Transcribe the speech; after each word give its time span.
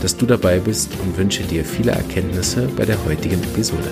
dass 0.00 0.16
du 0.16 0.26
dabei 0.26 0.58
bist 0.58 0.90
und 1.02 1.16
wünsche 1.16 1.42
dir 1.42 1.64
viele 1.64 1.92
Erkenntnisse 1.92 2.68
bei 2.76 2.84
der 2.84 3.02
heutigen 3.04 3.42
Episode. 3.42 3.90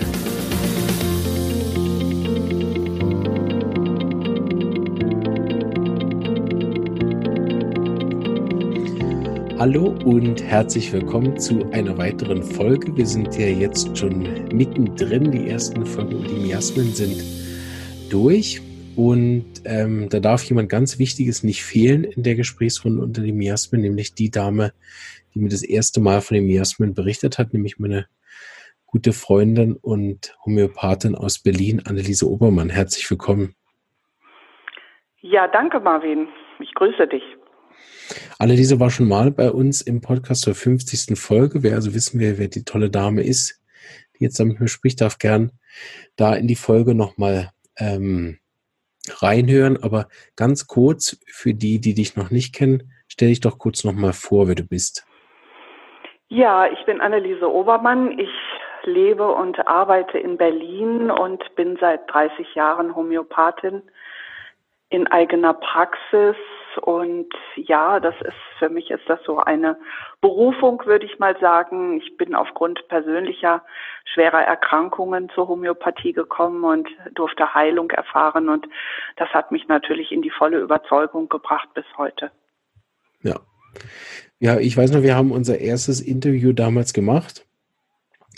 Hallo 9.58 9.96
und 10.04 10.40
herzlich 10.40 10.92
willkommen 10.92 11.38
zu 11.38 11.68
einer 11.72 11.98
weiteren 11.98 12.44
Folge. 12.44 12.96
Wir 12.96 13.06
sind 13.06 13.36
ja 13.36 13.48
jetzt 13.48 13.98
schon 13.98 14.22
mittendrin. 14.52 15.32
Die 15.32 15.48
ersten 15.48 15.84
Folgen 15.84 16.12
über 16.12 16.28
die 16.28 16.46
Miasmen 16.46 16.94
sind 16.94 17.22
durch. 18.08 18.62
Und 18.98 19.62
ähm, 19.64 20.08
da 20.08 20.18
darf 20.18 20.42
jemand 20.42 20.68
ganz 20.68 20.98
Wichtiges 20.98 21.44
nicht 21.44 21.62
fehlen 21.62 22.02
in 22.02 22.24
der 22.24 22.34
Gesprächsrunde 22.34 23.00
unter 23.00 23.22
den 23.22 23.36
Miasmen, 23.36 23.80
nämlich 23.80 24.12
die 24.12 24.28
Dame, 24.28 24.72
die 25.32 25.38
mir 25.38 25.50
das 25.50 25.62
erste 25.62 26.00
Mal 26.00 26.20
von 26.20 26.34
dem 26.34 26.46
Miasmen 26.46 26.94
berichtet 26.94 27.38
hat, 27.38 27.52
nämlich 27.52 27.78
meine 27.78 28.08
gute 28.86 29.12
Freundin 29.12 29.76
und 29.76 30.36
Homöopathin 30.44 31.14
aus 31.14 31.38
Berlin, 31.38 31.80
Anneliese 31.86 32.28
Obermann. 32.28 32.70
Herzlich 32.70 33.08
willkommen. 33.08 33.54
Ja, 35.20 35.46
danke, 35.46 35.78
Marvin. 35.78 36.26
Ich 36.58 36.74
grüße 36.74 37.06
dich. 37.06 37.22
Anneliese 38.40 38.80
war 38.80 38.90
schon 38.90 39.06
mal 39.06 39.30
bei 39.30 39.52
uns 39.52 39.80
im 39.80 40.00
Podcast 40.00 40.42
zur 40.42 40.56
50. 40.56 41.16
Folge. 41.16 41.62
Wer 41.62 41.76
also 41.76 41.94
wissen 41.94 42.18
will, 42.18 42.36
wer 42.38 42.48
die 42.48 42.64
tolle 42.64 42.90
Dame 42.90 43.22
ist, 43.22 43.62
die 44.18 44.24
jetzt 44.24 44.40
damit 44.40 44.58
mir 44.58 44.66
spricht, 44.66 45.02
darf 45.02 45.18
gern 45.18 45.52
da 46.16 46.34
in 46.34 46.48
die 46.48 46.56
Folge 46.56 46.96
nochmal 46.96 47.52
ähm, 47.76 48.38
reinhören. 49.22 49.82
Aber 49.82 50.08
ganz 50.36 50.66
kurz, 50.66 51.20
für 51.26 51.54
die, 51.54 51.80
die 51.80 51.94
dich 51.94 52.16
noch 52.16 52.30
nicht 52.30 52.54
kennen, 52.54 52.92
stell 53.08 53.28
dich 53.28 53.40
doch 53.40 53.58
kurz 53.58 53.84
nochmal 53.84 54.12
vor, 54.12 54.48
wer 54.48 54.54
du 54.54 54.64
bist. 54.64 55.06
Ja, 56.28 56.66
ich 56.66 56.84
bin 56.84 57.00
Anneliese 57.00 57.50
Obermann. 57.50 58.18
Ich 58.18 58.30
lebe 58.84 59.26
und 59.32 59.66
arbeite 59.66 60.18
in 60.18 60.36
Berlin 60.36 61.10
und 61.10 61.42
bin 61.56 61.76
seit 61.80 62.12
30 62.12 62.54
Jahren 62.54 62.94
Homöopathin 62.94 63.82
in 64.90 65.06
eigener 65.06 65.54
Praxis. 65.54 66.36
Und 66.78 67.32
ja, 67.56 68.00
das 68.00 68.14
ist 68.20 68.34
für 68.58 68.68
mich 68.68 68.90
ist 68.90 69.08
das 69.08 69.20
so 69.24 69.38
eine 69.38 69.78
Berufung, 70.20 70.82
würde 70.86 71.06
ich 71.06 71.18
mal 71.18 71.38
sagen. 71.40 72.00
Ich 72.00 72.16
bin 72.16 72.34
aufgrund 72.34 72.86
persönlicher 72.88 73.64
schwerer 74.12 74.42
Erkrankungen 74.42 75.28
zur 75.34 75.48
Homöopathie 75.48 76.12
gekommen 76.12 76.64
und 76.64 76.88
durfte 77.14 77.54
Heilung 77.54 77.90
erfahren. 77.90 78.48
Und 78.48 78.68
das 79.16 79.28
hat 79.30 79.52
mich 79.52 79.68
natürlich 79.68 80.12
in 80.12 80.22
die 80.22 80.30
volle 80.30 80.58
Überzeugung 80.58 81.28
gebracht 81.28 81.68
bis 81.74 81.86
heute. 81.96 82.30
Ja. 83.22 83.36
Ja, 84.40 84.58
ich 84.58 84.76
weiß 84.76 84.92
noch, 84.92 85.02
wir 85.02 85.16
haben 85.16 85.32
unser 85.32 85.58
erstes 85.58 86.00
Interview 86.00 86.52
damals 86.52 86.92
gemacht. 86.92 87.47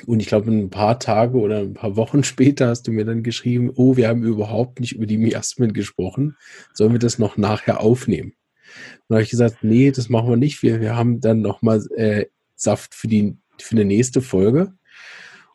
Und 0.06 0.20
ich 0.20 0.26
glaube, 0.26 0.50
ein 0.50 0.70
paar 0.70 0.98
Tage 0.98 1.38
oder 1.38 1.58
ein 1.58 1.74
paar 1.74 1.96
Wochen 1.96 2.24
später 2.24 2.68
hast 2.68 2.86
du 2.86 2.92
mir 2.92 3.04
dann 3.04 3.22
geschrieben, 3.22 3.70
oh, 3.74 3.96
wir 3.96 4.08
haben 4.08 4.22
überhaupt 4.22 4.80
nicht 4.80 4.92
über 4.92 5.06
die 5.06 5.18
Miasmen 5.18 5.72
gesprochen. 5.72 6.36
Sollen 6.72 6.92
wir 6.92 6.98
das 6.98 7.18
noch 7.18 7.36
nachher 7.36 7.80
aufnehmen? 7.80 8.32
Und 8.32 9.04
da 9.08 9.14
habe 9.16 9.22
ich 9.22 9.30
gesagt, 9.30 9.58
nee, 9.62 9.90
das 9.90 10.08
machen 10.08 10.30
wir 10.30 10.36
nicht. 10.36 10.62
Wir, 10.62 10.80
wir 10.80 10.96
haben 10.96 11.20
dann 11.20 11.40
nochmal 11.40 11.84
äh, 11.96 12.26
Saft 12.54 12.94
für 12.94 13.08
die 13.08 13.36
für 13.58 13.72
eine 13.72 13.84
nächste 13.84 14.22
Folge. 14.22 14.72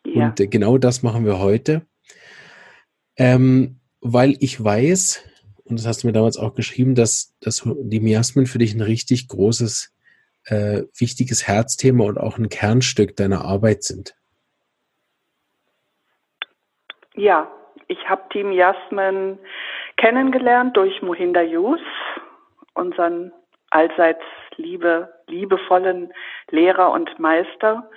Ja. 0.06 0.28
Und 0.28 0.40
äh, 0.40 0.46
genau 0.46 0.78
das 0.78 1.02
machen 1.02 1.24
wir 1.24 1.38
heute. 1.38 1.86
Ähm, 3.16 3.80
weil 4.00 4.36
ich 4.40 4.62
weiß, 4.62 5.22
und 5.64 5.78
das 5.78 5.86
hast 5.86 6.02
du 6.02 6.06
mir 6.06 6.12
damals 6.12 6.36
auch 6.36 6.54
geschrieben, 6.54 6.94
dass, 6.94 7.34
dass 7.40 7.66
die 7.82 8.00
Miasmen 8.00 8.46
für 8.46 8.58
dich 8.58 8.74
ein 8.74 8.80
richtig 8.80 9.28
großes 9.28 9.92
äh, 10.44 10.82
wichtiges 10.96 11.46
Herzthema 11.46 12.04
und 12.04 12.18
auch 12.18 12.38
ein 12.38 12.48
Kernstück 12.48 13.16
deiner 13.16 13.44
Arbeit 13.44 13.82
sind. 13.82 14.15
Ja, 17.16 17.50
ich 17.88 18.08
habe 18.10 18.28
Team 18.30 18.52
Jasmin 18.52 19.38
kennengelernt 19.96 20.76
durch 20.76 21.00
Mohinder 21.00 21.42
Yus, 21.42 21.80
unseren 22.74 23.32
allseits 23.70 24.22
liebe, 24.56 25.12
liebevollen 25.26 26.12
Lehrer 26.50 26.90
und 26.90 27.18
Meister. 27.18 27.88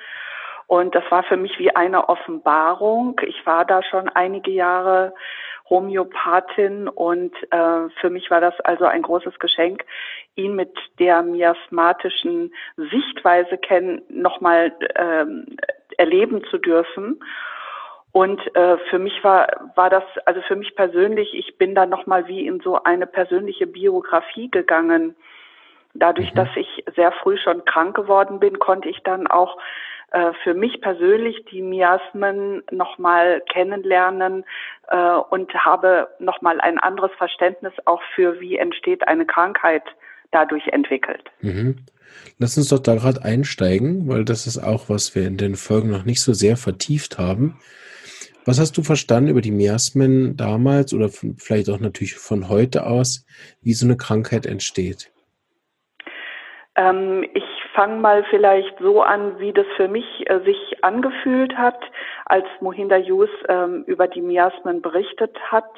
Und 0.68 0.96
das 0.96 1.03
war 1.09 1.24
für 1.24 1.35
mich 1.35 1.59
wie 1.59 1.75
eine 1.75 2.07
Offenbarung. 2.07 3.19
Ich 3.25 3.46
war 3.46 3.66
da 3.66 3.84
schon 3.84 4.07
einige 4.07 4.52
Jahre 4.52 5.13
Homöopathin 5.69 6.88
und 6.88 7.36
äh, 7.51 7.90
für 8.00 8.09
mich 8.09 8.31
war 8.31 8.40
das 8.40 8.57
also 8.62 8.86
ein 8.86 9.01
großes 9.01 9.38
Geschenk, 9.40 9.84
ihn 10.36 10.56
mit 10.56 10.75
der 10.97 11.24
miasmatischen 11.24 12.53
Sichtweise 12.78 13.57
kennen, 13.57 14.01
nochmal 14.07 14.74
ähm, 14.96 15.57
erleben 15.97 16.41
zu 16.50 16.57
dürfen. 16.57 17.19
Und 18.12 18.40
äh, 18.56 18.78
für 18.90 19.00
mich 19.00 19.24
war 19.24 19.47
war 19.75 19.90
das 19.90 20.03
also 20.25 20.42
für 20.42 20.56
mich 20.56 20.75
persönlich, 20.75 21.34
ich 21.34 21.58
bin 21.58 21.75
da 21.75 21.86
nochmal 21.86 22.28
wie 22.28 22.47
in 22.47 22.59
so 22.59 22.81
eine 22.84 23.06
persönliche 23.06 23.68
Biografie 23.68 24.50
gegangen. 24.50 25.16
Dadurch, 25.94 26.31
mhm. 26.31 26.36
dass 26.36 26.50
ich 26.56 26.84
sehr 26.96 27.12
früh 27.12 27.38
schon 27.38 27.66
krank 27.66 27.96
geworden 27.96 28.40
bin, 28.40 28.59
konnte 28.59 28.90
ich 28.90 29.00
dann 29.03 29.28
auch 29.28 29.58
äh, 30.12 30.31
für 30.44 30.56
mich 30.56 30.81
persönlich 30.81 31.46
die 31.52 31.62
Miasmen 31.62 32.64
nochmal 32.72 33.42
kennenlernen 33.52 34.44
äh, 34.88 35.16
und 35.30 35.53
habe 35.53 36.08
nochmal 36.19 36.59
ein 36.62 36.80
anderes 36.80 37.12
Verständnis 37.18 37.74
auch 37.86 38.02
für, 38.16 38.40
wie 38.40 38.58
entsteht 38.58 39.08
eine 39.08 39.25
Krankheit 39.25 39.84
dadurch 40.31 40.68
entwickelt. 40.68 41.24
Mhm. 41.42 41.86
Lass 42.40 42.58
uns 42.58 42.69
doch 42.69 42.80
da 42.80 42.96
gerade 42.96 43.24
einsteigen, 43.24 44.08
weil 44.08 44.25
das 44.25 44.48
ist 44.48 44.58
auch, 44.58 44.90
was 44.90 45.14
wir 45.14 45.28
in 45.28 45.38
den 45.38 45.56
Folgen 45.56 45.92
noch 45.92 46.06
nicht 46.06 46.22
so 46.22 46.34
sehr 46.34 46.58
vertieft 46.58 47.19
haben. 47.19 47.59
Was 48.50 48.60
hast 48.60 48.76
du 48.80 48.82
verstanden 48.82 49.30
über 49.30 49.42
die 49.42 49.52
Miasmen 49.52 50.36
damals 50.36 50.92
oder 50.92 51.08
vielleicht 51.10 51.70
auch 51.70 51.80
natürlich 51.80 52.16
von 52.16 52.50
heute 52.50 52.88
aus, 52.88 53.24
wie 53.62 53.74
so 53.74 53.86
eine 53.86 53.96
Krankheit 53.96 54.48
entsteht? 54.48 55.12
Ähm, 56.76 57.30
ich 57.36 57.44
fange 57.76 57.98
mal 57.98 58.26
vielleicht 58.32 58.76
so 58.80 59.04
an, 59.04 59.38
wie 59.38 59.54
das 59.54 59.68
für 59.78 59.88
mich 59.88 60.28
äh, 60.28 60.40
sich 60.46 60.84
angefühlt 60.84 61.56
hat, 61.60 61.80
als 62.26 62.48
Mohinder 62.60 62.98
Yus 62.98 63.30
ähm, 63.50 63.84
über 63.86 64.08
die 64.08 64.22
Miasmen 64.22 64.81
berichtet 64.81 65.38
hat. 65.52 65.70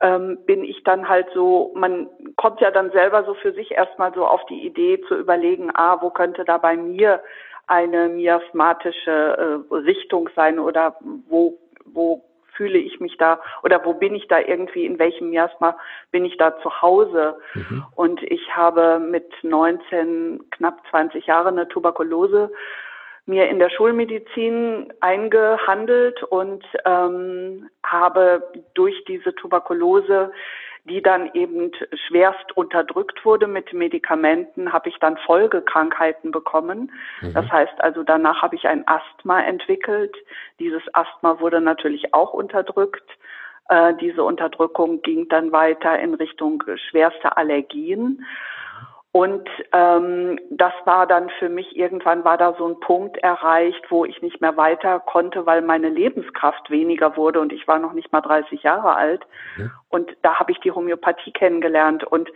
Ähm, 0.00 0.38
bin 0.46 0.62
ich 0.62 0.84
dann 0.84 1.08
halt 1.08 1.26
so, 1.34 1.72
man 1.74 2.06
kommt 2.36 2.60
ja 2.60 2.70
dann 2.70 2.92
selber 2.92 3.24
so 3.24 3.34
für 3.34 3.52
sich 3.54 3.72
erstmal 3.72 4.14
so 4.14 4.24
auf 4.24 4.46
die 4.46 4.64
Idee 4.64 5.00
zu 5.08 5.16
überlegen, 5.16 5.72
ah, 5.74 6.00
wo 6.00 6.10
könnte 6.10 6.44
da 6.44 6.58
bei 6.58 6.76
mir 6.76 7.20
eine 7.68 8.08
miasmatische 8.08 9.10
äh, 9.70 9.74
Richtung 9.74 10.30
sein 10.34 10.58
oder 10.58 10.96
wo, 11.28 11.58
wo 11.94 12.24
fühle 12.58 12.78
ich 12.78 12.98
mich 12.98 13.16
da 13.16 13.40
oder 13.62 13.84
wo 13.84 13.94
bin 13.94 14.14
ich 14.14 14.26
da 14.28 14.40
irgendwie, 14.40 14.84
in 14.84 14.98
welchem 14.98 15.30
Miasma 15.30 15.78
bin 16.10 16.24
ich 16.24 16.36
da 16.36 16.58
zu 16.60 16.82
Hause. 16.82 17.38
Mhm. 17.54 17.84
Und 17.94 18.22
ich 18.24 18.54
habe 18.54 18.98
mit 18.98 19.32
19, 19.42 20.40
knapp 20.50 20.82
20 20.90 21.26
Jahren 21.26 21.56
eine 21.58 21.68
Tuberkulose 21.68 22.50
mir 23.28 23.48
in 23.48 23.58
der 23.58 23.68
Schulmedizin 23.68 24.92
eingehandelt 25.00 26.22
und 26.24 26.64
ähm, 26.86 27.68
habe 27.84 28.42
durch 28.74 29.04
diese 29.06 29.34
Tuberkulose 29.34 30.32
die 30.88 31.02
dann 31.02 31.30
eben 31.34 31.70
schwerst 32.06 32.56
unterdrückt 32.56 33.24
wurde 33.24 33.46
mit 33.46 33.72
Medikamenten, 33.72 34.72
habe 34.72 34.88
ich 34.88 34.98
dann 34.98 35.16
Folgekrankheiten 35.18 36.30
bekommen. 36.30 36.90
Mhm. 37.20 37.34
Das 37.34 37.48
heißt 37.50 37.80
also, 37.80 38.02
danach 38.02 38.42
habe 38.42 38.56
ich 38.56 38.66
ein 38.66 38.86
Asthma 38.86 39.40
entwickelt. 39.42 40.16
Dieses 40.58 40.82
Asthma 40.92 41.40
wurde 41.40 41.60
natürlich 41.60 42.12
auch 42.14 42.32
unterdrückt. 42.32 43.08
Äh, 43.68 43.94
diese 44.00 44.24
Unterdrückung 44.24 45.02
ging 45.02 45.28
dann 45.28 45.52
weiter 45.52 45.98
in 45.98 46.14
Richtung 46.14 46.62
schwerste 46.88 47.36
Allergien. 47.36 48.24
Und 49.18 49.48
ähm, 49.72 50.38
das 50.48 50.72
war 50.84 51.04
dann 51.08 51.28
für 51.40 51.48
mich, 51.48 51.76
irgendwann 51.76 52.22
war 52.22 52.38
da 52.38 52.54
so 52.56 52.68
ein 52.68 52.78
Punkt 52.78 53.16
erreicht, 53.16 53.84
wo 53.88 54.04
ich 54.04 54.22
nicht 54.22 54.40
mehr 54.40 54.56
weiter 54.56 55.00
konnte, 55.00 55.44
weil 55.44 55.60
meine 55.60 55.88
Lebenskraft 55.88 56.70
weniger 56.70 57.16
wurde 57.16 57.40
und 57.40 57.52
ich 57.52 57.66
war 57.66 57.80
noch 57.80 57.94
nicht 57.94 58.12
mal 58.12 58.20
30 58.20 58.62
Jahre 58.62 58.94
alt. 58.94 59.26
Mhm. 59.56 59.72
Und 59.88 60.16
da 60.22 60.38
habe 60.38 60.52
ich 60.52 60.60
die 60.60 60.70
Homöopathie 60.70 61.32
kennengelernt. 61.32 62.04
Und 62.04 62.30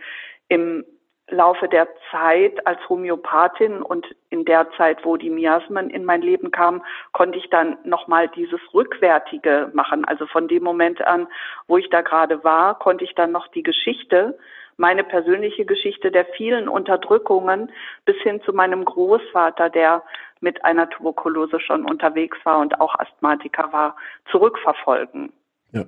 im 0.49 0.83
Laufe 1.29 1.69
der 1.69 1.87
Zeit 2.11 2.67
als 2.67 2.81
Homöopathin 2.89 3.81
und 3.81 4.05
in 4.29 4.43
der 4.43 4.69
Zeit, 4.71 5.05
wo 5.05 5.15
die 5.15 5.29
Miasmen 5.29 5.89
in 5.89 6.03
mein 6.03 6.21
Leben 6.21 6.51
kamen, 6.51 6.83
konnte 7.13 7.37
ich 7.37 7.49
dann 7.49 7.77
nochmal 7.85 8.27
dieses 8.27 8.59
Rückwärtige 8.73 9.71
machen. 9.73 10.03
Also 10.03 10.25
von 10.25 10.49
dem 10.49 10.63
Moment 10.63 11.01
an, 11.07 11.29
wo 11.67 11.77
ich 11.77 11.89
da 11.89 12.01
gerade 12.01 12.43
war, 12.43 12.77
konnte 12.77 13.05
ich 13.05 13.15
dann 13.15 13.31
noch 13.31 13.47
die 13.47 13.63
Geschichte, 13.63 14.37
meine 14.77 15.03
persönliche 15.03 15.65
Geschichte 15.65 16.11
der 16.11 16.25
vielen 16.25 16.67
Unterdrückungen 16.67 17.71
bis 18.05 18.15
hin 18.17 18.41
zu 18.43 18.53
meinem 18.53 18.85
Großvater, 18.85 19.69
der 19.69 20.03
mit 20.39 20.63
einer 20.65 20.89
Tuberkulose 20.89 21.59
schon 21.59 21.85
unterwegs 21.85 22.37
war 22.43 22.59
und 22.59 22.79
auch 22.81 22.99
Asthmatiker 22.99 23.71
war, 23.71 23.95
zurückverfolgen. 24.29 25.31
Ja. 25.71 25.85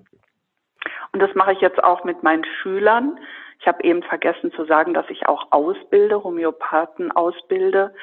Und 1.11 1.19
das 1.19 1.33
mache 1.35 1.53
ich 1.53 1.61
jetzt 1.61 1.83
auch 1.83 2.03
mit 2.03 2.23
meinen 2.23 2.45
Schülern. 2.45 3.19
Ich 3.59 3.67
habe 3.67 3.83
eben 3.83 4.03
vergessen 4.03 4.51
zu 4.51 4.65
sagen, 4.65 4.93
dass 4.93 5.09
ich 5.09 5.27
auch 5.27 5.51
ausbilde, 5.51 6.23
Homöopathen 6.23 7.11
ausbilde. 7.11 7.93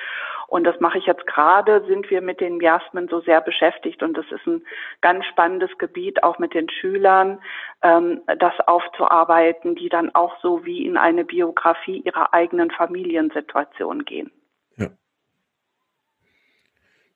Und 0.53 0.65
das 0.65 0.79
mache 0.81 0.99
ich 0.99 1.07
jetzt 1.07 1.27
gerade, 1.27 1.83
sind 1.89 2.11
wir 2.11 2.21
mit 2.21 2.39
den 2.39 2.59
Miasmen 2.59 3.09
so 3.09 3.23
sehr 3.23 3.41
beschäftigt. 3.41 4.03
Und 4.03 4.19
das 4.19 4.27
ist 4.31 4.47
ein 4.47 4.61
ganz 5.01 5.25
spannendes 5.25 5.71
Gebiet, 5.79 6.23
auch 6.23 6.39
mit 6.39 6.53
den 6.53 6.69
Schülern, 6.69 7.39
ähm, 7.81 8.21
das 8.39 8.53
aufzuarbeiten, 8.67 9.77
die 9.77 9.89
dann 9.89 10.15
auch 10.15 10.39
so 10.43 10.63
wie 10.67 10.85
in 10.85 10.99
eine 10.99 11.25
Biografie 11.25 12.03
ihrer 12.05 12.35
eigenen 12.35 12.71
Familiensituation 12.71 14.05
gehen. 14.05 14.31
Ja. 14.77 14.91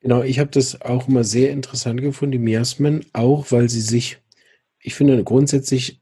Genau, 0.01 0.23
ich 0.23 0.39
habe 0.39 0.49
das 0.51 0.81
auch 0.81 1.07
immer 1.07 1.23
sehr 1.23 1.51
interessant 1.51 2.01
gefunden, 2.01 2.33
die 2.33 2.39
Miasmen, 2.39 3.05
auch 3.13 3.53
weil 3.53 3.69
sie 3.69 3.83
sich, 3.83 4.17
ich 4.81 4.95
finde, 4.95 5.23
grundsätzlich 5.25 6.01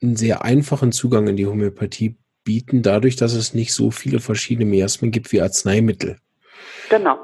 einen 0.00 0.14
sehr 0.14 0.44
einfachen 0.44 0.92
Zugang 0.92 1.26
in 1.26 1.36
die 1.36 1.46
Homöopathie 1.46 2.16
bieten, 2.44 2.84
dadurch, 2.84 3.16
dass 3.16 3.34
es 3.34 3.54
nicht 3.54 3.74
so 3.74 3.90
viele 3.90 4.20
verschiedene 4.20 4.70
Miasmen 4.70 5.10
gibt 5.10 5.32
wie 5.32 5.40
Arzneimittel. 5.40 6.18
Genau. 6.90 7.18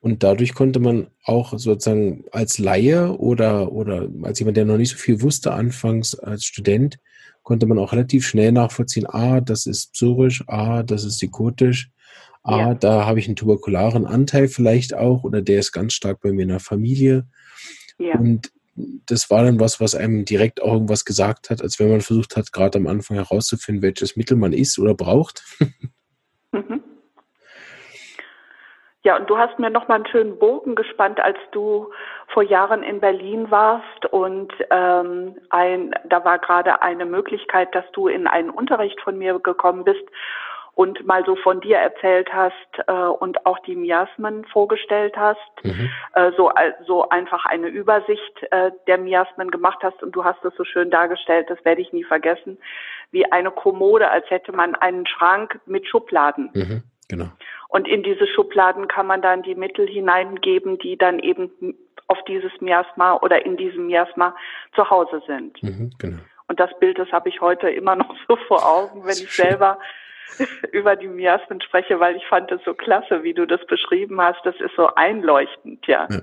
Und 0.00 0.22
dadurch 0.22 0.54
konnte 0.54 0.78
man 0.78 1.08
auch 1.24 1.58
sozusagen 1.58 2.24
als 2.30 2.58
Laie 2.58 3.18
oder, 3.18 3.72
oder 3.72 4.08
als 4.22 4.38
jemand, 4.38 4.56
der 4.56 4.64
noch 4.64 4.76
nicht 4.76 4.90
so 4.90 4.96
viel 4.96 5.22
wusste, 5.22 5.52
anfangs 5.52 6.14
als 6.18 6.44
Student, 6.44 6.98
konnte 7.42 7.66
man 7.66 7.78
auch 7.78 7.92
relativ 7.92 8.26
schnell 8.26 8.52
nachvollziehen, 8.52 9.06
ah, 9.06 9.40
das 9.40 9.66
ist 9.66 9.92
psorisch, 9.92 10.44
ah, 10.46 10.82
das 10.82 11.04
ist 11.04 11.16
psychotisch, 11.16 11.90
ah, 12.42 12.58
ja. 12.58 12.74
da 12.74 13.06
habe 13.06 13.18
ich 13.18 13.26
einen 13.26 13.36
tuberkularen 13.36 14.06
Anteil 14.06 14.48
vielleicht 14.48 14.94
auch 14.94 15.24
oder 15.24 15.42
der 15.42 15.58
ist 15.58 15.72
ganz 15.72 15.94
stark 15.94 16.20
bei 16.20 16.30
mir 16.32 16.42
in 16.42 16.48
der 16.48 16.60
Familie. 16.60 17.26
Ja. 17.98 18.16
Und 18.18 18.52
das 19.06 19.30
war 19.30 19.42
dann 19.44 19.58
was, 19.58 19.80
was 19.80 19.94
einem 19.94 20.24
direkt 20.24 20.62
auch 20.62 20.74
irgendwas 20.74 21.04
gesagt 21.04 21.50
hat, 21.50 21.62
als 21.62 21.78
wenn 21.80 21.88
man 21.88 22.00
versucht 22.00 22.36
hat, 22.36 22.52
gerade 22.52 22.78
am 22.78 22.86
Anfang 22.86 23.16
herauszufinden, 23.16 23.82
welches 23.82 24.14
Mittel 24.14 24.36
man 24.36 24.52
isst 24.52 24.78
oder 24.78 24.94
braucht. 24.94 25.42
Mhm. 26.52 26.77
Ja, 29.08 29.16
und 29.16 29.30
du 29.30 29.38
hast 29.38 29.58
mir 29.58 29.70
noch 29.70 29.88
mal 29.88 29.94
einen 29.94 30.06
schönen 30.06 30.38
Bogen 30.38 30.74
gespannt, 30.74 31.18
als 31.18 31.38
du 31.52 31.90
vor 32.26 32.42
Jahren 32.42 32.82
in 32.82 33.00
Berlin 33.00 33.50
warst 33.50 34.04
und 34.10 34.52
ähm, 34.68 35.34
ein, 35.48 35.94
da 36.10 36.26
war 36.26 36.38
gerade 36.38 36.82
eine 36.82 37.06
Möglichkeit, 37.06 37.74
dass 37.74 37.86
du 37.92 38.08
in 38.08 38.26
einen 38.26 38.50
Unterricht 38.50 39.00
von 39.00 39.16
mir 39.16 39.38
gekommen 39.38 39.84
bist 39.84 40.04
und 40.74 41.06
mal 41.06 41.24
so 41.24 41.36
von 41.36 41.62
dir 41.62 41.78
erzählt 41.78 42.28
hast 42.34 42.52
äh, 42.86 42.92
und 42.92 43.46
auch 43.46 43.58
die 43.60 43.76
Miasmen 43.76 44.44
vorgestellt 44.44 45.16
hast, 45.16 45.64
mhm. 45.64 45.88
äh, 46.12 46.30
so, 46.36 46.52
so 46.86 47.08
einfach 47.08 47.46
eine 47.46 47.68
Übersicht 47.68 48.42
äh, 48.50 48.72
der 48.86 48.98
Miasmen 48.98 49.50
gemacht 49.50 49.78
hast 49.80 50.02
und 50.02 50.12
du 50.14 50.22
hast 50.22 50.44
es 50.44 50.54
so 50.54 50.64
schön 50.64 50.90
dargestellt, 50.90 51.48
das 51.48 51.64
werde 51.64 51.80
ich 51.80 51.94
nie 51.94 52.04
vergessen, 52.04 52.58
wie 53.10 53.24
eine 53.32 53.52
Kommode, 53.52 54.10
als 54.10 54.28
hätte 54.28 54.52
man 54.52 54.74
einen 54.74 55.06
Schrank 55.06 55.58
mit 55.64 55.88
Schubladen. 55.88 56.50
Mhm, 56.52 56.82
genau. 57.08 57.28
Und 57.68 57.86
in 57.86 58.02
diese 58.02 58.26
Schubladen 58.26 58.88
kann 58.88 59.06
man 59.06 59.20
dann 59.20 59.42
die 59.42 59.54
Mittel 59.54 59.86
hineingeben, 59.86 60.78
die 60.78 60.96
dann 60.96 61.18
eben 61.18 61.76
auf 62.06 62.18
dieses 62.26 62.50
Miasma 62.60 63.16
oder 63.16 63.44
in 63.44 63.56
diesem 63.56 63.86
Miasma 63.86 64.34
zu 64.74 64.88
Hause 64.88 65.22
sind. 65.26 65.62
Mhm, 65.62 65.90
genau. 65.98 66.18
Und 66.48 66.58
das 66.58 66.70
Bild, 66.80 66.98
das 66.98 67.12
habe 67.12 67.28
ich 67.28 67.40
heute 67.42 67.68
immer 67.68 67.94
noch 67.94 68.14
so 68.28 68.36
vor 68.48 68.66
Augen, 68.66 69.04
wenn 69.04 69.10
ich 69.10 69.30
schön. 69.30 69.50
selber 69.50 69.78
über 70.72 70.96
die 70.96 71.08
Miasmen 71.08 71.60
spreche, 71.60 72.00
weil 72.00 72.16
ich 72.16 72.26
fand 72.26 72.50
es 72.50 72.60
so 72.64 72.74
klasse, 72.74 73.22
wie 73.22 73.34
du 73.34 73.46
das 73.46 73.64
beschrieben 73.66 74.20
hast. 74.20 74.40
Das 74.44 74.56
ist 74.56 74.74
so 74.74 74.86
einleuchtend, 74.94 75.86
ja. 75.86 76.08
Ja. 76.10 76.20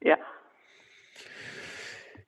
ja. 0.00 0.18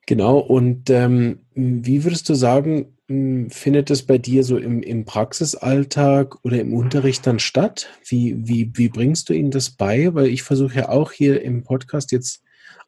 Genau, 0.07 0.39
und 0.39 0.91
ähm, 0.91 1.47
wie 1.55 2.05
würdest 2.05 2.29
du 2.29 2.35
sagen, 2.35 2.94
findet 3.07 3.91
es 3.91 4.03
bei 4.03 4.17
dir 4.17 4.45
so 4.45 4.57
im, 4.57 4.83
im 4.83 5.05
Praxisalltag 5.05 6.43
oder 6.43 6.61
im 6.61 6.73
Unterricht 6.73 7.27
dann 7.27 7.39
statt? 7.39 7.91
Wie, 8.07 8.37
wie, 8.49 8.71
wie 8.75 8.89
bringst 8.89 9.29
du 9.29 9.35
ihnen 9.35 9.51
das 9.51 9.71
bei? 9.71 10.15
Weil 10.15 10.29
ich 10.29 10.43
versuche 10.43 10.77
ja 10.77 10.89
auch 10.89 11.13
hier 11.13 11.43
im 11.43 11.65
Podcast 11.65 12.13
jetzt 12.13 12.43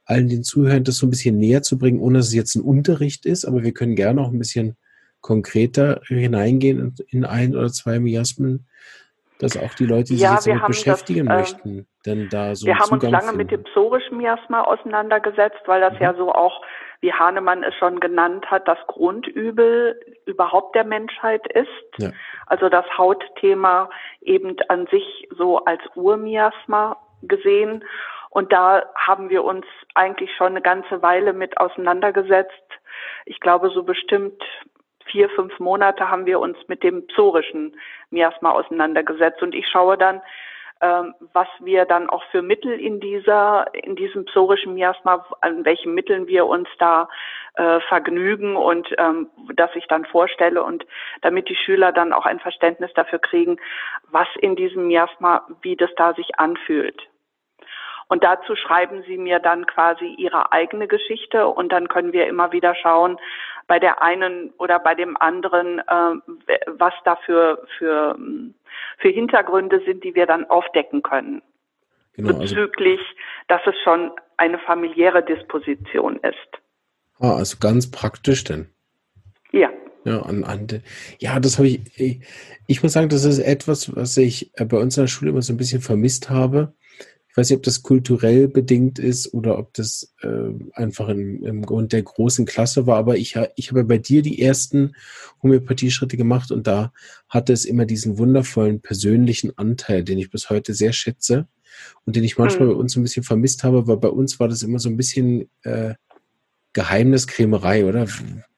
allen 0.06 0.28
den 0.28 0.44
Zuhörern 0.44 0.84
das 0.84 0.96
so 0.96 1.06
ein 1.06 1.10
bisschen 1.10 1.36
näher 1.36 1.62
zu 1.62 1.78
bringen, 1.78 2.00
ohne 2.00 2.18
dass 2.18 2.28
es 2.28 2.34
jetzt 2.34 2.54
ein 2.54 2.62
Unterricht 2.62 3.26
ist, 3.26 3.44
aber 3.44 3.62
wir 3.62 3.72
können 3.72 3.96
gerne 3.96 4.20
auch 4.22 4.32
ein 4.32 4.38
bisschen 4.38 4.76
konkreter 5.20 6.00
hineingehen 6.06 6.94
in 7.08 7.24
ein 7.24 7.56
oder 7.56 7.72
zwei 7.72 7.98
Miasmen, 7.98 8.66
dass 9.38 9.56
auch 9.56 9.74
die 9.74 9.86
Leute, 9.86 10.14
die 10.14 10.16
ja, 10.16 10.36
sich 10.36 10.46
jetzt 10.46 10.48
damit 10.48 10.66
beschäftigen 10.66 11.26
das, 11.26 11.34
äh, 11.34 11.38
möchten, 11.38 11.86
denn 12.04 12.28
da 12.30 12.54
so 12.54 12.66
Wir 12.66 12.74
haben 12.74 12.84
Zugang 12.84 13.00
uns 13.00 13.10
lange 13.10 13.24
finden. 13.24 13.36
mit 13.36 13.50
dem 13.50 13.62
psorischen 13.64 14.16
Miasma 14.16 14.62
auseinandergesetzt, 14.62 15.60
weil 15.66 15.80
das 15.80 15.94
mhm. 15.94 16.00
ja 16.00 16.14
so 16.14 16.32
auch, 16.32 16.62
wie 17.00 17.12
Hahnemann 17.12 17.62
es 17.62 17.74
schon 17.74 18.00
genannt 18.00 18.50
hat, 18.50 18.66
das 18.66 18.78
Grundübel 18.86 20.00
überhaupt 20.24 20.74
der 20.74 20.84
Menschheit 20.84 21.46
ist. 21.52 21.68
Ja. 21.98 22.10
Also 22.46 22.68
das 22.68 22.86
Hautthema 22.96 23.90
eben 24.22 24.56
an 24.68 24.86
sich 24.86 25.28
so 25.36 25.58
als 25.64 25.82
Urmiasma 25.94 26.96
gesehen. 27.22 27.84
Und 28.30 28.52
da 28.52 28.82
haben 28.94 29.30
wir 29.30 29.44
uns 29.44 29.66
eigentlich 29.94 30.30
schon 30.36 30.48
eine 30.48 30.62
ganze 30.62 31.02
Weile 31.02 31.32
mit 31.32 31.58
auseinandergesetzt. 31.58 32.52
Ich 33.24 33.40
glaube, 33.40 33.70
so 33.70 33.82
bestimmt 33.82 34.42
vier, 35.16 35.30
fünf 35.30 35.58
Monate 35.58 36.10
haben 36.10 36.26
wir 36.26 36.38
uns 36.40 36.58
mit 36.68 36.82
dem 36.82 37.06
psorischen 37.06 37.74
Miasma 38.10 38.50
auseinandergesetzt 38.50 39.42
und 39.42 39.54
ich 39.54 39.66
schaue 39.66 39.96
dann, 39.96 40.20
ähm, 40.82 41.14
was 41.32 41.48
wir 41.60 41.86
dann 41.86 42.10
auch 42.10 42.22
für 42.24 42.42
Mittel 42.42 42.78
in 42.78 43.00
dieser, 43.00 43.64
in 43.72 43.96
diesem 43.96 44.26
psorischen 44.26 44.74
Miasma, 44.74 45.24
an 45.40 45.64
welchen 45.64 45.94
Mitteln 45.94 46.26
wir 46.26 46.44
uns 46.44 46.68
da 46.78 47.08
äh, 47.54 47.80
vergnügen 47.88 48.56
und 48.56 48.94
ähm, 48.98 49.30
dass 49.54 49.74
ich 49.74 49.86
dann 49.86 50.04
vorstelle 50.04 50.62
und 50.62 50.84
damit 51.22 51.48
die 51.48 51.56
Schüler 51.56 51.92
dann 51.92 52.12
auch 52.12 52.26
ein 52.26 52.38
Verständnis 52.38 52.92
dafür 52.92 53.18
kriegen, 53.18 53.56
was 54.10 54.28
in 54.38 54.54
diesem 54.54 54.88
Miasma, 54.88 55.46
wie 55.62 55.76
das 55.76 55.90
da 55.96 56.12
sich 56.12 56.38
anfühlt. 56.38 57.00
Und 58.08 58.22
dazu 58.22 58.54
schreiben 58.54 59.02
sie 59.06 59.16
mir 59.16 59.40
dann 59.40 59.66
quasi 59.66 60.14
ihre 60.18 60.52
eigene 60.52 60.86
Geschichte 60.86 61.48
und 61.48 61.72
dann 61.72 61.88
können 61.88 62.12
wir 62.12 62.26
immer 62.26 62.52
wieder 62.52 62.74
schauen, 62.74 63.18
bei 63.66 63.78
der 63.78 64.02
einen 64.02 64.50
oder 64.58 64.78
bei 64.78 64.94
dem 64.94 65.16
anderen, 65.16 65.80
äh, 65.80 66.60
was 66.66 66.94
da 67.04 67.16
für, 67.24 67.66
für, 67.78 68.16
für 68.98 69.08
Hintergründe 69.08 69.80
sind, 69.84 70.04
die 70.04 70.14
wir 70.14 70.26
dann 70.26 70.44
aufdecken 70.48 71.02
können. 71.02 71.42
Genau, 72.14 72.38
also 72.38 72.40
bezüglich, 72.40 73.00
also, 73.00 73.12
dass 73.48 73.60
es 73.66 73.74
schon 73.82 74.10
eine 74.36 74.58
familiäre 74.58 75.24
Disposition 75.24 76.16
ist. 76.18 76.62
Ah, 77.18 77.36
also 77.36 77.56
ganz 77.58 77.90
praktisch 77.90 78.44
denn. 78.44 78.68
Ja. 79.52 79.70
Ja, 80.04 80.22
an, 80.22 80.44
an, 80.44 80.68
ja, 81.18 81.40
das 81.40 81.58
habe 81.58 81.66
ich, 81.66 82.20
ich 82.68 82.82
muss 82.82 82.92
sagen, 82.92 83.08
das 83.08 83.24
ist 83.24 83.40
etwas, 83.40 83.96
was 83.96 84.16
ich 84.16 84.52
bei 84.56 84.76
uns 84.76 84.96
in 84.96 85.02
der 85.02 85.08
Schule 85.08 85.32
immer 85.32 85.42
so 85.42 85.52
ein 85.52 85.56
bisschen 85.56 85.80
vermisst 85.80 86.30
habe. 86.30 86.72
Ich 87.36 87.38
weiß 87.38 87.50
nicht, 87.50 87.58
ob 87.58 87.64
das 87.64 87.82
kulturell 87.82 88.48
bedingt 88.48 88.98
ist 88.98 89.34
oder 89.34 89.58
ob 89.58 89.74
das 89.74 90.14
äh, 90.22 90.54
einfach 90.72 91.10
im, 91.10 91.44
im 91.44 91.66
Grund 91.66 91.92
der 91.92 92.02
großen 92.02 92.46
Klasse 92.46 92.86
war, 92.86 92.96
aber 92.96 93.18
ich, 93.18 93.38
ich 93.56 93.70
habe 93.70 93.84
bei 93.84 93.98
dir 93.98 94.22
die 94.22 94.40
ersten 94.40 94.94
Homöopathie-Schritte 95.42 96.16
gemacht 96.16 96.50
und 96.50 96.66
da 96.66 96.94
hatte 97.28 97.52
es 97.52 97.66
immer 97.66 97.84
diesen 97.84 98.16
wundervollen 98.16 98.80
persönlichen 98.80 99.52
Anteil, 99.58 100.02
den 100.02 100.16
ich 100.16 100.30
bis 100.30 100.48
heute 100.48 100.72
sehr 100.72 100.94
schätze 100.94 101.46
und 102.06 102.16
den 102.16 102.24
ich 102.24 102.38
manchmal 102.38 102.68
mhm. 102.68 102.72
bei 102.72 102.78
uns 102.78 102.96
ein 102.96 103.02
bisschen 103.02 103.22
vermisst 103.22 103.64
habe, 103.64 103.86
weil 103.86 103.98
bei 103.98 104.08
uns 104.08 104.40
war 104.40 104.48
das 104.48 104.62
immer 104.62 104.78
so 104.78 104.88
ein 104.88 104.96
bisschen 104.96 105.50
äh, 105.62 105.92
Geheimniskrämerei, 106.72 107.84
oder? 107.84 108.06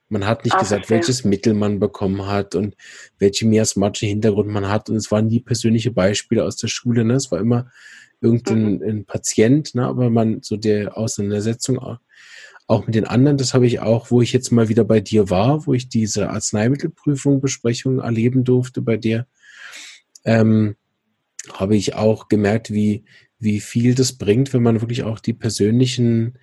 Man 0.09 0.25
hat 0.25 0.45
nicht 0.45 0.55
Ach, 0.55 0.61
gesagt, 0.61 0.85
okay. 0.85 0.95
welches 0.95 1.25
Mittel 1.25 1.53
man 1.53 1.81
bekommen 1.81 2.29
hat 2.29 2.55
und 2.55 2.77
welche 3.19 3.45
miasmatische 3.45 4.07
Hintergrund 4.07 4.49
man 4.51 4.69
hat. 4.69 4.89
Und 4.89 4.95
es 4.95 5.11
waren 5.11 5.27
nie 5.27 5.41
persönliche 5.41 5.91
Beispiele 5.91 6.45
aus 6.45 6.55
der 6.55 6.69
Schule. 6.69 7.05
Ne? 7.05 7.15
Es 7.15 7.33
war 7.33 7.41
immer, 7.41 7.71
irgendein 8.21 8.79
mhm. 8.79 9.05
Patient, 9.05 9.75
ne, 9.75 9.87
aber 9.87 10.11
man 10.11 10.43
so 10.43 10.57
der 10.57 10.97
Auseinandersetzung 10.97 11.79
auch 12.67 12.87
mit 12.87 12.95
den 12.95 13.07
anderen, 13.07 13.39
das 13.39 13.55
habe 13.55 13.67
ich 13.67 13.81
auch, 13.81 14.11
wo 14.11 14.21
ich 14.21 14.33
jetzt 14.33 14.51
mal 14.51 14.69
wieder 14.69 14.85
bei 14.85 15.01
dir 15.01 15.31
war, 15.31 15.67
wo 15.67 15.73
ich 15.73 15.89
diese 15.89 16.29
Arzneimittelprüfung, 16.31 17.41
Besprechung 17.41 18.01
erleben 18.01 18.45
durfte 18.45 18.83
bei 18.83 18.97
dir, 18.97 19.27
ähm, 20.25 20.77
habe 21.53 21.77
ich 21.77 21.95
auch 21.95 22.29
gemerkt, 22.29 22.71
wie, 22.71 23.05
wie 23.39 23.61
viel 23.61 23.95
das 23.95 24.13
bringt, 24.13 24.53
wenn 24.53 24.63
man 24.63 24.81
wirklich 24.81 25.05
auch 25.05 25.21
die 25.21 25.33
persönlichen 25.33 26.35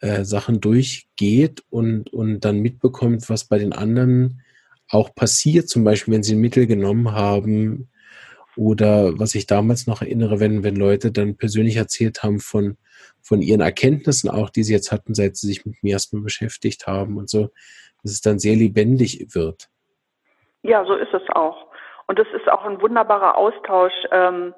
äh, 0.00 0.24
Sachen 0.24 0.60
durchgeht 0.60 1.64
und, 1.70 2.12
und 2.12 2.40
dann 2.44 2.60
mitbekommt, 2.60 3.28
was 3.28 3.44
bei 3.44 3.58
den 3.58 3.72
anderen 3.72 4.42
auch 4.88 5.14
passiert, 5.14 5.68
zum 5.68 5.82
Beispiel, 5.82 6.14
wenn 6.14 6.22
sie 6.22 6.34
ein 6.34 6.40
Mittel 6.40 6.66
genommen 6.66 7.12
haben 7.12 7.88
oder 8.56 9.18
was 9.18 9.34
ich 9.34 9.46
damals 9.46 9.86
noch 9.86 10.02
erinnere, 10.02 10.40
wenn, 10.40 10.62
wenn 10.64 10.76
Leute 10.76 11.12
dann 11.12 11.36
persönlich 11.36 11.76
erzählt 11.76 12.22
haben 12.22 12.40
von, 12.40 12.76
von 13.20 13.42
ihren 13.42 13.60
Erkenntnissen 13.60 14.30
auch, 14.30 14.50
die 14.50 14.62
sie 14.62 14.72
jetzt 14.72 14.92
hatten, 14.92 15.14
seit 15.14 15.36
sie 15.36 15.46
sich 15.46 15.66
mit 15.66 15.82
Miasmen 15.82 16.22
beschäftigt 16.22 16.86
haben 16.86 17.16
und 17.16 17.28
so, 17.28 17.50
dass 18.02 18.12
es 18.12 18.20
dann 18.20 18.38
sehr 18.38 18.56
lebendig 18.56 19.34
wird. 19.34 19.68
Ja, 20.62 20.84
so 20.84 20.94
ist 20.94 21.12
es 21.12 21.22
auch. 21.30 21.66
Und 22.06 22.18
es 22.18 22.26
ist 22.34 22.50
auch 22.50 22.64
ein 22.64 22.80
wunderbarer 22.80 23.36
Austausch. 23.36 23.92
Ähm, 24.10 24.54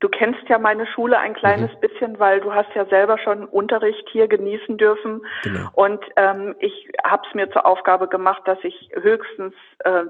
du 0.00 0.08
kennst 0.08 0.48
ja 0.48 0.58
meine 0.58 0.86
Schule 0.86 1.18
ein 1.18 1.34
kleines 1.34 1.72
mhm. 1.74 1.80
bisschen, 1.80 2.18
weil 2.18 2.40
du 2.40 2.52
hast 2.52 2.68
ja 2.74 2.84
selber 2.86 3.18
schon 3.18 3.44
Unterricht 3.46 4.08
hier 4.10 4.28
genießen 4.28 4.76
dürfen. 4.76 5.24
Genau. 5.42 5.68
Und 5.72 6.04
ähm, 6.16 6.54
ich 6.58 6.88
habe 7.04 7.22
es 7.28 7.34
mir 7.34 7.50
zur 7.50 7.64
Aufgabe 7.66 8.08
gemacht, 8.08 8.42
dass 8.46 8.58
ich 8.62 8.90
höchstens 8.94 9.54
äh, 9.80 10.04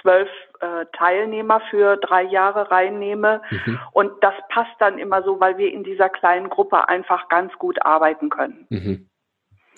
zwölf 0.00 0.28
äh, 0.60 0.86
Teilnehmer 0.96 1.60
für 1.70 1.96
drei 1.96 2.22
Jahre 2.22 2.70
reinnehme. 2.70 3.42
Mhm. 3.50 3.78
Und 3.92 4.12
das 4.22 4.34
passt 4.48 4.74
dann 4.78 4.98
immer 4.98 5.22
so, 5.22 5.40
weil 5.40 5.58
wir 5.58 5.72
in 5.72 5.84
dieser 5.84 6.08
kleinen 6.08 6.48
Gruppe 6.48 6.88
einfach 6.88 7.28
ganz 7.28 7.52
gut 7.58 7.84
arbeiten 7.84 8.30
können. 8.30 8.66
Mhm. 8.70 9.09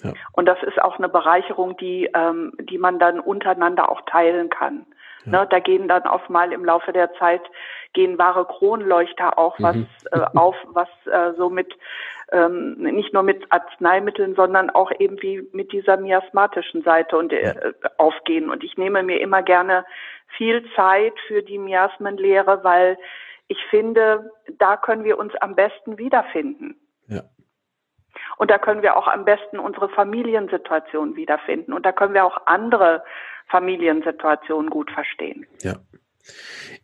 Ja. 0.03 0.13
Und 0.33 0.47
das 0.47 0.63
ist 0.63 0.81
auch 0.81 0.99
eine 0.99 1.09
Bereicherung, 1.09 1.77
die, 1.77 2.11
ähm, 2.15 2.53
die 2.59 2.79
man 2.79 2.99
dann 2.99 3.21
untereinander 3.21 3.91
auch 3.91 4.03
teilen 4.03 4.51
kann. 4.51 4.87
Ja. 5.25 5.33
Ne, 5.33 5.47
da 5.49 5.61
gehen 5.61 5.87
dann 5.87 6.03
auch 6.03 6.29
mal 6.29 6.53
im 6.53 6.65
Laufe 6.65 6.93
der 6.93 7.13
Zeit 7.15 7.43
gehen 7.93 8.19
wahre 8.19 8.45
Kronleuchter 8.45 9.39
auch 9.39 9.55
was 9.61 9.77
mhm. 9.77 9.87
äh, 10.11 10.21
auf, 10.35 10.57
was 10.67 10.89
äh, 11.07 11.33
so 11.37 11.51
mit 11.51 11.73
ähm, 12.33 12.75
nicht 12.79 13.13
nur 13.13 13.23
mit 13.23 13.45
Arzneimitteln, 13.51 14.35
sondern 14.35 14.71
auch 14.71 14.91
eben 14.99 15.21
wie 15.21 15.47
mit 15.53 15.71
dieser 15.73 15.99
miasmatischen 15.99 16.83
Seite 16.83 17.19
und 17.19 17.33
äh, 17.33 17.73
aufgehen. 17.99 18.51
Und 18.51 18.65
ich 18.65 18.77
nehme 18.79 19.03
mir 19.03 19.21
immer 19.21 19.43
gerne 19.43 19.85
viel 20.39 20.65
Zeit 20.75 21.13
für 21.27 21.43
die 21.43 21.59
Miasmenlehre, 21.59 22.65
weil 22.65 22.97
ich 23.49 23.59
finde, 23.69 24.31
da 24.59 24.79
können 24.79 25.05
wir 25.05 25.19
uns 25.19 25.35
am 25.37 25.55
besten 25.55 25.99
wiederfinden. 25.99 26.77
Ja. 27.07 27.21
Und 28.43 28.51
da 28.51 28.59
können 28.59 28.83
wir 28.83 28.97
auch 28.97 29.07
am 29.07 29.25
besten 29.25 29.61
unsere 29.61 29.89
Familiensituation 29.89 31.15
wiederfinden. 31.15 31.73
Und 31.73 31.87
da 31.87 31.93
können 31.93 32.13
wir 32.13 32.25
auch 32.25 32.39
andere 32.47 33.05
Familiensituationen 33.47 34.69
gut 34.69 34.91
verstehen. 34.91 35.47
Ja. 35.61 35.77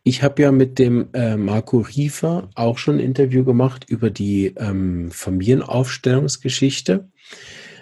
Ich 0.03 0.23
habe 0.23 0.41
ja 0.41 0.53
mit 0.53 0.79
dem 0.79 1.09
äh, 1.13 1.35
Marco 1.35 1.79
Riefer 1.79 2.47
auch 2.55 2.77
schon 2.77 2.95
ein 2.95 3.01
Interview 3.01 3.43
gemacht 3.43 3.85
über 3.89 4.09
die 4.09 4.55
ähm, 4.57 5.11
Familienaufstellungsgeschichte, 5.11 7.09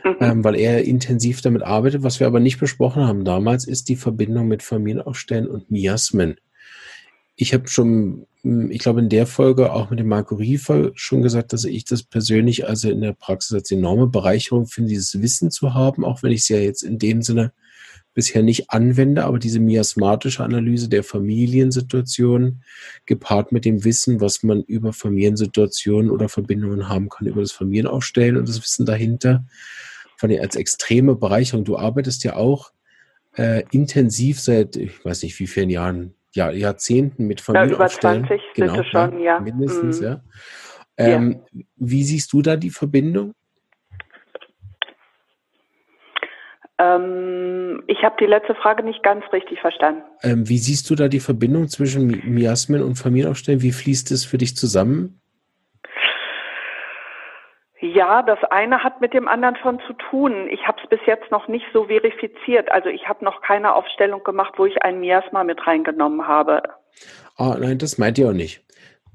mhm. 0.03 0.15
ähm, 0.22 0.43
weil 0.43 0.55
er 0.55 0.84
intensiv 0.84 1.41
damit 1.41 1.62
arbeitet. 1.62 2.01
Was 2.01 2.19
wir 2.19 2.25
aber 2.25 2.39
nicht 2.39 2.60
besprochen 2.60 3.07
haben 3.07 3.25
damals, 3.25 3.67
ist 3.67 3.89
die 3.89 3.96
Verbindung 3.96 4.48
mit 4.48 4.63
Familienaufstellen 4.63 5.48
und 5.48 5.69
Miasmen. 5.69 6.38
Ich 7.39 7.53
habe 7.53 7.67
schon, 7.67 8.25
hm, 8.41 8.72
ich 8.72 8.79
glaube, 8.79 9.00
in 9.00 9.10
der 9.10 9.27
Folge 9.27 9.72
auch 9.72 9.91
mit 9.91 10.00
dem 10.00 10.08
Marco 10.08 10.36
Riefer 10.36 10.91
schon 10.96 11.22
gesagt, 11.22 11.53
dass 11.53 11.63
ich 11.63 11.86
das 11.86 12.03
persönlich 12.03 12.67
also 12.67 12.89
in 12.89 13.01
der 13.01 13.13
Praxis 13.13 13.53
als 13.53 13.72
enorme 13.72 14.08
Bereicherung 14.08 14.65
finde, 14.65 14.89
dieses 14.89 15.22
Wissen 15.22 15.51
zu 15.51 15.74
haben, 15.74 16.03
auch 16.03 16.24
wenn 16.24 16.32
ich 16.32 16.41
es 16.41 16.50
ja 16.50 16.58
jetzt 16.58 16.82
in 16.82 16.98
dem 16.98 17.22
Sinne 17.22 17.53
bisher 18.15 18.41
nicht 18.41 18.72
anwende, 18.72 19.25
aber 19.25 19.38
diese 19.38 19.60
miasmatische 19.60 20.44
Analyse 20.44 20.89
der 20.89 21.03
Familiensituation 21.03 22.63
gepaart 23.06 23.51
mit 23.51 23.63
dem 23.63 23.84
Wissen, 23.84 24.20
was 24.20 24.41
man 24.41 24.63
über 24.63 24.91
Familiensituationen 24.91 26.10
oder 26.10 26.27
Verbindungen 26.27 26.89
haben 26.89 27.10
kann, 27.10 27.27
über 27.27 27.41
das 27.41 27.51
Familienaufstellen 27.51 28.38
und 28.38 28.50
das 28.50 28.63
Wissen 28.63 28.88
dahinter, 28.88 29.46
fand 30.17 30.34
ich 30.34 30.41
als 30.41 30.56
extreme 30.56 31.15
Bereicherung. 31.15 31.63
Du 31.63 31.77
arbeitest 31.77 32.24
ja 32.24 32.36
auch 32.36 32.72
äh, 33.36 33.63
intensiv 33.70 34.39
seit, 34.39 34.75
ich 34.75 35.06
weiß 35.06 35.22
nicht 35.22 35.39
wie 35.39 35.46
vielen 35.46 35.70
Jahren, 35.70 36.15
ja, 36.38 36.51
Jahrzehnten 36.51 37.25
mit 37.25 37.41
Familienaufstellen. 37.41 38.25
Ja, 38.25 38.36
über 38.36 38.38
20 38.38 38.53
genau, 38.53 38.74
bitte 38.74 38.89
schon, 38.89 39.20
ja. 39.20 39.39
Mindestens, 39.39 40.00
mhm. 40.00 40.06
ja. 40.06 40.22
Ähm, 40.96 41.41
ja. 41.51 41.63
Wie 41.75 42.03
siehst 42.03 42.32
du 42.32 42.41
da 42.44 42.56
die 42.56 42.70
Verbindung? 42.70 43.34
Ähm, 46.77 47.84
ich 47.88 48.03
habe 48.03 48.15
die 48.20 48.27
letzte 48.27 48.53
Frage 48.53 48.84
nicht 48.84 49.01
ganz 49.01 49.24
richtig 49.34 49.60
verstanden. 49.60 50.03
Ähm, 50.22 50.48
wie 50.48 50.60
siehst 50.60 50.88
du 50.91 50.96
da 50.96 51.08
die 51.08 51.20
Verbindung 51.20 51.70
zwischen 51.70 52.06
Miasmen 52.08 52.84
und 52.84 52.96
Familienaufstellen? 52.96 53.63
Wie 53.63 53.72
fließt 53.72 54.12
es 54.12 54.24
für 54.24 54.38
dich 54.38 54.56
zusammen? 54.56 55.20
Ja, 57.79 58.24
das 58.24 58.43
eine 58.46 58.84
hat 58.84 59.01
mit 59.01 59.13
dem 59.13 59.27
anderen 59.27 59.55
schon 59.57 59.79
zu 59.86 59.93
tun. 59.93 60.48
Ich 60.50 60.67
habe 60.67 60.79
es 60.81 60.89
bis 60.89 61.00
jetzt 61.05 61.29
noch 61.29 61.48
nicht 61.48 61.65
so 61.74 61.86
verifiziert. 61.86 62.72
Also 62.72 62.89
ich 62.89 63.07
habe 63.07 63.24
noch 63.24 63.41
keine 63.41 63.75
Aufstellung 63.75 64.24
gemacht, 64.24 64.53
wo 64.57 64.65
ich 64.65 64.81
ein 64.81 65.00
Miasma 65.00 65.43
mit 65.43 65.65
reingenommen 65.67 66.27
habe. 66.27 66.63
Ah, 67.36 67.55
nein, 67.60 67.77
das 67.77 68.00
meint 68.00 68.17
ihr 68.17 68.29
auch 68.29 68.34
nicht. 68.34 68.63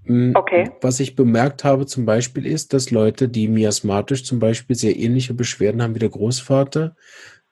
Hm, 0.06 0.34
okay. 0.36 0.70
Was 0.80 1.00
ich 1.00 1.16
bemerkt 1.16 1.64
habe 1.64 1.86
zum 1.86 2.06
Beispiel 2.06 2.46
ist, 2.46 2.72
dass 2.72 2.90
Leute, 2.90 3.28
die 3.28 3.48
miasmatisch 3.48 4.24
zum 4.24 4.38
Beispiel 4.38 4.76
sehr 4.76 4.96
ähnliche 4.96 5.34
Beschwerden 5.34 5.82
haben 5.82 5.94
wie 5.94 6.00
der 6.00 6.08
Großvater, 6.08 6.94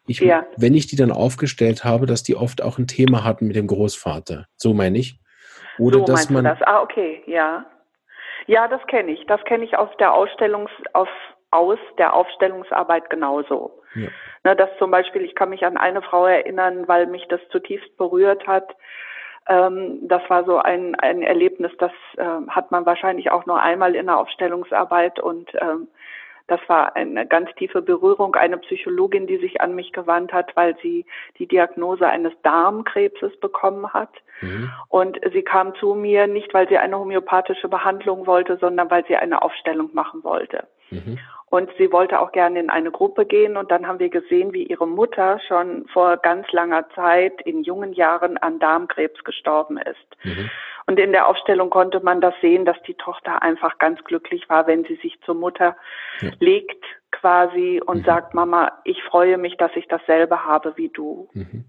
ich, 0.06 0.18
ja. 0.20 0.44
Wenn 0.56 0.74
ich 0.74 0.88
die 0.88 0.96
dann 0.96 1.12
aufgestellt 1.12 1.84
habe, 1.84 2.06
dass 2.06 2.24
die 2.24 2.34
oft 2.34 2.62
auch 2.62 2.78
ein 2.78 2.88
Thema 2.88 3.22
hatten 3.22 3.46
mit 3.46 3.54
dem 3.54 3.68
Großvater. 3.68 4.46
So 4.56 4.74
meine 4.74 4.98
ich. 4.98 5.20
Oder 5.78 6.00
so 6.00 6.04
dass 6.04 6.30
man. 6.30 6.44
Das? 6.44 6.60
Ah, 6.62 6.82
okay, 6.82 7.22
ja. 7.26 7.64
Ja, 8.46 8.68
das 8.68 8.84
kenne 8.86 9.12
ich. 9.12 9.26
Das 9.26 9.42
kenne 9.44 9.64
ich 9.64 9.76
aus 9.76 9.90
der 9.98 10.12
Ausstellungs, 10.12 10.70
aus, 10.92 11.08
aus 11.50 11.78
der 11.98 12.14
Aufstellungsarbeit 12.14 13.10
genauso. 13.10 13.82
Ja. 13.94 14.08
Ne, 14.44 14.56
dass 14.56 14.70
zum 14.78 14.90
Beispiel, 14.90 15.22
ich 15.22 15.34
kann 15.34 15.50
mich 15.50 15.64
an 15.64 15.76
eine 15.76 16.02
Frau 16.02 16.26
erinnern, 16.26 16.88
weil 16.88 17.06
mich 17.06 17.26
das 17.28 17.40
zutiefst 17.50 17.96
berührt 17.96 18.46
hat. 18.46 18.74
Ähm, 19.48 19.98
das 20.02 20.22
war 20.28 20.44
so 20.44 20.58
ein, 20.58 20.94
ein 20.94 21.22
Erlebnis, 21.22 21.72
das 21.78 21.92
äh, 22.16 22.24
hat 22.48 22.70
man 22.70 22.86
wahrscheinlich 22.86 23.30
auch 23.30 23.46
nur 23.46 23.60
einmal 23.60 23.94
in 23.96 24.06
der 24.06 24.18
Aufstellungsarbeit 24.18 25.18
und 25.18 25.50
ähm, 25.60 25.88
das 26.50 26.60
war 26.66 26.96
eine 26.96 27.26
ganz 27.26 27.48
tiefe 27.54 27.80
Berührung, 27.80 28.34
eine 28.34 28.58
Psychologin, 28.58 29.28
die 29.28 29.36
sich 29.36 29.60
an 29.60 29.76
mich 29.76 29.92
gewandt 29.92 30.32
hat, 30.32 30.56
weil 30.56 30.76
sie 30.82 31.06
die 31.38 31.46
Diagnose 31.46 32.08
eines 32.08 32.32
Darmkrebses 32.42 33.38
bekommen 33.38 33.92
hat. 33.92 34.10
Mhm. 34.40 34.70
Und 34.88 35.20
sie 35.32 35.42
kam 35.42 35.76
zu 35.76 35.94
mir 35.94 36.26
nicht, 36.26 36.52
weil 36.52 36.68
sie 36.68 36.78
eine 36.78 36.98
homöopathische 36.98 37.68
Behandlung 37.68 38.26
wollte, 38.26 38.56
sondern 38.56 38.90
weil 38.90 39.06
sie 39.06 39.14
eine 39.14 39.42
Aufstellung 39.42 39.90
machen 39.92 40.24
wollte. 40.24 40.66
Mhm. 40.90 41.18
Und 41.50 41.70
sie 41.78 41.92
wollte 41.92 42.20
auch 42.20 42.32
gerne 42.32 42.58
in 42.58 42.70
eine 42.70 42.90
Gruppe 42.90 43.26
gehen. 43.26 43.56
Und 43.56 43.70
dann 43.70 43.86
haben 43.86 44.00
wir 44.00 44.08
gesehen, 44.08 44.52
wie 44.52 44.64
ihre 44.64 44.88
Mutter 44.88 45.40
schon 45.46 45.86
vor 45.92 46.16
ganz 46.16 46.50
langer 46.50 46.88
Zeit 46.94 47.40
in 47.42 47.62
jungen 47.62 47.92
Jahren 47.92 48.38
an 48.38 48.58
Darmkrebs 48.58 49.22
gestorben 49.22 49.78
ist. 49.78 50.24
Mhm. 50.24 50.50
Und 50.90 50.98
in 50.98 51.12
der 51.12 51.28
Aufstellung 51.28 51.70
konnte 51.70 52.00
man 52.00 52.20
das 52.20 52.34
sehen, 52.40 52.64
dass 52.64 52.76
die 52.82 52.94
Tochter 52.94 53.42
einfach 53.42 53.78
ganz 53.78 54.02
glücklich 54.02 54.48
war, 54.48 54.66
wenn 54.66 54.82
sie 54.86 54.96
sich 54.96 55.20
zur 55.20 55.36
Mutter 55.36 55.76
ja. 56.20 56.30
legt 56.40 56.84
quasi 57.12 57.80
und 57.86 57.98
mhm. 57.98 58.04
sagt, 58.04 58.34
Mama, 58.34 58.72
ich 58.82 59.00
freue 59.04 59.38
mich, 59.38 59.56
dass 59.56 59.70
ich 59.76 59.86
dasselbe 59.86 60.44
habe 60.44 60.72
wie 60.74 60.88
du. 60.88 61.28
Mhm. 61.32 61.64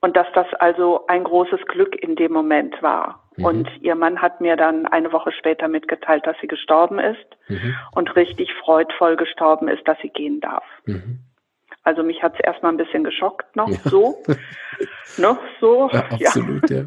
Und 0.00 0.16
dass 0.16 0.26
das 0.32 0.46
also 0.54 1.06
ein 1.08 1.22
großes 1.22 1.60
Glück 1.66 2.02
in 2.02 2.16
dem 2.16 2.32
Moment 2.32 2.82
war. 2.82 3.28
Mhm. 3.36 3.44
Und 3.44 3.70
ihr 3.82 3.94
Mann 3.94 4.22
hat 4.22 4.40
mir 4.40 4.56
dann 4.56 4.86
eine 4.86 5.12
Woche 5.12 5.30
später 5.32 5.68
mitgeteilt, 5.68 6.26
dass 6.26 6.36
sie 6.40 6.46
gestorben 6.46 6.98
ist 6.98 7.26
mhm. 7.48 7.76
und 7.92 8.16
richtig 8.16 8.54
freudvoll 8.54 9.16
gestorben 9.16 9.68
ist, 9.68 9.86
dass 9.86 9.98
sie 10.00 10.08
gehen 10.08 10.40
darf. 10.40 10.64
Mhm. 10.86 11.18
Also 11.88 12.02
mich 12.02 12.22
hat 12.22 12.34
es 12.34 12.40
erstmal 12.40 12.72
ein 12.72 12.76
bisschen 12.76 13.02
geschockt 13.04 13.56
noch 13.56 13.68
ja. 13.68 13.78
so. 13.84 14.22
noch 15.18 15.38
so. 15.60 15.88
Ja, 15.90 16.00
absolut, 16.00 16.68
ja. 16.68 16.76
ja. 16.80 16.84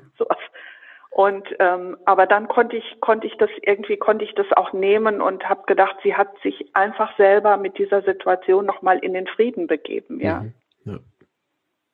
Und 1.22 1.48
ähm, 1.60 1.98
aber 2.06 2.25
dann 2.25 2.48
konnte 2.48 2.78
ich 2.78 3.00
konnte 3.00 3.28
ich 3.28 3.34
das 3.38 3.51
irgendwie 3.62 3.98
konnte 3.98 4.25
ich 4.25 4.34
das 4.34 4.48
auch 4.56 4.74
nehmen 4.74 5.22
und 5.22 5.48
habe 5.48 5.62
gedacht, 5.68 5.96
sie 6.01 6.16
hat 6.16 6.30
sich 6.42 6.66
einfach 6.74 7.16
selber 7.16 7.58
mit 7.58 7.78
dieser 7.78 8.01
Situation 8.01 8.66
noch 8.66 8.82
mal 8.82 8.98
in 8.98 9.13
den 9.13 9.28
Frieden 9.28 9.68
begeben, 9.68 10.20
ja. 10.20 10.40
Mhm, 10.40 10.54
ja. 10.86 11.00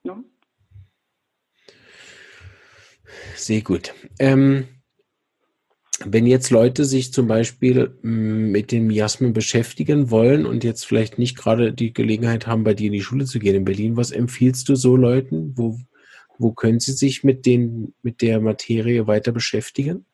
Ne? 0.04 0.24
Sehr 3.36 3.62
gut. 3.64 3.94
Ähm, 4.18 4.70
wenn 6.06 6.26
jetzt 6.26 6.50
Leute 6.50 6.86
sich 6.86 7.12
zum 7.12 7.28
Beispiel 7.28 7.98
mm, 8.04 8.52
mit 8.52 8.72
den 8.72 8.88
Miasmen 8.88 9.34
beschäftigen 9.34 10.10
wollen 10.10 10.46
und 10.46 10.64
jetzt 10.64 10.86
vielleicht 10.86 11.20
nicht 11.20 11.38
gerade 11.38 11.74
die 11.74 11.92
Gelegenheit 11.92 12.48
haben, 12.48 12.64
bei 12.64 12.74
dir 12.74 12.88
in 12.88 12.94
die 12.94 13.02
Schule 13.02 13.26
zu 13.26 13.40
gehen 13.40 13.56
in 13.56 13.66
Berlin, 13.66 13.98
was 13.98 14.12
empfiehlst 14.12 14.70
du 14.70 14.76
so 14.76 14.96
Leuten? 14.96 15.52
Wo, 15.58 15.78
wo 16.40 16.52
können 16.52 16.80
Sie 16.80 16.94
sich 16.94 17.24
mit, 17.24 17.46
den, 17.46 17.94
mit 18.02 18.22
der 18.22 18.40
Materie 18.40 19.08
weiter 19.08 19.32
beschäftigen? 19.32 20.06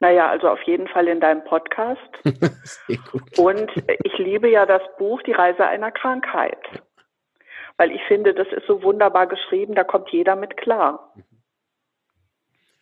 Naja, 0.00 0.30
also 0.30 0.48
auf 0.48 0.62
jeden 0.62 0.88
Fall 0.88 1.08
in 1.08 1.20
deinem 1.20 1.44
Podcast. 1.44 2.00
Und 3.36 3.70
ich 4.02 4.18
liebe 4.18 4.48
ja 4.48 4.64
das 4.64 4.82
Buch 4.98 5.22
Die 5.22 5.32
Reise 5.32 5.66
einer 5.66 5.90
Krankheit. 5.90 6.58
Weil 7.76 7.92
ich 7.92 8.02
finde, 8.08 8.34
das 8.34 8.48
ist 8.48 8.66
so 8.66 8.82
wunderbar 8.82 9.26
geschrieben, 9.26 9.74
da 9.74 9.84
kommt 9.84 10.10
jeder 10.10 10.36
mit 10.36 10.56
klar. 10.56 11.14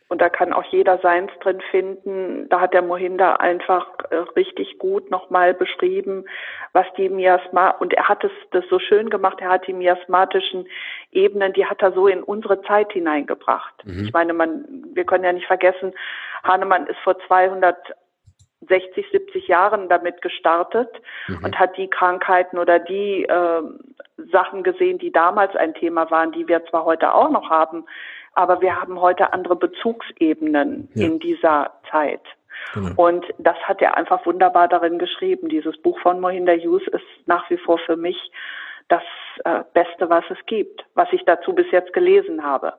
Und 0.08 0.22
da 0.22 0.30
kann 0.30 0.54
auch 0.54 0.64
jeder 0.64 0.98
seins 0.98 1.30
drin 1.40 1.60
finden. 1.70 2.48
Da 2.48 2.60
hat 2.60 2.72
der 2.72 2.82
Mohinder 2.82 3.40
einfach 3.40 3.86
äh, 4.10 4.16
richtig 4.36 4.78
gut 4.78 5.10
nochmal 5.10 5.52
beschrieben, 5.52 6.24
was 6.72 6.86
die 6.96 7.10
Miasma, 7.10 7.70
und 7.70 7.92
er 7.92 8.08
hat 8.08 8.24
es 8.24 8.32
das 8.50 8.64
so 8.70 8.78
schön 8.78 9.10
gemacht, 9.10 9.38
er 9.40 9.50
hat 9.50 9.66
die 9.66 9.74
miasmatischen 9.74 10.66
Ebenen, 11.12 11.52
die 11.52 11.66
hat 11.66 11.82
er 11.82 11.92
so 11.92 12.06
in 12.08 12.22
unsere 12.22 12.62
Zeit 12.62 12.92
hineingebracht. 12.92 13.74
Mhm. 13.84 14.04
Ich 14.04 14.12
meine, 14.12 14.32
man, 14.32 14.64
wir 14.94 15.04
können 15.04 15.24
ja 15.24 15.32
nicht 15.32 15.46
vergessen, 15.46 15.92
Hahnemann 16.42 16.86
ist 16.86 16.98
vor 17.00 17.18
260, 17.26 19.10
70 19.12 19.46
Jahren 19.46 19.90
damit 19.90 20.22
gestartet 20.22 20.90
mhm. 21.26 21.44
und 21.44 21.58
hat 21.58 21.76
die 21.76 21.88
Krankheiten 21.88 22.58
oder 22.58 22.78
die 22.78 23.24
äh, 23.24 23.62
Sachen 24.32 24.62
gesehen, 24.62 24.98
die 24.98 25.12
damals 25.12 25.54
ein 25.54 25.74
Thema 25.74 26.10
waren, 26.10 26.32
die 26.32 26.48
wir 26.48 26.64
zwar 26.66 26.86
heute 26.86 27.12
auch 27.12 27.30
noch 27.30 27.50
haben, 27.50 27.84
aber 28.34 28.60
wir 28.60 28.80
haben 28.80 29.00
heute 29.00 29.32
andere 29.32 29.56
Bezugsebenen 29.56 30.88
ja. 30.94 31.06
in 31.06 31.18
dieser 31.18 31.72
Zeit. 31.90 32.22
Genau. 32.74 32.90
Und 32.96 33.24
das 33.38 33.56
hat 33.64 33.80
er 33.80 33.96
einfach 33.96 34.24
wunderbar 34.26 34.68
darin 34.68 34.98
geschrieben. 34.98 35.48
Dieses 35.48 35.80
Buch 35.80 35.98
von 36.00 36.20
Mohinder 36.20 36.56
Hughes 36.56 36.86
ist 36.88 37.04
nach 37.26 37.48
wie 37.50 37.56
vor 37.56 37.78
für 37.78 37.96
mich 37.96 38.16
das 38.88 39.02
äh, 39.44 39.62
Beste, 39.74 40.10
was 40.10 40.24
es 40.30 40.38
gibt, 40.46 40.84
was 40.94 41.08
ich 41.12 41.22
dazu 41.24 41.52
bis 41.52 41.66
jetzt 41.70 41.92
gelesen 41.92 42.42
habe. 42.42 42.74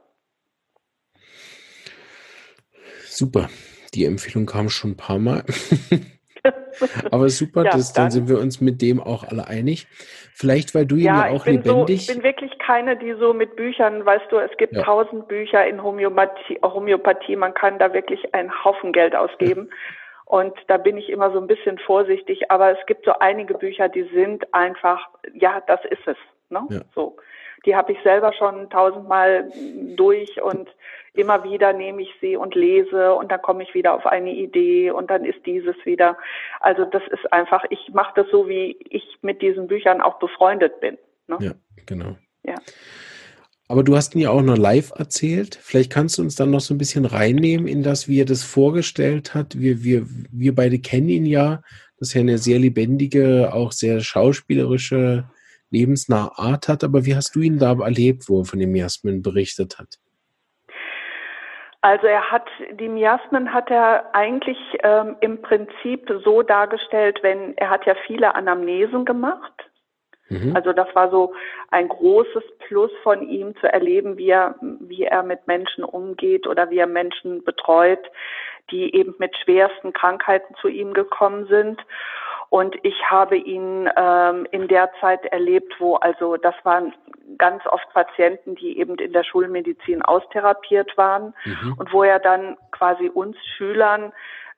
Super. 3.05 3.49
Die 3.93 4.05
Empfehlung 4.05 4.45
kam 4.45 4.69
schon 4.69 4.91
ein 4.91 4.97
paar 4.97 5.19
Mal. 5.19 5.43
Aber 7.11 7.29
super, 7.29 7.65
ja, 7.65 7.71
das, 7.71 7.93
dann, 7.93 8.05
dann, 8.05 8.11
sind 8.11 8.29
wir 8.29 8.39
uns 8.39 8.61
mit 8.61 8.81
dem 8.81 9.01
auch 9.01 9.23
alle 9.23 9.47
einig. 9.47 9.87
Vielleicht, 10.33 10.73
weil 10.73 10.85
du 10.85 10.95
ihn 10.95 11.05
ja, 11.05 11.27
ja 11.27 11.35
auch 11.35 11.45
lebendig. 11.45 12.05
So, 12.05 12.11
ich 12.11 12.15
bin 12.15 12.23
wirklich 12.23 12.48
keine, 12.69 12.95
die 12.95 13.13
so 13.13 13.33
mit 13.33 13.55
Büchern, 13.55 14.05
weißt 14.05 14.31
du, 14.31 14.37
es 14.37 14.55
gibt 14.57 14.75
tausend 14.75 15.21
ja. 15.21 15.27
Bücher 15.27 15.65
in 15.65 15.81
Homöopathie, 15.81 16.59
Homöopathie, 16.61 17.35
man 17.35 17.55
kann 17.55 17.79
da 17.79 17.93
wirklich 17.93 18.35
einen 18.35 18.51
Haufen 18.63 18.93
Geld 18.93 19.15
ausgeben. 19.15 19.71
Und 20.25 20.53
da 20.67 20.77
bin 20.77 20.95
ich 20.95 21.09
immer 21.09 21.31
so 21.31 21.39
ein 21.39 21.47
bisschen 21.47 21.79
vorsichtig. 21.79 22.51
Aber 22.51 22.69
es 22.79 22.85
gibt 22.85 23.05
so 23.05 23.13
einige 23.19 23.55
Bücher, 23.55 23.89
die 23.89 24.03
sind 24.13 24.53
einfach, 24.53 25.09
ja, 25.33 25.63
das 25.65 25.83
ist 25.85 26.05
es. 26.05 26.17
Ne? 26.51 26.61
Ja. 26.69 26.81
So. 26.93 27.17
Die 27.65 27.75
habe 27.75 27.91
ich 27.93 27.97
selber 28.03 28.33
schon 28.33 28.69
tausendmal 28.69 29.51
durch 29.95 30.39
und 30.39 30.69
immer 31.15 31.43
wieder 31.43 31.73
nehme 31.73 32.03
ich 32.03 32.13
sie 32.21 32.37
und 32.37 32.53
lese 32.53 33.15
und 33.15 33.31
dann 33.31 33.41
komme 33.41 33.63
ich 33.63 33.73
wieder 33.73 33.95
auf 33.95 34.05
eine 34.05 34.29
Idee 34.29 34.91
und 34.91 35.09
dann 35.09 35.25
ist 35.25 35.43
dieses 35.43 35.75
wieder. 35.85 36.19
Also 36.59 36.85
das 36.85 37.01
ist 37.09 37.33
einfach, 37.33 37.65
ich 37.71 37.89
mache 37.93 38.13
das 38.21 38.27
so, 38.29 38.47
wie 38.47 38.77
ich 38.91 39.17
mit 39.23 39.41
diesen 39.41 39.65
Büchern 39.65 40.01
auch 40.01 40.19
befreundet 40.19 40.79
bin. 40.79 40.99
Ne? 41.27 41.37
Ja, 41.39 41.51
genau. 41.87 42.15
Ja. 42.43 42.55
Aber 43.67 43.83
du 43.83 43.95
hast 43.95 44.15
ihn 44.15 44.21
ja 44.21 44.31
auch 44.31 44.41
noch 44.41 44.57
live 44.57 44.91
erzählt. 44.95 45.59
Vielleicht 45.61 45.91
kannst 45.91 46.17
du 46.17 46.23
uns 46.23 46.35
dann 46.35 46.49
noch 46.49 46.59
so 46.59 46.73
ein 46.73 46.79
bisschen 46.79 47.05
reinnehmen 47.05 47.67
in 47.67 47.83
das, 47.83 48.07
wie 48.07 48.19
er 48.19 48.25
das 48.25 48.43
vorgestellt 48.43 49.35
hat. 49.35 49.59
Wir, 49.59 49.83
wir, 49.83 50.07
wir 50.31 50.55
beide 50.55 50.79
kennen 50.79 51.09
ihn 51.09 51.25
ja. 51.27 51.61
dass 51.99 52.15
er 52.15 52.21
eine 52.21 52.39
sehr 52.39 52.57
lebendige, 52.57 53.53
auch 53.53 53.71
sehr 53.71 53.99
schauspielerische, 53.99 55.25
lebensnahe 55.69 56.31
Art 56.37 56.67
hat. 56.67 56.83
Aber 56.83 57.05
wie 57.05 57.15
hast 57.15 57.35
du 57.35 57.41
ihn 57.41 57.59
da 57.59 57.73
erlebt, 57.79 58.23
wo 58.27 58.39
er 58.39 58.45
von 58.45 58.59
dem 58.59 58.75
Jasmin 58.75 59.21
berichtet 59.21 59.77
hat? 59.77 59.99
Also 61.81 62.07
er 62.07 62.29
hat 62.29 62.47
die 62.73 62.89
Miasmen 62.89 63.53
hat 63.53 63.69
er 63.69 64.13
eigentlich 64.13 64.57
ähm, 64.83 65.15
im 65.21 65.41
Prinzip 65.41 66.11
so 66.25 66.41
dargestellt, 66.41 67.19
wenn 67.21 67.55
er 67.57 67.69
hat 67.69 67.85
ja 67.85 67.95
viele 68.05 68.35
Anamnesen 68.35 69.05
gemacht. 69.05 69.68
Mhm. 70.29 70.55
Also 70.55 70.73
das 70.73 70.87
war 70.95 71.09
so 71.09 71.33
ein 71.71 71.87
großes 71.87 72.43
Plus 72.59 72.91
von 73.03 73.27
ihm 73.27 73.55
zu 73.57 73.71
erleben, 73.71 74.17
wie 74.17 74.29
er 74.29 74.55
wie 74.61 75.03
er 75.03 75.23
mit 75.23 75.47
Menschen 75.47 75.83
umgeht 75.83 76.47
oder 76.47 76.69
wie 76.69 76.77
er 76.77 76.87
Menschen 76.87 77.43
betreut, 77.43 77.99
die 78.71 78.95
eben 78.95 79.15
mit 79.17 79.35
schwersten 79.37 79.93
Krankheiten 79.93 80.55
zu 80.61 80.67
ihm 80.67 80.93
gekommen 80.93 81.47
sind. 81.47 81.81
Und 82.49 82.75
ich 82.83 82.95
habe 83.09 83.37
ihn 83.37 83.89
ähm, 83.95 84.47
in 84.51 84.67
der 84.67 84.89
Zeit 84.99 85.23
erlebt, 85.25 85.73
wo 85.79 85.95
also 85.95 86.35
das 86.37 86.55
waren 86.63 86.93
ganz 87.37 87.63
oft 87.67 87.87
Patienten, 87.93 88.55
die 88.55 88.79
eben 88.79 88.95
in 88.95 89.13
der 89.13 89.23
Schulmedizin 89.23 90.01
austherapiert 90.01 90.97
waren 90.97 91.33
mhm. 91.45 91.75
und 91.77 91.93
wo 91.93 92.03
er 92.03 92.19
dann 92.19 92.57
quasi 92.71 93.07
uns 93.07 93.37
Schülern 93.55 94.11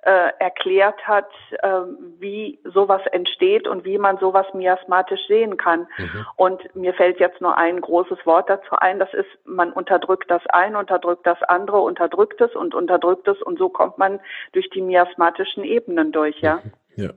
äh, 0.04 0.32
erklärt 0.40 1.08
hat, 1.08 1.30
äh, 1.62 1.82
wie 2.20 2.60
sowas 2.64 3.02
entsteht 3.12 3.68
und 3.68 3.86
wie 3.86 3.98
man 3.98 4.18
sowas 4.18 4.48
miasmatisch 4.54 5.22
sehen 5.28 5.58
kann. 5.58 5.88
Mhm. 5.98 6.26
Und 6.38 6.76
mir 6.76 6.94
fällt 6.94 7.20
jetzt 7.20 7.40
nur 7.40 7.58
ein 7.58 7.80
großes 7.80 8.26
Wort 8.26 8.50
dazu 8.50 8.76
ein, 8.78 8.98
das 8.98 9.14
ist, 9.14 9.30
man 9.46 9.72
unterdrückt 9.72 10.32
das 10.32 10.42
eine, 10.48 10.80
unterdrückt 10.80 11.28
das 11.28 11.42
andere, 11.44 11.82
unterdrückt 11.82 12.42
es 12.42 12.56
und 12.56 12.74
unterdrückt 12.74 13.28
es 13.28 13.42
und 13.42 13.60
so 13.60 13.70
kommt 13.70 13.98
man 13.98 14.20
durch 14.54 14.70
die 14.72 14.82
miasmatischen 14.82 15.64
Ebenen 15.64 16.12
durch, 16.12 16.40
ja. 16.42 16.62
Ja. 16.96 17.12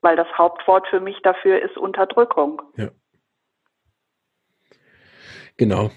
Weil 0.00 0.16
das 0.16 0.28
Hauptwort 0.38 0.86
für 0.88 1.00
mich 1.00 1.20
dafür 1.22 1.60
ist 1.60 1.76
Unterdrückung. 1.76 2.62
Ja. 2.76 2.88
Genau. 5.58 5.90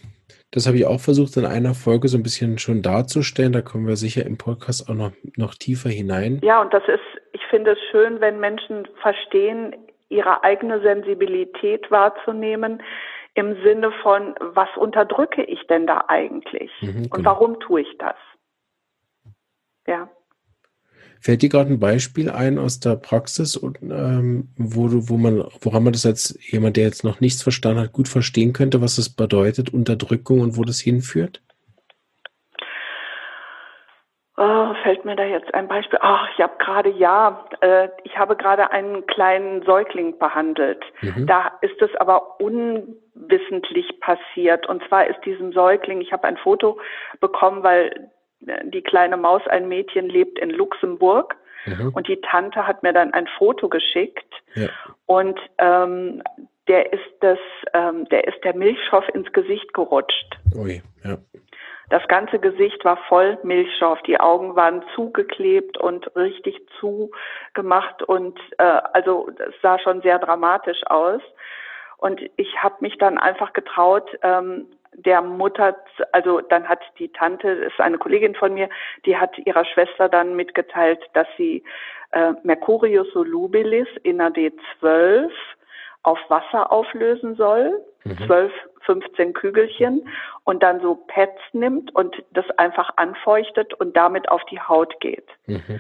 Das 0.52 0.68
habe 0.68 0.78
ich 0.78 0.86
auch 0.86 1.00
versucht 1.00 1.38
in 1.38 1.46
einer 1.46 1.74
Folge 1.74 2.10
so 2.10 2.18
ein 2.18 2.24
bisschen 2.24 2.58
schon 2.58 2.82
darzustellen. 2.82 3.54
Da 3.54 3.62
kommen 3.62 3.88
wir 3.88 3.96
sicher 3.96 4.26
im 4.26 4.38
Podcast 4.38 4.90
auch 4.90 4.94
noch, 4.94 5.12
noch 5.38 5.56
tiefer 5.56 5.90
hinein. 5.90 6.42
Ja, 6.44 6.62
und 6.62 6.74
das 6.74 6.84
ist, 6.88 7.22
ich 7.32 7.42
finde 7.50 7.72
es 7.72 7.80
schön, 7.90 8.20
wenn 8.20 8.40
Menschen 8.40 8.88
verstehen, 9.02 9.76
ihre 10.10 10.44
eigene 10.44 10.82
Sensibilität 10.82 11.90
wahrzunehmen 11.90 12.84
im 13.34 13.56
Sinne 13.64 13.94
von, 14.04 14.36
was 14.42 14.68
unterdrücke 14.76 15.44
ich 15.44 15.66
denn 15.68 15.88
da 15.88 16.04
eigentlich? 16.10 16.70
Mhm, 16.82 17.04
genau. 17.04 17.16
Und 17.16 17.26
warum 17.26 17.60
tue 17.62 17.82
ich 17.82 17.98
das? 17.98 18.18
Ja. 19.88 20.10
Fällt 21.22 21.44
dir 21.44 21.50
gerade 21.50 21.70
ein 21.70 21.80
Beispiel 21.80 22.32
ein 22.32 22.58
aus 22.58 22.80
der 22.80 22.96
Praxis, 22.96 23.62
ähm, 23.64 24.50
wo, 24.58 24.88
du, 24.88 25.08
wo 25.08 25.18
man, 25.18 25.46
woran 25.62 25.84
man 25.84 25.94
das 25.94 26.06
als 26.06 26.36
jemand, 26.52 26.78
der 26.78 26.86
jetzt 26.86 27.04
noch 27.04 27.20
nichts 27.20 27.44
verstanden 27.44 27.82
hat, 27.82 27.94
gut 27.94 28.08
verstehen 28.08 28.54
könnte, 28.54 28.82
was 28.82 28.96
das 28.96 29.10
bedeutet, 29.10 29.72
Unterdrückung 29.72 30.42
und 30.42 30.58
wo 30.58 30.64
das 30.64 30.80
hinführt? 30.80 31.42
Oh, 34.36 34.74
fällt 34.82 35.06
mir 35.06 35.16
da 35.16 35.24
jetzt 35.24 35.54
ein 35.54 35.68
Beispiel? 35.68 36.00
Ach, 36.02 36.28
ich 36.34 36.42
habe 36.42 36.54
gerade, 36.58 36.90
ja, 36.90 37.46
äh, 37.60 37.90
ich 38.04 38.18
habe 38.18 38.36
gerade 38.36 38.72
einen 38.72 39.06
kleinen 39.06 39.62
Säugling 39.64 40.18
behandelt. 40.18 40.84
Mhm. 41.02 41.28
Da 41.28 41.52
ist 41.62 41.80
es 41.80 41.96
aber 41.98 42.40
unwissentlich 42.40 44.00
passiert. 44.00 44.68
Und 44.68 44.82
zwar 44.88 45.06
ist 45.06 45.24
diesem 45.24 45.54
Säugling, 45.54 46.02
ich 46.02 46.12
habe 46.12 46.24
ein 46.24 46.38
Foto 46.38 46.80
bekommen, 47.20 47.62
weil 47.62 48.10
die 48.42 48.82
kleine 48.82 49.18
Maus, 49.18 49.42
ein 49.48 49.68
Mädchen, 49.68 50.10
lebt 50.10 50.40
in 50.40 50.50
Luxemburg. 50.50 51.36
Mhm. 51.66 51.92
Und 51.94 52.08
die 52.08 52.20
Tante 52.22 52.66
hat 52.66 52.84
mir 52.84 52.94
dann 52.94 53.14
ein 53.14 53.28
Foto 53.38 53.70
geschickt. 53.70 54.34
Ja. 54.56 54.70
Und 55.06 55.40
ähm, 55.60 56.24
der 56.68 56.92
ist 56.92 57.12
das, 57.20 57.40
ähm, 57.74 58.06
der 58.10 58.28
ist 58.28 58.44
der 58.44 58.56
Milchstoff 58.56 59.08
ins 59.14 59.32
Gesicht 59.32 59.74
gerutscht. 59.74 60.38
Ui, 60.56 60.82
ja. 61.04 61.18
Das 61.90 62.08
ganze 62.08 62.40
Gesicht 62.40 62.86
war 62.86 62.98
voll 63.10 63.38
Milchstoff. 63.44 64.02
Die 64.04 64.20
Augen 64.20 64.56
waren 64.56 64.82
zugeklebt 64.96 65.78
und 65.78 66.16
richtig 66.16 66.58
zugemacht 66.80 68.02
und 68.04 68.40
äh, 68.60 68.64
also 68.94 69.30
es 69.38 69.54
sah 69.62 69.78
schon 69.78 70.02
sehr 70.02 70.18
dramatisch 70.18 70.82
aus. 70.86 71.22
Und 71.98 72.22
ich 72.38 72.64
habe 72.64 72.76
mich 72.80 72.98
dann 72.98 73.18
einfach 73.18 73.52
getraut, 73.52 74.10
ähm, 74.24 74.68
der 74.94 75.22
Mutter, 75.22 75.76
also 76.12 76.42
dann 76.42 76.68
hat 76.68 76.80
die 77.00 77.10
Tante, 77.10 77.50
ist 77.50 77.80
eine 77.80 77.98
Kollegin 77.98 78.36
von 78.36 78.54
mir, 78.54 78.70
die 79.06 79.18
hat 79.18 79.38
ihrer 79.38 79.66
Schwester 79.66 80.10
dann 80.10 80.36
mitgeteilt, 80.36 81.00
dass 81.14 81.28
sie 81.38 81.64
äh, 82.12 82.34
Mercurius 82.44 83.08
solubilis 83.14 83.88
in 84.04 84.22
AD12 84.22 85.30
auf 86.04 86.20
Wasser 86.30 86.72
auflösen 86.72 87.36
soll, 87.36 87.80
mhm. 88.04 88.18
12, 88.26 88.52
15 88.86 89.34
Kügelchen 89.34 90.08
und 90.44 90.64
dann 90.64 90.82
so 90.82 90.96
Pads 91.08 91.40
nimmt 91.54 91.94
und 91.96 92.24
das 92.32 92.50
einfach 92.58 92.90
anfeuchtet 92.98 93.74
und 93.76 93.96
damit 93.96 94.30
auf 94.30 94.42
die 94.46 94.60
Haut 94.60 95.00
geht. 95.00 95.28
Mhm. 95.46 95.80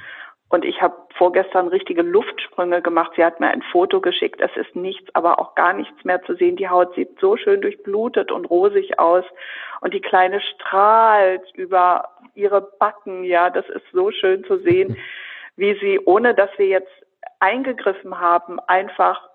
Und 0.52 0.66
ich 0.66 0.82
habe 0.82 0.96
vorgestern 1.16 1.70
richtige 1.70 2.02
Luftsprünge 2.02 2.82
gemacht. 2.82 3.14
Sie 3.16 3.24
hat 3.24 3.40
mir 3.40 3.48
ein 3.48 3.62
Foto 3.72 4.02
geschickt. 4.02 4.42
Es 4.42 4.52
ist 4.58 4.76
nichts, 4.76 5.08
aber 5.16 5.40
auch 5.40 5.56
gar 5.56 5.72
nichts 5.72 6.04
mehr 6.04 6.22
zu 6.24 6.36
sehen. 6.36 6.58
Die 6.58 6.68
Haut 6.68 6.94
sieht 6.94 7.18
so 7.22 7.38
schön 7.38 7.62
durchblutet 7.62 8.34
und 8.34 8.46
rosig 8.46 9.00
aus. 9.00 9.24
Und 9.80 9.94
die 9.94 10.02
Kleine 10.02 10.42
strahlt 10.42 11.50
über 11.54 12.10
ihre 12.36 12.62
Backen. 12.62 13.24
Ja, 13.24 13.50
das 13.50 13.68
ist 13.70 13.86
so 13.94 14.12
schön 14.12 14.44
zu 14.44 14.58
sehen, 14.58 14.98
wie 15.56 15.74
sie, 15.80 16.00
ohne 16.04 16.36
dass 16.36 16.50
wir 16.58 16.68
jetzt 16.68 16.92
eingegriffen 17.40 18.20
haben, 18.20 18.60
einfach 18.60 19.30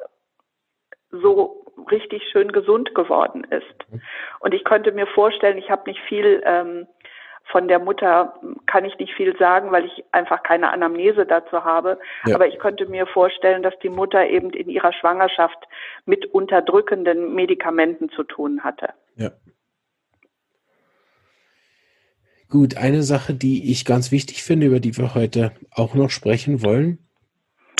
so 1.11 1.65
richtig 1.91 2.25
schön 2.31 2.53
gesund 2.53 2.95
geworden 2.95 3.45
ist. 3.45 4.03
Und 4.41 4.53
ich 4.53 4.65
könnte 4.65 4.93
mir 4.93 5.07
vorstellen, 5.07 5.57
ich 5.57 5.71
habe 5.71 5.89
nicht 5.89 6.01
viel 6.09 6.43
ähm, 6.45 6.87
von 7.51 7.69
der 7.69 7.79
Mutter 7.79 8.35
kann 8.67 8.85
ich 8.85 8.99
nicht 8.99 9.15
viel 9.15 9.37
sagen, 9.39 9.71
weil 9.71 9.85
ich 9.85 10.05
einfach 10.13 10.43
keine 10.43 10.71
Anamnese 10.71 11.27
dazu 11.27 11.65
habe. 11.65 11.99
Ja. 12.27 12.35
Aber 12.35 12.49
ich 12.49 12.59
könnte 12.59 12.87
mir 12.87 13.07
vorstellen, 13.07 13.63
dass 13.63 13.79
die 13.83 13.89
Mutter 13.89 14.27
eben 14.27 14.51
in 14.51 14.69
ihrer 14.69 14.93
Schwangerschaft 14.93 15.59
mit 16.05 16.27
unterdrückenden 16.27 17.35
Medikamenten 17.35 18.11
zu 18.11 18.25
tun 18.25 18.65
hatte. 18.65 18.91
Ja. 19.15 19.31
Gut, 22.49 22.77
eine 22.77 23.03
Sache, 23.03 23.35
die 23.35 23.71
ich 23.73 23.85
ganz 23.85 24.13
wichtig 24.13 24.43
finde, 24.43 24.67
über 24.67 24.81
die 24.81 24.97
wir 24.97 25.15
heute 25.15 25.53
auch 25.73 25.95
noch 25.95 26.11
sprechen 26.11 26.63
wollen, 26.65 27.06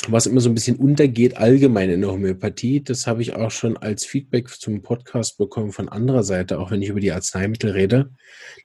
was 0.09 0.27
immer 0.27 0.41
so 0.41 0.49
ein 0.49 0.55
bisschen 0.55 0.77
untergeht 0.77 1.37
allgemein 1.37 1.91
in 1.91 2.01
der 2.01 2.13
Homöopathie, 2.13 2.83
das 2.83 3.07
habe 3.07 3.23
ich 3.23 3.35
auch 3.35 3.51
schon 3.51 3.77
als 3.77 4.05
Feedback 4.05 4.49
zum 4.49 4.83
Podcast 4.83 5.39
bekommen 5.39 5.73
von 5.73 5.89
anderer 5.89 6.23
Seite, 6.23 6.59
auch 6.59 6.71
wenn 6.71 6.83
ich 6.83 6.91
über 6.91 7.01
die 7.01 7.13
Arzneimittel 7.13 7.71
rede, 7.71 8.11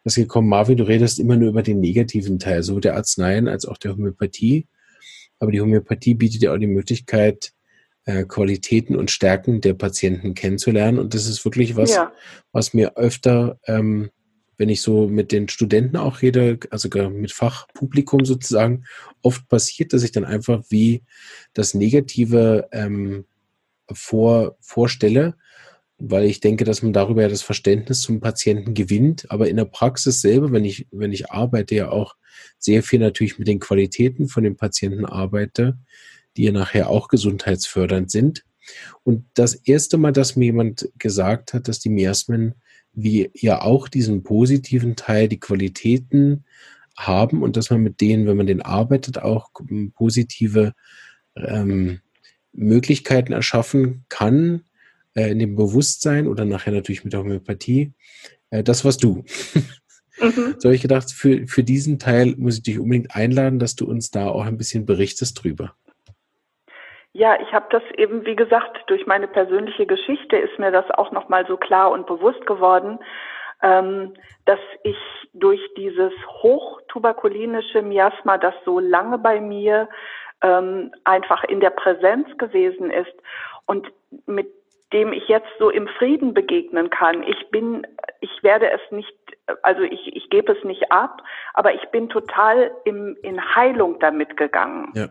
dass 0.03 0.15
gekommen, 0.15 0.49
Marvin, 0.49 0.77
du 0.77 0.83
redest 0.83 1.19
immer 1.19 1.37
nur 1.37 1.49
über 1.49 1.63
den 1.63 1.79
negativen 1.79 2.37
Teil, 2.39 2.63
so 2.63 2.79
der 2.79 2.95
Arzneien 2.95 3.47
als 3.47 3.65
auch 3.65 3.77
der 3.77 3.93
Homöopathie. 3.93 4.67
Aber 5.39 5.51
die 5.51 5.61
Homöopathie 5.61 6.13
bietet 6.13 6.43
ja 6.43 6.53
auch 6.53 6.57
die 6.57 6.67
Möglichkeit, 6.67 7.53
äh, 8.05 8.25
Qualitäten 8.25 8.95
und 8.95 9.11
Stärken 9.11 9.61
der 9.61 9.73
Patienten 9.73 10.33
kennenzulernen. 10.33 10.99
Und 10.99 11.13
das 11.13 11.27
ist 11.27 11.43
wirklich 11.45 11.75
was, 11.75 11.95
ja. 11.95 12.11
was 12.51 12.73
mir 12.73 12.97
öfter 12.97 13.59
ähm, 13.65 14.11
wenn 14.61 14.69
ich 14.69 14.83
so 14.83 15.07
mit 15.07 15.31
den 15.31 15.49
Studenten 15.49 15.97
auch 15.97 16.21
rede, 16.21 16.59
also 16.69 16.87
mit 17.09 17.31
Fachpublikum 17.31 18.25
sozusagen, 18.25 18.83
oft 19.23 19.49
passiert, 19.49 19.91
dass 19.91 20.03
ich 20.03 20.11
dann 20.11 20.23
einfach 20.23 20.63
wie 20.69 21.01
das 21.55 21.73
Negative 21.73 22.69
ähm, 22.71 23.25
vor, 23.91 24.57
vorstelle, 24.59 25.33
weil 25.97 26.25
ich 26.25 26.41
denke, 26.41 26.63
dass 26.63 26.83
man 26.83 26.93
darüber 26.93 27.23
ja 27.23 27.27
das 27.27 27.41
Verständnis 27.41 28.01
zum 28.01 28.19
Patienten 28.19 28.75
gewinnt. 28.75 29.31
Aber 29.31 29.49
in 29.49 29.57
der 29.57 29.65
Praxis 29.65 30.21
selber, 30.21 30.51
wenn 30.51 30.63
ich, 30.63 30.85
wenn 30.91 31.11
ich 31.11 31.31
arbeite, 31.31 31.73
ja 31.73 31.89
auch 31.89 32.15
sehr 32.59 32.83
viel 32.83 32.99
natürlich 32.99 33.39
mit 33.39 33.47
den 33.47 33.59
Qualitäten 33.59 34.27
von 34.27 34.43
den 34.43 34.57
Patienten 34.57 35.05
arbeite, 35.05 35.79
die 36.37 36.43
ja 36.43 36.51
nachher 36.51 36.87
auch 36.87 37.07
gesundheitsfördernd 37.07 38.11
sind. 38.11 38.45
Und 39.01 39.25
das 39.33 39.55
erste 39.55 39.97
Mal, 39.97 40.11
dass 40.11 40.35
mir 40.35 40.45
jemand 40.45 40.87
gesagt 40.99 41.55
hat, 41.55 41.67
dass 41.67 41.79
die 41.79 41.89
Miasmen 41.89 42.53
wie 42.93 43.31
ja 43.33 43.61
auch 43.61 43.87
diesen 43.87 44.23
positiven 44.23 44.95
Teil, 44.95 45.27
die 45.27 45.39
Qualitäten 45.39 46.45
haben 46.97 47.41
und 47.41 47.57
dass 47.57 47.69
man 47.69 47.81
mit 47.81 48.01
denen, 48.01 48.27
wenn 48.27 48.37
man 48.37 48.47
den 48.47 48.61
arbeitet, 48.61 49.19
auch 49.19 49.49
positive 49.95 50.73
ähm, 51.35 51.99
Möglichkeiten 52.53 53.33
erschaffen 53.33 54.05
kann, 54.09 54.63
äh, 55.15 55.31
in 55.31 55.39
dem 55.39 55.55
Bewusstsein 55.55 56.27
oder 56.27 56.45
nachher 56.45 56.73
natürlich 56.73 57.03
mit 57.03 57.13
der 57.13 57.21
Homöopathie. 57.21 57.93
Äh, 58.49 58.63
das 58.63 58.85
warst 58.85 59.03
du. 59.03 59.23
Mhm. 60.19 60.55
So 60.59 60.67
habe 60.67 60.75
ich 60.75 60.83
gedacht, 60.83 61.11
für, 61.11 61.47
für 61.47 61.63
diesen 61.63 61.97
Teil 61.97 62.35
muss 62.37 62.57
ich 62.57 62.63
dich 62.63 62.77
unbedingt 62.77 63.15
einladen, 63.15 63.57
dass 63.57 63.75
du 63.75 63.85
uns 63.85 64.11
da 64.11 64.27
auch 64.27 64.45
ein 64.45 64.57
bisschen 64.57 64.85
berichtest 64.85 65.41
drüber. 65.41 65.73
Ja, 67.13 67.39
ich 67.41 67.51
habe 67.51 67.67
das 67.69 67.83
eben, 67.97 68.25
wie 68.25 68.35
gesagt, 68.35 68.77
durch 68.87 69.05
meine 69.05 69.27
persönliche 69.27 69.85
Geschichte 69.85 70.37
ist 70.37 70.57
mir 70.59 70.71
das 70.71 70.89
auch 70.91 71.11
nochmal 71.11 71.45
so 71.45 71.57
klar 71.57 71.91
und 71.91 72.07
bewusst 72.07 72.45
geworden, 72.45 72.99
ähm, 73.61 74.13
dass 74.45 74.59
ich 74.83 74.97
durch 75.33 75.61
dieses 75.75 76.13
hochtuberkulinische 76.41 77.81
Miasma, 77.81 78.37
das 78.37 78.55
so 78.65 78.79
lange 78.79 79.17
bei 79.17 79.41
mir 79.41 79.89
ähm, 80.41 80.91
einfach 81.03 81.43
in 81.43 81.59
der 81.59 81.69
Präsenz 81.69 82.27
gewesen 82.37 82.89
ist 82.89 83.13
und 83.65 83.91
mit 84.25 84.47
dem 84.93 85.13
ich 85.13 85.27
jetzt 85.27 85.49
so 85.59 85.69
im 85.69 85.87
Frieden 85.87 86.33
begegnen 86.33 86.89
kann. 86.89 87.23
Ich 87.23 87.49
bin, 87.49 87.87
ich 88.19 88.43
werde 88.43 88.69
es 88.71 88.81
nicht, 88.91 89.15
also 89.63 89.83
ich, 89.83 90.15
ich 90.15 90.29
gebe 90.29 90.51
es 90.51 90.63
nicht 90.63 90.91
ab, 90.91 91.21
aber 91.53 91.73
ich 91.73 91.85
bin 91.91 92.09
total 92.09 92.71
im, 92.83 93.17
in 93.21 93.55
Heilung 93.55 93.99
damit 93.99 94.35
gegangen. 94.35 94.91
Ja. 94.95 95.07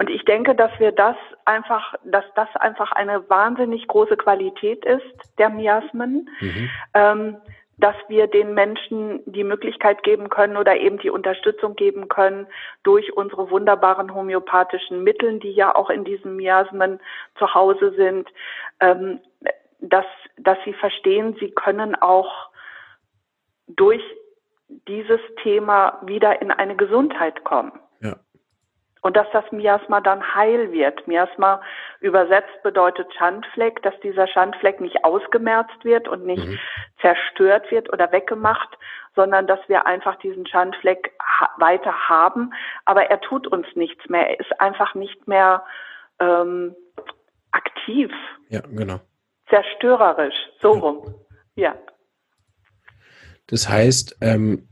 Und 0.00 0.08
ich 0.08 0.24
denke, 0.24 0.54
dass 0.54 0.70
wir 0.78 0.92
das 0.92 1.16
einfach, 1.44 1.94
dass 2.04 2.24
das 2.34 2.48
einfach 2.56 2.90
eine 2.92 3.28
wahnsinnig 3.28 3.86
große 3.86 4.16
Qualität 4.16 4.82
ist 4.86 5.04
der 5.36 5.50
Miasmen, 5.50 6.26
mhm. 6.40 6.70
ähm, 6.94 7.36
dass 7.76 7.94
wir 8.08 8.26
den 8.26 8.54
Menschen 8.54 9.20
die 9.26 9.44
Möglichkeit 9.44 10.02
geben 10.02 10.30
können 10.30 10.56
oder 10.56 10.74
eben 10.78 10.98
die 11.00 11.10
Unterstützung 11.10 11.76
geben 11.76 12.08
können 12.08 12.46
durch 12.82 13.14
unsere 13.14 13.50
wunderbaren 13.50 14.14
homöopathischen 14.14 15.04
Mittel, 15.04 15.38
die 15.38 15.52
ja 15.52 15.74
auch 15.74 15.90
in 15.90 16.04
diesen 16.04 16.34
Miasmen 16.34 16.98
zu 17.38 17.52
Hause 17.52 17.92
sind, 17.94 18.26
ähm, 18.80 19.20
dass, 19.80 20.06
dass 20.38 20.56
sie 20.64 20.72
verstehen, 20.72 21.36
sie 21.40 21.50
können 21.50 21.94
auch 21.94 22.48
durch 23.66 24.02
dieses 24.88 25.20
Thema 25.42 25.98
wieder 26.06 26.40
in 26.40 26.50
eine 26.50 26.76
Gesundheit 26.76 27.44
kommen. 27.44 27.72
Ja 29.02 29.06
und 29.06 29.16
dass 29.16 29.26
das 29.32 29.44
Miasma 29.50 30.00
dann 30.00 30.34
heil 30.34 30.72
wird. 30.72 31.06
Miasma 31.08 31.60
übersetzt 32.00 32.62
bedeutet 32.62 33.12
Schandfleck, 33.14 33.82
dass 33.82 33.98
dieser 34.00 34.26
Schandfleck 34.26 34.80
nicht 34.80 35.04
ausgemerzt 35.04 35.84
wird 35.84 36.08
und 36.08 36.26
nicht 36.26 36.46
mhm. 36.46 36.58
zerstört 37.00 37.70
wird 37.70 37.92
oder 37.92 38.12
weggemacht, 38.12 38.68
sondern 39.16 39.46
dass 39.46 39.60
wir 39.68 39.86
einfach 39.86 40.16
diesen 40.16 40.46
Schandfleck 40.46 41.12
ha 41.20 41.50
weiter 41.58 42.08
haben. 42.08 42.52
Aber 42.84 43.06
er 43.06 43.20
tut 43.20 43.46
uns 43.46 43.66
nichts 43.74 44.08
mehr. 44.08 44.28
Er 44.28 44.40
ist 44.40 44.60
einfach 44.60 44.94
nicht 44.94 45.26
mehr 45.26 45.64
ähm, 46.18 46.74
aktiv. 47.50 48.10
Ja, 48.48 48.60
genau. 48.60 49.00
Zerstörerisch, 49.48 50.36
so 50.60 50.72
rum. 50.72 51.14
Ja. 51.54 51.74
Das 53.48 53.68
heißt, 53.68 54.18
ähm, 54.20 54.68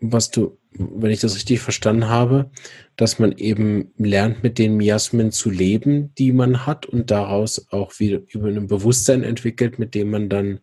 was 0.00 0.30
du 0.30 0.57
wenn 0.72 1.10
ich 1.10 1.20
das 1.20 1.34
richtig 1.34 1.60
verstanden 1.60 2.08
habe, 2.08 2.50
dass 2.96 3.18
man 3.18 3.32
eben 3.32 3.92
lernt, 3.96 4.42
mit 4.42 4.58
den 4.58 4.76
Miasmen 4.76 5.32
zu 5.32 5.50
leben, 5.50 6.14
die 6.16 6.32
man 6.32 6.66
hat 6.66 6.86
und 6.86 7.10
daraus 7.10 7.66
auch 7.70 7.98
wieder 7.98 8.20
über 8.28 8.48
ein 8.48 8.66
Bewusstsein 8.66 9.22
entwickelt, 9.22 9.78
mit 9.78 9.94
dem 9.94 10.10
man 10.10 10.28
dann 10.28 10.60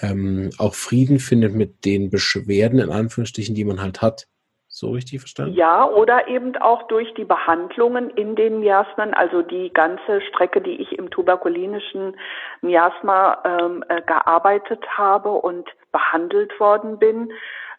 ähm, 0.00 0.50
auch 0.58 0.74
Frieden 0.74 1.18
findet 1.18 1.54
mit 1.54 1.84
den 1.84 2.10
Beschwerden, 2.10 2.80
in 2.80 2.90
Anführungsstrichen, 2.90 3.54
die 3.54 3.64
man 3.64 3.80
halt 3.80 4.02
hat. 4.02 4.26
So 4.72 4.92
richtig 4.92 5.20
verstanden? 5.20 5.56
Ja, 5.56 5.84
oder 5.84 6.28
eben 6.28 6.56
auch 6.56 6.86
durch 6.86 7.12
die 7.14 7.24
Behandlungen 7.24 8.08
in 8.10 8.36
den 8.36 8.60
Miasmen, 8.60 9.12
also 9.14 9.42
die 9.42 9.70
ganze 9.72 10.20
Strecke, 10.28 10.60
die 10.60 10.80
ich 10.80 10.96
im 10.96 11.10
tuberkulinischen 11.10 12.16
Miasma 12.62 13.42
ähm, 13.44 13.84
äh, 13.88 14.00
gearbeitet 14.02 14.82
habe 14.96 15.32
und 15.32 15.68
behandelt 15.90 16.58
worden 16.60 16.98
bin, 16.98 17.32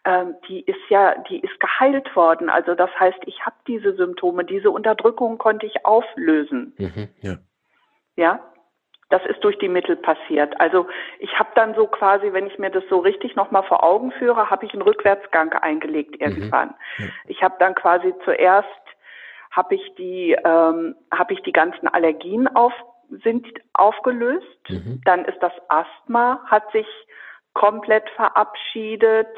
ähm, 0.04 0.34
die 0.48 0.60
ist 0.62 0.80
ja, 0.88 1.14
die 1.28 1.40
ist 1.40 1.58
geheilt 1.60 2.14
worden. 2.16 2.50
Also 2.50 2.74
das 2.74 2.90
heißt, 2.98 3.18
ich 3.26 3.44
habe 3.44 3.56
diese 3.66 3.94
Symptome, 3.94 4.44
diese 4.44 4.70
Unterdrückung 4.70 5.38
konnte 5.38 5.66
ich 5.66 5.84
auflösen. 5.84 6.74
Mhm, 6.78 7.08
ja. 7.20 7.36
ja, 8.16 8.40
das 9.10 9.24
ist 9.26 9.44
durch 9.44 9.58
die 9.58 9.68
Mittel 9.68 9.96
passiert. 9.96 10.58
Also 10.60 10.86
ich 11.18 11.38
habe 11.38 11.50
dann 11.54 11.74
so 11.74 11.86
quasi, 11.86 12.32
wenn 12.32 12.46
ich 12.46 12.58
mir 12.58 12.70
das 12.70 12.84
so 12.88 12.98
richtig 12.98 13.36
nochmal 13.36 13.62
vor 13.62 13.84
Augen 13.84 14.10
führe, 14.12 14.50
habe 14.50 14.66
ich 14.66 14.72
einen 14.72 14.82
Rückwärtsgang 14.82 15.52
eingelegt 15.52 16.12
mhm, 16.12 16.26
irgendwann. 16.26 16.74
Mhm, 16.98 17.04
ja. 17.04 17.10
Ich 17.28 17.42
habe 17.42 17.54
dann 17.58 17.74
quasi 17.74 18.14
zuerst 18.24 18.68
habe 19.50 19.74
ich 19.74 19.94
die 19.96 20.32
ähm, 20.44 20.96
habe 21.12 21.34
ich 21.34 21.42
die 21.42 21.52
ganzen 21.52 21.86
Allergien 21.86 22.48
auf 22.48 22.72
sind 23.22 23.46
aufgelöst. 23.74 24.46
Mhm. 24.68 25.00
Dann 25.04 25.24
ist 25.26 25.38
das 25.40 25.52
Asthma 25.68 26.40
hat 26.46 26.72
sich 26.72 26.86
komplett 27.52 28.08
verabschiedet. 28.16 29.36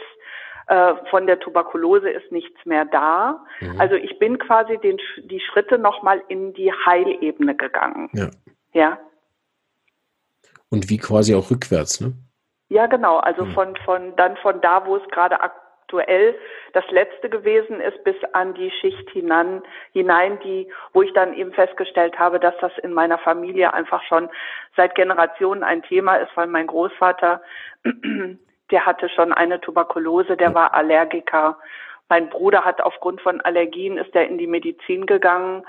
Äh, 0.67 0.95
von 1.11 1.27
der 1.27 1.41
Tuberkulose 1.41 2.09
ist 2.09 2.33
nichts 2.33 2.65
mehr 2.65 2.85
da. 2.87 3.45
Mhm. 3.61 3.81
Also 3.81 3.97
ich 3.97 4.19
bin 4.19 4.39
quasi 4.39 4.79
den, 4.79 4.99
die 5.25 5.41
Schritte 5.41 5.79
nochmal 5.79 6.23
in 6.29 6.55
die 6.55 6.73
Heilebene 6.73 7.55
gegangen. 7.55 8.09
Ja. 8.13 8.31
ja. 8.73 8.99
Und 10.71 10.89
wie 10.89 10.99
quasi 10.99 11.35
auch 11.35 11.51
rückwärts, 11.51 12.01
ne? 12.01 12.13
Ja, 12.69 12.87
genau. 12.87 13.19
Also 13.19 13.45
mhm. 13.45 13.51
von, 13.53 13.77
von, 13.85 14.17
dann 14.17 14.37
von 14.39 14.61
da, 14.61 14.87
wo 14.87 14.97
es 14.97 15.07
gerade 15.11 15.41
aktuell 15.41 16.35
das 16.73 16.85
letzte 16.91 17.29
gewesen 17.29 17.81
ist, 17.81 18.03
bis 18.05 18.17
an 18.33 18.55
die 18.55 18.71
Schicht 18.81 19.09
hinan, 19.11 19.63
hinein, 19.93 20.41
die, 20.43 20.73
wo 20.93 21.03
ich 21.03 21.13
dann 21.13 21.35
eben 21.35 21.53
festgestellt 21.53 22.19
habe, 22.19 22.41
dass 22.41 22.55
das 22.61 22.73
in 22.83 22.95
meiner 22.95 23.19
Familie 23.19 23.75
einfach 23.75 24.03
schon 24.05 24.31
seit 24.77 24.95
Generationen 24.95 25.63
ein 25.63 25.83
Thema 25.83 26.17
ist, 26.17 26.35
weil 26.37 26.47
mein 26.47 26.67
Großvater 26.67 27.43
der 28.71 28.87
hatte 28.87 29.09
schon 29.09 29.33
eine 29.33 29.61
Tuberkulose, 29.61 30.37
der 30.37 30.55
war 30.55 30.75
Allergiker. 30.75 31.59
Mein 32.09 32.29
Bruder 32.29 32.65
hat 32.65 32.81
aufgrund 32.81 33.21
von 33.21 33.41
Allergien, 33.41 33.97
ist 33.97 34.15
er 34.15 34.29
in 34.29 34.39
die 34.39 34.47
Medizin 34.47 35.07
gegangen 35.07 35.65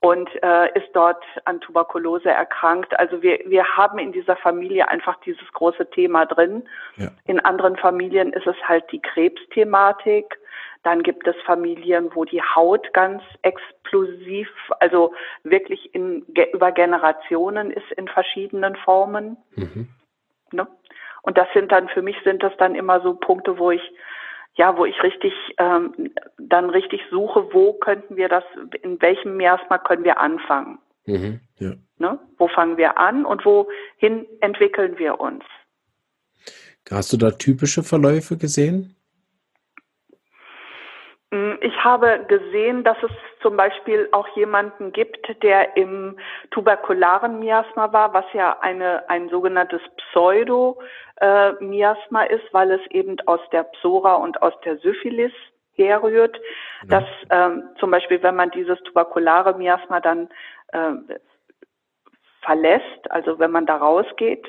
und 0.00 0.30
äh, 0.42 0.78
ist 0.78 0.90
dort 0.92 1.22
an 1.44 1.60
Tuberkulose 1.60 2.30
erkrankt. 2.30 2.98
Also 2.98 3.22
wir, 3.22 3.40
wir 3.46 3.64
haben 3.76 3.98
in 3.98 4.12
dieser 4.12 4.36
Familie 4.36 4.88
einfach 4.88 5.18
dieses 5.20 5.52
große 5.52 5.90
Thema 5.90 6.26
drin. 6.26 6.68
Ja. 6.96 7.08
In 7.24 7.40
anderen 7.40 7.76
Familien 7.76 8.32
ist 8.32 8.46
es 8.46 8.56
halt 8.66 8.84
die 8.92 9.00
Krebsthematik. 9.00 10.38
Dann 10.84 11.02
gibt 11.02 11.26
es 11.26 11.34
Familien, 11.44 12.10
wo 12.14 12.24
die 12.24 12.40
Haut 12.40 12.92
ganz 12.94 13.22
explosiv, 13.42 14.48
also 14.78 15.12
wirklich 15.42 15.92
in, 15.94 16.24
über 16.52 16.70
Generationen 16.70 17.72
ist 17.72 17.90
in 17.96 18.06
verschiedenen 18.06 18.76
Formen. 18.76 19.36
Mhm. 19.56 19.88
Ne? 20.52 20.68
Und 21.22 21.38
das 21.38 21.48
sind 21.54 21.72
dann 21.72 21.88
für 21.88 22.02
mich 22.02 22.16
sind 22.24 22.42
das 22.42 22.52
dann 22.58 22.74
immer 22.74 23.00
so 23.00 23.14
Punkte, 23.14 23.58
wo 23.58 23.70
ich 23.70 23.82
ja, 24.54 24.76
wo 24.76 24.84
ich 24.84 25.00
richtig 25.02 25.32
ähm, 25.58 26.10
dann 26.36 26.68
richtig 26.70 27.00
suche, 27.10 27.52
wo 27.52 27.74
könnten 27.74 28.16
wir 28.16 28.28
das, 28.28 28.42
in 28.82 29.00
welchem 29.00 29.36
Miasma 29.36 29.78
können 29.78 30.02
wir 30.02 30.18
anfangen? 30.18 30.78
Mhm, 31.06 31.40
ja. 31.58 31.72
ne? 31.98 32.18
Wo 32.36 32.48
fangen 32.48 32.76
wir 32.76 32.98
an 32.98 33.24
und 33.24 33.44
wohin 33.44 34.26
entwickeln 34.40 34.98
wir 34.98 35.20
uns? 35.20 35.44
Hast 36.90 37.12
du 37.12 37.16
da 37.16 37.30
typische 37.30 37.82
Verläufe 37.82 38.36
gesehen? 38.36 38.96
Mm, 41.30 41.54
ich 41.60 41.76
habe 41.84 42.24
gesehen, 42.28 42.82
dass 42.82 42.96
es 43.02 43.10
zum 43.42 43.56
Beispiel 43.56 44.08
auch 44.12 44.28
jemanden 44.36 44.92
gibt, 44.92 45.42
der 45.42 45.76
im 45.76 46.16
tuberkularen 46.50 47.38
Miasma 47.38 47.92
war, 47.92 48.14
was 48.14 48.24
ja 48.32 48.58
eine, 48.60 49.08
ein 49.08 49.28
sogenanntes 49.28 49.82
Pseudo-Miasma 49.96 52.22
ist, 52.24 52.52
weil 52.52 52.72
es 52.72 52.80
eben 52.90 53.16
aus 53.26 53.40
der 53.52 53.62
Psora 53.64 54.14
und 54.14 54.42
aus 54.42 54.54
der 54.64 54.78
Syphilis 54.78 55.32
herrührt. 55.72 56.40
Dass 56.86 57.04
ähm, 57.30 57.64
zum 57.78 57.90
Beispiel, 57.90 58.22
wenn 58.22 58.36
man 58.36 58.50
dieses 58.50 58.78
tuberkulare 58.82 59.56
Miasma 59.56 60.00
dann 60.00 60.28
äh, 60.68 60.92
verlässt, 62.42 63.10
also 63.10 63.38
wenn 63.38 63.50
man 63.50 63.66
da 63.66 63.76
rausgeht, 63.76 64.46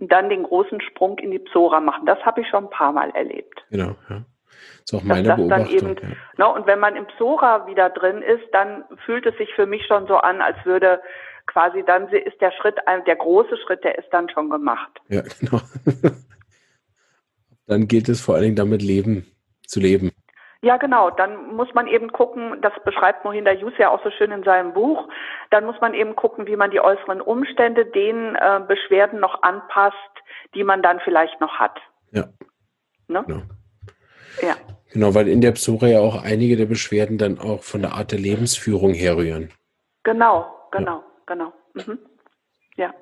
und 0.00 0.10
dann 0.10 0.30
den 0.30 0.42
großen 0.42 0.80
Sprung 0.80 1.18
in 1.18 1.30
die 1.30 1.38
Psora 1.38 1.80
machen. 1.80 2.06
Das 2.06 2.18
habe 2.24 2.40
ich 2.40 2.48
schon 2.48 2.64
ein 2.64 2.70
paar 2.70 2.92
Mal 2.92 3.10
erlebt. 3.10 3.62
Genau, 3.70 3.94
ja. 4.08 4.24
Das 4.80 4.92
ist 4.92 4.94
auch 4.94 5.02
meine 5.02 5.34
Beobachtung. 5.34 5.74
Eben, 5.74 5.96
ja. 5.96 6.46
ne, 6.46 6.52
und 6.52 6.66
wenn 6.66 6.80
man 6.80 6.96
im 6.96 7.06
Psora 7.06 7.66
wieder 7.66 7.90
drin 7.90 8.22
ist, 8.22 8.44
dann 8.52 8.84
fühlt 9.04 9.26
es 9.26 9.36
sich 9.38 9.52
für 9.54 9.66
mich 9.66 9.86
schon 9.86 10.06
so 10.06 10.16
an, 10.16 10.40
als 10.40 10.56
würde 10.64 11.00
quasi 11.46 11.82
dann 11.84 12.08
ist 12.08 12.40
der 12.40 12.52
Schritt, 12.52 12.76
der 13.06 13.16
große 13.16 13.56
Schritt, 13.58 13.84
der 13.84 13.98
ist 13.98 14.08
dann 14.10 14.28
schon 14.30 14.50
gemacht. 14.50 15.00
Ja, 15.08 15.22
genau. 15.40 15.60
dann 17.66 17.88
gilt 17.88 18.08
es 18.08 18.20
vor 18.20 18.34
allen 18.34 18.44
Dingen 18.44 18.56
damit 18.56 18.82
leben, 18.82 19.26
zu 19.66 19.80
leben. 19.80 20.12
Ja, 20.64 20.76
genau. 20.76 21.10
Dann 21.10 21.56
muss 21.56 21.74
man 21.74 21.88
eben 21.88 22.12
gucken, 22.12 22.60
das 22.62 22.72
beschreibt 22.84 23.24
Mohinder 23.24 23.52
Yus 23.52 23.72
ja 23.78 23.90
auch 23.90 24.02
so 24.04 24.10
schön 24.12 24.30
in 24.30 24.44
seinem 24.44 24.72
Buch, 24.72 25.08
dann 25.50 25.64
muss 25.64 25.80
man 25.80 25.92
eben 25.92 26.14
gucken, 26.14 26.46
wie 26.46 26.54
man 26.54 26.70
die 26.70 26.80
äußeren 26.80 27.20
Umstände 27.20 27.84
den 27.84 28.36
äh, 28.36 28.60
Beschwerden 28.66 29.18
noch 29.18 29.42
anpasst, 29.42 29.96
die 30.54 30.62
man 30.62 30.80
dann 30.80 31.00
vielleicht 31.00 31.40
noch 31.40 31.58
hat. 31.58 31.80
Ja. 32.12 32.26
Ne? 33.08 33.24
Genau. 33.26 33.42
Ja. 34.40 34.56
Genau, 34.92 35.14
weil 35.14 35.28
in 35.28 35.40
der 35.40 35.52
Psora 35.52 35.88
ja 35.88 36.00
auch 36.00 36.22
einige 36.22 36.56
der 36.56 36.66
Beschwerden 36.66 37.16
dann 37.18 37.38
auch 37.38 37.62
von 37.62 37.82
der 37.82 37.92
Art 37.92 38.12
der 38.12 38.18
Lebensführung 38.18 38.92
herrühren. 38.92 39.50
Genau, 40.02 40.46
genau, 40.70 40.98
ja. 40.98 41.04
genau. 41.26 41.52
Mhm. 41.74 41.98
Ja. 42.76 42.94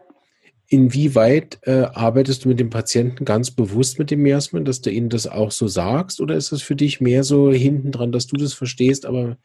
Inwieweit 0.69 1.59
äh, 1.63 1.87
arbeitest 1.93 2.45
du 2.45 2.49
mit 2.49 2.61
dem 2.61 2.71
Patienten 2.71 3.25
ganz 3.25 3.51
bewusst 3.51 3.99
mit 3.99 4.13
dem 4.13 4.23
Miasmen, 4.23 4.65
dass 4.65 4.81
du 4.81 4.91
ihnen 4.91 5.09
das 5.09 5.27
auch 5.27 5.51
so 5.51 5.67
sagst? 5.67 6.21
Oder 6.21 6.37
ist 6.37 6.53
es 6.53 6.63
für 6.63 6.77
dich 6.77 7.01
mehr 7.01 7.25
so 7.25 7.51
hinten 7.51 7.91
dran, 7.91 8.13
dass 8.13 8.29
du 8.29 8.37
das 8.37 8.55
verstehst, 8.55 9.05
aber 9.05 9.37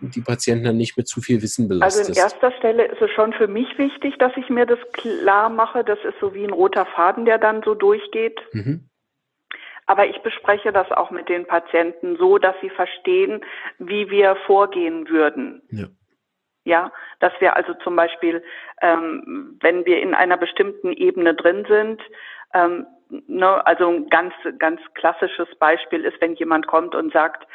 die 0.00 0.20
Patienten 0.20 0.64
dann 0.64 0.76
nicht 0.76 0.96
mit 0.96 1.08
zu 1.08 1.20
viel 1.20 1.42
Wissen 1.42 1.66
belastest? 1.66 2.10
Also 2.10 2.20
in 2.20 2.24
erster 2.24 2.52
Stelle 2.58 2.84
ist 2.84 3.02
es 3.02 3.10
schon 3.10 3.32
für 3.32 3.48
mich 3.48 3.66
wichtig, 3.78 4.14
dass 4.18 4.30
ich 4.36 4.48
mir 4.48 4.64
das 4.64 4.78
klar 4.92 5.48
mache. 5.48 5.82
Das 5.82 5.98
ist 6.04 6.14
so 6.20 6.34
wie 6.34 6.44
ein 6.44 6.52
roter 6.52 6.86
Faden, 6.86 7.24
der 7.24 7.38
dann 7.38 7.62
so 7.64 7.74
durchgeht. 7.74 8.38
Mhm. 8.52 8.89
Aber 9.90 10.06
ich 10.06 10.22
bespreche 10.22 10.70
das 10.70 10.88
auch 10.92 11.10
mit 11.10 11.28
den 11.28 11.48
Patienten 11.48 12.16
so, 12.16 12.38
dass 12.38 12.54
sie 12.60 12.70
verstehen, 12.70 13.44
wie 13.80 14.08
wir 14.08 14.36
vorgehen 14.46 15.08
würden. 15.08 15.62
Ja. 15.68 15.86
Ja, 16.62 16.92
dass 17.18 17.32
wir 17.40 17.56
also 17.56 17.74
zum 17.82 17.96
Beispiel, 17.96 18.44
ähm, 18.82 19.58
wenn 19.60 19.84
wir 19.86 20.00
in 20.00 20.14
einer 20.14 20.36
bestimmten 20.36 20.92
Ebene 20.92 21.34
drin 21.34 21.66
sind, 21.68 22.00
ähm, 22.54 22.86
ne, 23.26 23.66
also 23.66 23.88
ein 23.88 24.08
ganz, 24.08 24.32
ganz 24.58 24.80
klassisches 24.94 25.48
Beispiel 25.58 26.04
ist, 26.04 26.20
wenn 26.20 26.34
jemand 26.34 26.66
kommt 26.66 26.94
und 26.94 27.12
sagt, 27.12 27.46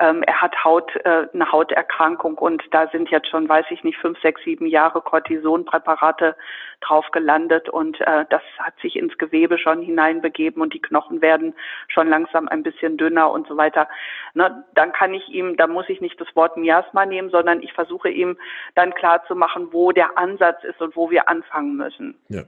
ähm, 0.00 0.22
er 0.22 0.40
hat 0.40 0.64
Haut, 0.64 0.90
äh, 1.04 1.26
eine 1.32 1.52
Hauterkrankung 1.52 2.38
und 2.38 2.62
da 2.70 2.88
sind 2.88 3.10
jetzt 3.10 3.28
schon, 3.28 3.48
weiß 3.48 3.66
ich 3.70 3.84
nicht, 3.84 3.98
fünf, 3.98 4.18
sechs, 4.20 4.42
sieben 4.42 4.66
Jahre 4.66 5.02
Cortisonpräparate 5.02 6.34
drauf 6.80 7.06
gelandet 7.12 7.68
und 7.68 8.00
äh, 8.00 8.24
das 8.30 8.42
hat 8.58 8.74
sich 8.80 8.96
ins 8.96 9.16
Gewebe 9.18 9.58
schon 9.58 9.82
hineinbegeben 9.82 10.62
und 10.62 10.72
die 10.72 10.80
Knochen 10.80 11.20
werden 11.20 11.54
schon 11.88 12.08
langsam 12.08 12.48
ein 12.48 12.62
bisschen 12.62 12.96
dünner 12.96 13.30
und 13.30 13.46
so 13.48 13.56
weiter. 13.56 13.88
Ne, 14.34 14.64
dann 14.74 14.92
kann 14.92 15.12
ich 15.12 15.28
ihm, 15.28 15.56
da 15.56 15.66
muss 15.66 15.88
ich 15.88 16.00
nicht 16.00 16.20
das 16.20 16.34
Wort 16.34 16.56
Miasma 16.56 17.04
nehmen, 17.04 17.30
sondern 17.30 17.62
ich 17.62 17.72
versuche 17.74 18.08
ihm 18.08 18.38
dann 18.74 18.94
klar 18.94 19.22
zu 19.26 19.34
machen, 19.34 19.68
wo 19.72 19.92
der 19.92 20.16
Ansatz 20.16 20.64
ist 20.64 20.80
und 20.80 20.96
wo 20.96 21.10
wir 21.10 21.28
anfangen 21.28 21.76
müssen. 21.76 22.18
Ja. 22.28 22.42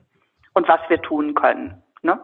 Und 0.55 0.69
was 0.69 0.81
wir 0.89 1.03
tun 1.03 1.35
können. 1.35 1.83
Ne? 2.03 2.21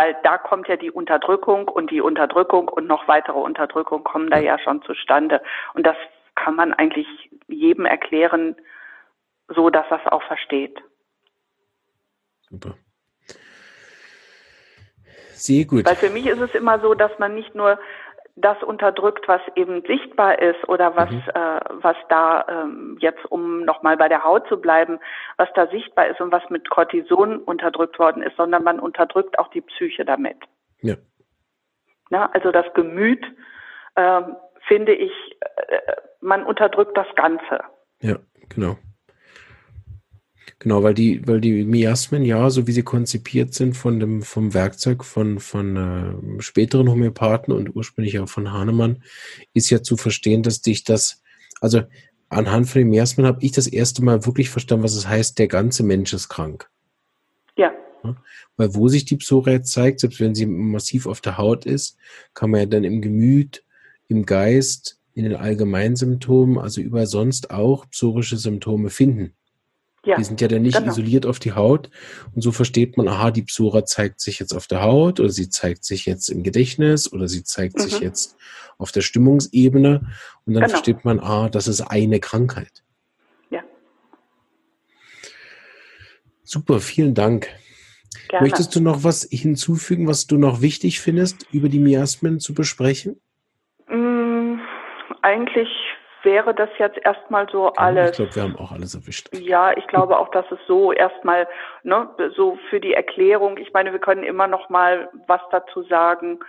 Weil 0.00 0.16
da 0.22 0.38
kommt 0.38 0.66
ja 0.68 0.76
die 0.76 0.90
Unterdrückung 0.90 1.68
und 1.68 1.90
die 1.90 2.00
Unterdrückung 2.00 2.68
und 2.68 2.86
noch 2.86 3.06
weitere 3.06 3.38
Unterdrückung 3.38 4.02
kommen 4.02 4.30
da 4.30 4.38
ja 4.38 4.58
schon 4.58 4.80
zustande. 4.82 5.42
Und 5.74 5.86
das 5.86 5.96
kann 6.34 6.56
man 6.56 6.72
eigentlich 6.72 7.06
jedem 7.48 7.84
erklären, 7.84 8.56
so 9.48 9.68
dass 9.68 9.84
er 9.90 10.00
es 10.00 10.10
auch 10.10 10.22
versteht. 10.22 10.80
Super. 12.48 12.76
Sehr 15.34 15.66
gut. 15.66 15.84
Weil 15.84 15.96
für 15.96 16.08
mich 16.08 16.26
ist 16.26 16.40
es 16.40 16.54
immer 16.54 16.80
so, 16.80 16.94
dass 16.94 17.18
man 17.18 17.34
nicht 17.34 17.54
nur 17.54 17.78
das 18.36 18.62
unterdrückt, 18.62 19.28
was 19.28 19.40
eben 19.54 19.82
sichtbar 19.86 20.40
ist 20.40 20.68
oder 20.68 20.96
was, 20.96 21.10
mhm. 21.10 21.22
äh, 21.34 21.60
was 21.82 21.96
da 22.08 22.44
ähm, 22.48 22.96
jetzt, 23.00 23.24
um 23.26 23.64
nochmal 23.64 23.96
bei 23.96 24.08
der 24.08 24.24
Haut 24.24 24.46
zu 24.48 24.60
bleiben, 24.60 24.98
was 25.36 25.48
da 25.54 25.66
sichtbar 25.66 26.08
ist 26.08 26.20
und 26.20 26.32
was 26.32 26.48
mit 26.50 26.68
Cortison 26.70 27.38
unterdrückt 27.38 27.98
worden 27.98 28.22
ist, 28.22 28.36
sondern 28.36 28.64
man 28.64 28.80
unterdrückt 28.80 29.38
auch 29.38 29.48
die 29.48 29.60
Psyche 29.60 30.04
damit. 30.04 30.38
Ja. 30.80 30.94
Na, 32.10 32.30
also 32.32 32.50
das 32.50 32.66
Gemüt, 32.74 33.24
äh, 33.94 34.22
finde 34.66 34.94
ich, 34.94 35.12
äh, 35.68 35.78
man 36.20 36.44
unterdrückt 36.44 36.96
das 36.96 37.06
Ganze. 37.14 37.60
Ja, 38.00 38.16
genau. 38.48 38.76
Genau, 40.60 40.82
weil 40.82 40.92
die, 40.92 41.26
weil 41.26 41.40
die 41.40 41.64
Miasmen, 41.64 42.22
ja, 42.22 42.50
so 42.50 42.66
wie 42.66 42.72
sie 42.72 42.82
konzipiert 42.82 43.54
sind 43.54 43.78
von 43.78 43.98
dem, 43.98 44.20
vom 44.20 44.52
Werkzeug 44.52 45.04
von, 45.04 45.40
von 45.40 45.76
äh, 46.38 46.42
späteren 46.42 46.90
Homöopathen 46.90 47.54
und 47.54 47.74
ursprünglich 47.74 48.18
auch 48.18 48.28
von 48.28 48.52
Hahnemann, 48.52 49.02
ist 49.54 49.70
ja 49.70 49.82
zu 49.82 49.96
verstehen, 49.96 50.42
dass 50.42 50.60
dich 50.60 50.84
das, 50.84 51.22
also 51.62 51.80
anhand 52.28 52.68
von 52.68 52.80
den 52.80 52.90
Miasmen 52.90 53.24
habe 53.24 53.42
ich 53.42 53.52
das 53.52 53.68
erste 53.68 54.04
Mal 54.04 54.26
wirklich 54.26 54.50
verstanden, 54.50 54.84
was 54.84 54.94
es 54.94 55.08
heißt, 55.08 55.38
der 55.38 55.48
ganze 55.48 55.82
Mensch 55.82 56.12
ist 56.12 56.28
krank. 56.28 56.68
Ja. 57.56 57.72
ja. 58.04 58.16
Weil 58.58 58.74
wo 58.74 58.88
sich 58.88 59.06
die 59.06 59.16
Psora 59.16 59.52
jetzt 59.52 59.72
zeigt, 59.72 60.00
selbst 60.00 60.20
wenn 60.20 60.34
sie 60.34 60.44
massiv 60.44 61.06
auf 61.06 61.22
der 61.22 61.38
Haut 61.38 61.64
ist, 61.64 61.96
kann 62.34 62.50
man 62.50 62.60
ja 62.60 62.66
dann 62.66 62.84
im 62.84 63.00
Gemüt, 63.00 63.64
im 64.08 64.26
Geist, 64.26 65.00
in 65.14 65.24
den 65.24 65.36
Allgemeinsymptomen, 65.36 66.58
also 66.58 66.82
über 66.82 67.06
sonst 67.06 67.50
auch 67.50 67.88
psorische 67.88 68.36
Symptome 68.36 68.90
finden. 68.90 69.34
Ja, 70.04 70.16
die 70.16 70.24
sind 70.24 70.40
ja 70.40 70.48
dann 70.48 70.62
nicht 70.62 70.78
genau. 70.78 70.90
isoliert 70.90 71.26
auf 71.26 71.38
die 71.38 71.52
Haut. 71.52 71.90
Und 72.34 72.40
so 72.42 72.52
versteht 72.52 72.96
man, 72.96 73.06
aha, 73.06 73.30
die 73.30 73.42
Psora 73.42 73.84
zeigt 73.84 74.20
sich 74.20 74.38
jetzt 74.38 74.54
auf 74.54 74.66
der 74.66 74.82
Haut 74.82 75.20
oder 75.20 75.28
sie 75.28 75.50
zeigt 75.50 75.84
sich 75.84 76.06
jetzt 76.06 76.30
im 76.30 76.42
Gedächtnis 76.42 77.12
oder 77.12 77.28
sie 77.28 77.44
zeigt 77.44 77.76
mhm. 77.76 77.82
sich 77.82 78.00
jetzt 78.00 78.36
auf 78.78 78.92
der 78.92 79.02
Stimmungsebene. 79.02 80.00
Und 80.46 80.54
dann 80.54 80.62
genau. 80.62 80.68
versteht 80.68 81.04
man, 81.04 81.20
ah, 81.20 81.50
das 81.50 81.68
ist 81.68 81.82
eine 81.82 82.18
Krankheit. 82.18 82.82
Ja. 83.50 83.62
Super, 86.44 86.80
vielen 86.80 87.14
Dank. 87.14 87.48
Gerne. 88.28 88.48
Möchtest 88.48 88.74
du 88.74 88.80
noch 88.80 89.04
was 89.04 89.28
hinzufügen, 89.30 90.06
was 90.08 90.26
du 90.26 90.38
noch 90.38 90.62
wichtig 90.62 91.00
findest, 91.00 91.46
über 91.52 91.68
die 91.68 91.78
Miasmen 91.78 92.40
zu 92.40 92.54
besprechen? 92.54 93.20
Mm, 93.86 94.60
eigentlich 95.20 95.68
wäre 96.22 96.54
das 96.54 96.68
jetzt 96.78 96.98
erstmal 97.04 97.48
so 97.50 97.72
alles. 97.74 98.10
Ich 98.10 98.16
glaube, 98.16 98.34
wir 98.34 98.42
haben 98.42 98.56
auch 98.56 98.72
alles 98.72 98.94
erwischt. 98.94 99.28
Ja, 99.34 99.76
ich 99.76 99.86
glaube 99.86 100.18
auch, 100.18 100.30
dass 100.30 100.44
es 100.50 100.58
so 100.66 100.92
erstmal, 100.92 101.48
ne, 101.82 102.08
so 102.36 102.58
für 102.68 102.80
die 102.80 102.94
Erklärung, 102.94 103.58
ich 103.58 103.72
meine, 103.72 103.92
wir 103.92 103.98
können 103.98 104.22
immer 104.22 104.46
noch 104.46 104.68
mal 104.68 105.08
was 105.26 105.40
dazu 105.50 105.82
sagen. 105.82 106.40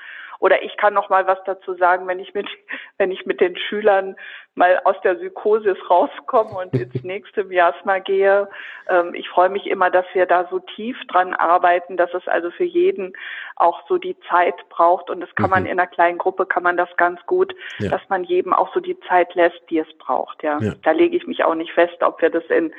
Oder 0.42 0.64
ich 0.64 0.76
kann 0.76 0.96
noch 0.96 1.10
mal 1.10 1.28
was 1.28 1.38
dazu 1.46 1.76
sagen, 1.76 2.08
wenn 2.08 2.20
ich 2.20 2.34
mit, 2.34 2.48
wenn 2.98 3.12
ich 3.12 3.26
mit 3.26 3.40
den 3.40 3.56
Schülern 3.56 4.16
mal 4.56 4.82
aus 4.84 4.96
der 5.04 5.14
Psychosis 5.14 5.78
rauskomme 5.90 6.50
und 6.58 6.74
ins 6.74 7.04
nächste 7.04 7.46
Miasma 7.46 8.00
gehe. 8.00 8.50
Ähm, 8.90 9.14
ich 9.14 9.30
freue 9.30 9.50
mich 9.50 9.68
immer, 9.68 9.92
dass 9.92 10.06
wir 10.14 10.26
da 10.26 10.48
so 10.50 10.60
tief 10.60 10.98
dran 11.08 11.34
arbeiten, 11.36 11.96
dass 11.96 12.12
es 12.14 12.28
also 12.28 12.50
für 12.50 12.66
jeden 12.66 13.14
auch 13.56 13.88
so 13.88 14.00
die 14.00 14.18
Zeit 14.30 14.56
braucht. 14.70 15.12
Und 15.12 15.22
das 15.22 15.34
kann 15.36 15.46
mhm. 15.46 15.52
man 15.52 15.66
in 15.68 15.80
einer 15.80 15.88
kleinen 15.88 16.18
Gruppe, 16.18 16.48
kann 16.48 16.64
man 16.64 16.76
das 16.76 16.90
ganz 16.98 17.24
gut, 17.28 17.56
ja. 17.78 17.90
dass 17.90 18.02
man 18.10 18.24
jedem 18.24 18.52
auch 18.52 18.74
so 18.74 18.80
die 18.80 19.00
Zeit 19.02 19.34
lässt, 19.36 19.62
die 19.70 19.78
es 19.78 19.98
braucht. 20.00 20.42
Ja, 20.42 20.58
ja. 20.60 20.74
da 20.84 20.92
lege 20.92 21.16
ich 21.16 21.28
mich 21.28 21.44
auch 21.44 21.56
nicht 21.56 21.72
fest, 21.72 22.02
ob 22.02 22.20
wir 22.22 22.32
das 22.32 22.44
in 22.46 22.74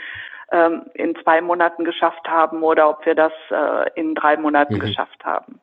ähm, 0.50 0.82
in 0.94 1.14
zwei 1.22 1.40
Monaten 1.40 1.84
geschafft 1.84 2.28
haben 2.28 2.62
oder 2.62 2.90
ob 2.90 3.06
wir 3.06 3.14
das 3.14 3.32
äh, 3.50 3.88
in 3.94 4.14
drei 4.14 4.36
Monaten 4.36 4.74
mhm. 4.74 4.80
geschafft 4.80 5.24
haben. 5.24 5.60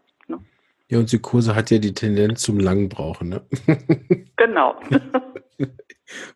Ja, 0.89 0.97
und 0.97 1.05
Psychose 1.05 1.55
hat 1.55 1.69
ja 1.69 1.77
die 1.77 1.93
Tendenz 1.93 2.41
zum 2.41 2.59
Langbrauchen, 2.59 3.29
ne? 3.29 3.41
Genau. 4.37 4.75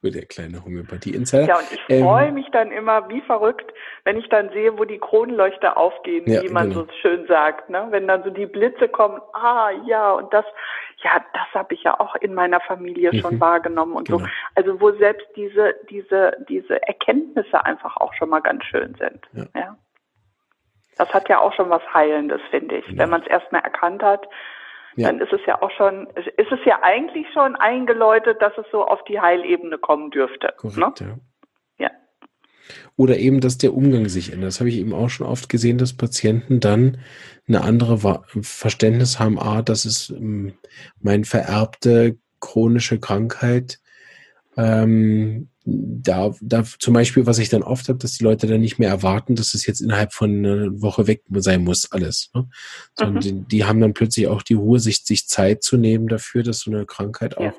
Mit 0.01 0.13
der 0.15 0.25
kleine 0.25 0.63
Homöopathie-Insider. 0.63 1.47
Ja, 1.47 1.57
und 1.57 1.71
ich 1.71 1.79
ähm, 1.89 2.03
freue 2.03 2.31
mich 2.31 2.45
dann 2.51 2.71
immer 2.71 3.09
wie 3.09 3.21
verrückt, 3.21 3.73
wenn 4.03 4.17
ich 4.17 4.29
dann 4.29 4.49
sehe, 4.49 4.77
wo 4.77 4.83
die 4.83 4.99
Kronleuchter 4.99 5.77
aufgehen, 5.77 6.29
ja, 6.29 6.43
wie 6.43 6.49
man 6.49 6.69
genau. 6.69 6.81
so 6.81 6.87
schön 7.01 7.25
sagt. 7.27 7.69
Ne? 7.69 7.87
Wenn 7.89 8.07
dann 8.07 8.23
so 8.23 8.29
die 8.29 8.45
Blitze 8.45 8.89
kommen, 8.89 9.21
ah 9.33 9.71
ja, 9.87 10.11
und 10.11 10.31
das, 10.33 10.45
ja, 10.97 11.23
das 11.33 11.47
habe 11.53 11.73
ich 11.73 11.83
ja 11.83 11.99
auch 11.99 12.15
in 12.15 12.33
meiner 12.35 12.59
Familie 12.59 13.11
mhm. 13.11 13.19
schon 13.19 13.39
wahrgenommen 13.39 13.93
und 13.93 14.09
genau. 14.09 14.19
so. 14.19 14.25
Also 14.53 14.79
wo 14.79 14.91
selbst 14.91 15.25
diese, 15.35 15.75
diese, 15.89 16.33
diese 16.47 16.79
Erkenntnisse 16.83 17.65
einfach 17.65 17.97
auch 17.97 18.13
schon 18.13 18.29
mal 18.29 18.41
ganz 18.41 18.65
schön 18.65 18.93
sind. 18.99 19.21
Ja. 19.31 19.45
ja? 19.59 19.77
Das 20.97 21.09
hat 21.09 21.29
ja 21.29 21.39
auch 21.39 21.53
schon 21.53 21.69
was 21.69 21.81
Heilendes, 21.93 22.41
finde 22.49 22.77
ich. 22.77 22.87
Ja. 22.87 22.97
Wenn 22.97 23.09
man 23.09 23.21
es 23.21 23.27
erstmal 23.27 23.61
erkannt 23.61 24.03
hat, 24.03 24.27
ja. 24.95 25.07
dann 25.07 25.19
ist 25.19 25.33
es 25.33 25.41
ja 25.45 25.61
auch 25.61 25.71
schon, 25.71 26.07
ist 26.15 26.51
es 26.51 26.59
ja 26.65 26.79
eigentlich 26.81 27.27
schon 27.33 27.55
eingeläutet, 27.55 28.41
dass 28.41 28.53
es 28.57 28.65
so 28.71 28.85
auf 28.85 29.03
die 29.05 29.19
Heilebene 29.19 29.77
kommen 29.77 30.11
dürfte. 30.11 30.53
Korrekt, 30.57 31.01
ne? 31.01 31.19
ja. 31.79 31.85
ja. 31.85 31.91
Oder 32.95 33.17
eben, 33.17 33.41
dass 33.41 33.57
der 33.57 33.73
Umgang 33.73 34.07
sich 34.07 34.31
ändert. 34.31 34.49
Das 34.49 34.59
habe 34.59 34.69
ich 34.69 34.77
eben 34.77 34.93
auch 34.93 35.09
schon 35.09 35.27
oft 35.27 35.49
gesehen, 35.49 35.77
dass 35.77 35.97
Patienten 35.97 36.59
dann 36.59 36.99
eine 37.47 37.61
andere 37.61 37.97
Verständnis 38.41 39.19
haben, 39.19 39.39
ah, 39.39 39.61
das 39.61 39.85
ist 39.85 40.09
ähm, 40.11 40.53
meine 41.01 41.25
vererbte 41.25 42.17
chronische 42.39 42.99
Krankheit. 42.99 43.79
Ähm, 44.57 45.49
da, 45.65 46.31
da 46.41 46.63
zum 46.63 46.93
Beispiel, 46.93 47.25
was 47.25 47.39
ich 47.39 47.49
dann 47.49 47.63
oft 47.63 47.87
habe, 47.87 47.99
dass 47.99 48.17
die 48.17 48.23
Leute 48.23 48.47
dann 48.47 48.59
nicht 48.59 48.79
mehr 48.79 48.89
erwarten, 48.89 49.35
dass 49.35 49.53
es 49.53 49.65
jetzt 49.65 49.79
innerhalb 49.79 50.13
von 50.13 50.45
einer 50.45 50.81
Woche 50.81 51.07
weg 51.07 51.21
sein 51.29 51.63
muss, 51.63 51.91
alles. 51.91 52.31
Ne? 52.33 52.47
Sondern 52.95 53.15
mhm. 53.15 53.19
die, 53.21 53.47
die, 53.47 53.65
haben 53.65 53.79
dann 53.79 53.93
plötzlich 53.93 54.27
auch 54.27 54.41
die 54.41 54.55
Ruhe, 54.55 54.79
sich, 54.79 55.03
sich 55.05 55.27
Zeit 55.27 55.63
zu 55.63 55.77
nehmen 55.77 56.07
dafür, 56.07 56.43
dass 56.43 56.59
so 56.59 56.71
eine 56.71 56.85
Krankheit 56.85 57.35
ja. 57.39 57.49
auch 57.49 57.53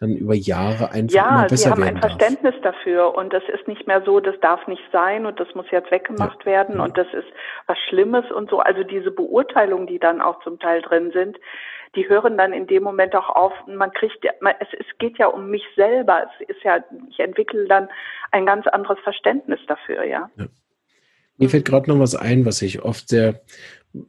dann 0.00 0.16
über 0.16 0.34
Jahre 0.34 0.90
einfach 0.90 1.14
ja, 1.14 1.28
immer 1.28 1.46
besser 1.46 1.70
werden 1.70 1.80
Ja, 1.80 1.86
sie 1.86 1.92
haben 1.92 1.96
ein 1.96 2.00
Verständnis 2.00 2.54
dafür 2.62 3.14
und 3.14 3.32
das 3.32 3.42
ist 3.52 3.68
nicht 3.68 3.86
mehr 3.86 4.02
so, 4.04 4.18
das 4.18 4.34
darf 4.40 4.66
nicht 4.66 4.82
sein 4.92 5.24
und 5.24 5.38
das 5.38 5.48
muss 5.54 5.66
jetzt 5.70 5.90
weggemacht 5.90 6.40
ja, 6.40 6.46
werden 6.46 6.76
ja. 6.76 6.84
und 6.84 6.98
das 6.98 7.06
ist 7.12 7.28
was 7.66 7.78
Schlimmes 7.88 8.30
und 8.32 8.50
so. 8.50 8.58
Also 8.58 8.82
diese 8.82 9.12
Beurteilungen, 9.12 9.86
die 9.86 10.00
dann 10.00 10.20
auch 10.20 10.42
zum 10.42 10.58
Teil 10.58 10.82
drin 10.82 11.12
sind, 11.12 11.38
die 11.96 12.08
hören 12.08 12.36
dann 12.36 12.52
in 12.52 12.66
dem 12.66 12.82
Moment 12.82 13.14
auch 13.14 13.28
auf. 13.30 13.52
Man 13.66 13.92
kriegt, 13.92 14.24
es, 14.24 14.68
es 14.78 14.86
geht 14.98 15.18
ja 15.18 15.26
um 15.26 15.50
mich 15.50 15.62
selber. 15.76 16.26
Es 16.40 16.48
ist 16.48 16.62
ja, 16.62 16.84
ich 17.10 17.18
entwickle 17.20 17.66
dann 17.66 17.88
ein 18.30 18.46
ganz 18.46 18.66
anderes 18.66 18.98
Verständnis 19.00 19.60
dafür, 19.66 20.04
ja. 20.04 20.30
ja. 20.36 20.46
Mir 21.36 21.50
fällt 21.50 21.64
gerade 21.64 21.90
noch 21.90 21.98
was 21.98 22.14
ein, 22.14 22.46
was 22.46 22.62
ich 22.62 22.82
oft 22.82 23.08
sehr, 23.08 23.40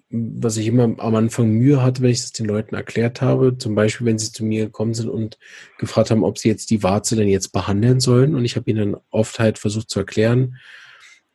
was 0.10 0.58
ich 0.58 0.68
immer 0.68 0.84
am 0.84 1.16
Anfang 1.16 1.50
Mühe 1.50 1.82
hatte, 1.82 2.02
wenn 2.02 2.12
ich 2.12 2.20
es 2.20 2.32
den 2.32 2.46
Leuten 2.46 2.76
erklärt 2.76 3.22
habe. 3.22 3.58
Zum 3.58 3.74
Beispiel, 3.74 4.06
wenn 4.06 4.20
sie 4.20 4.32
zu 4.32 4.46
mir 4.46 4.66
gekommen 4.66 4.94
sind 4.94 5.10
und 5.10 5.38
gefragt 5.78 6.12
haben, 6.12 6.24
ob 6.24 6.38
sie 6.38 6.50
jetzt 6.50 6.70
die 6.70 6.84
Warze 6.84 7.16
denn 7.16 7.28
jetzt 7.28 7.52
behandeln 7.52 8.00
sollen. 8.00 8.36
Und 8.36 8.46
ich 8.46 8.56
habe 8.56 8.70
ihnen 8.70 8.96
oft 9.10 9.40
halt 9.40 9.58
versucht 9.58 9.90
zu 9.90 10.00
erklären, 10.00 10.58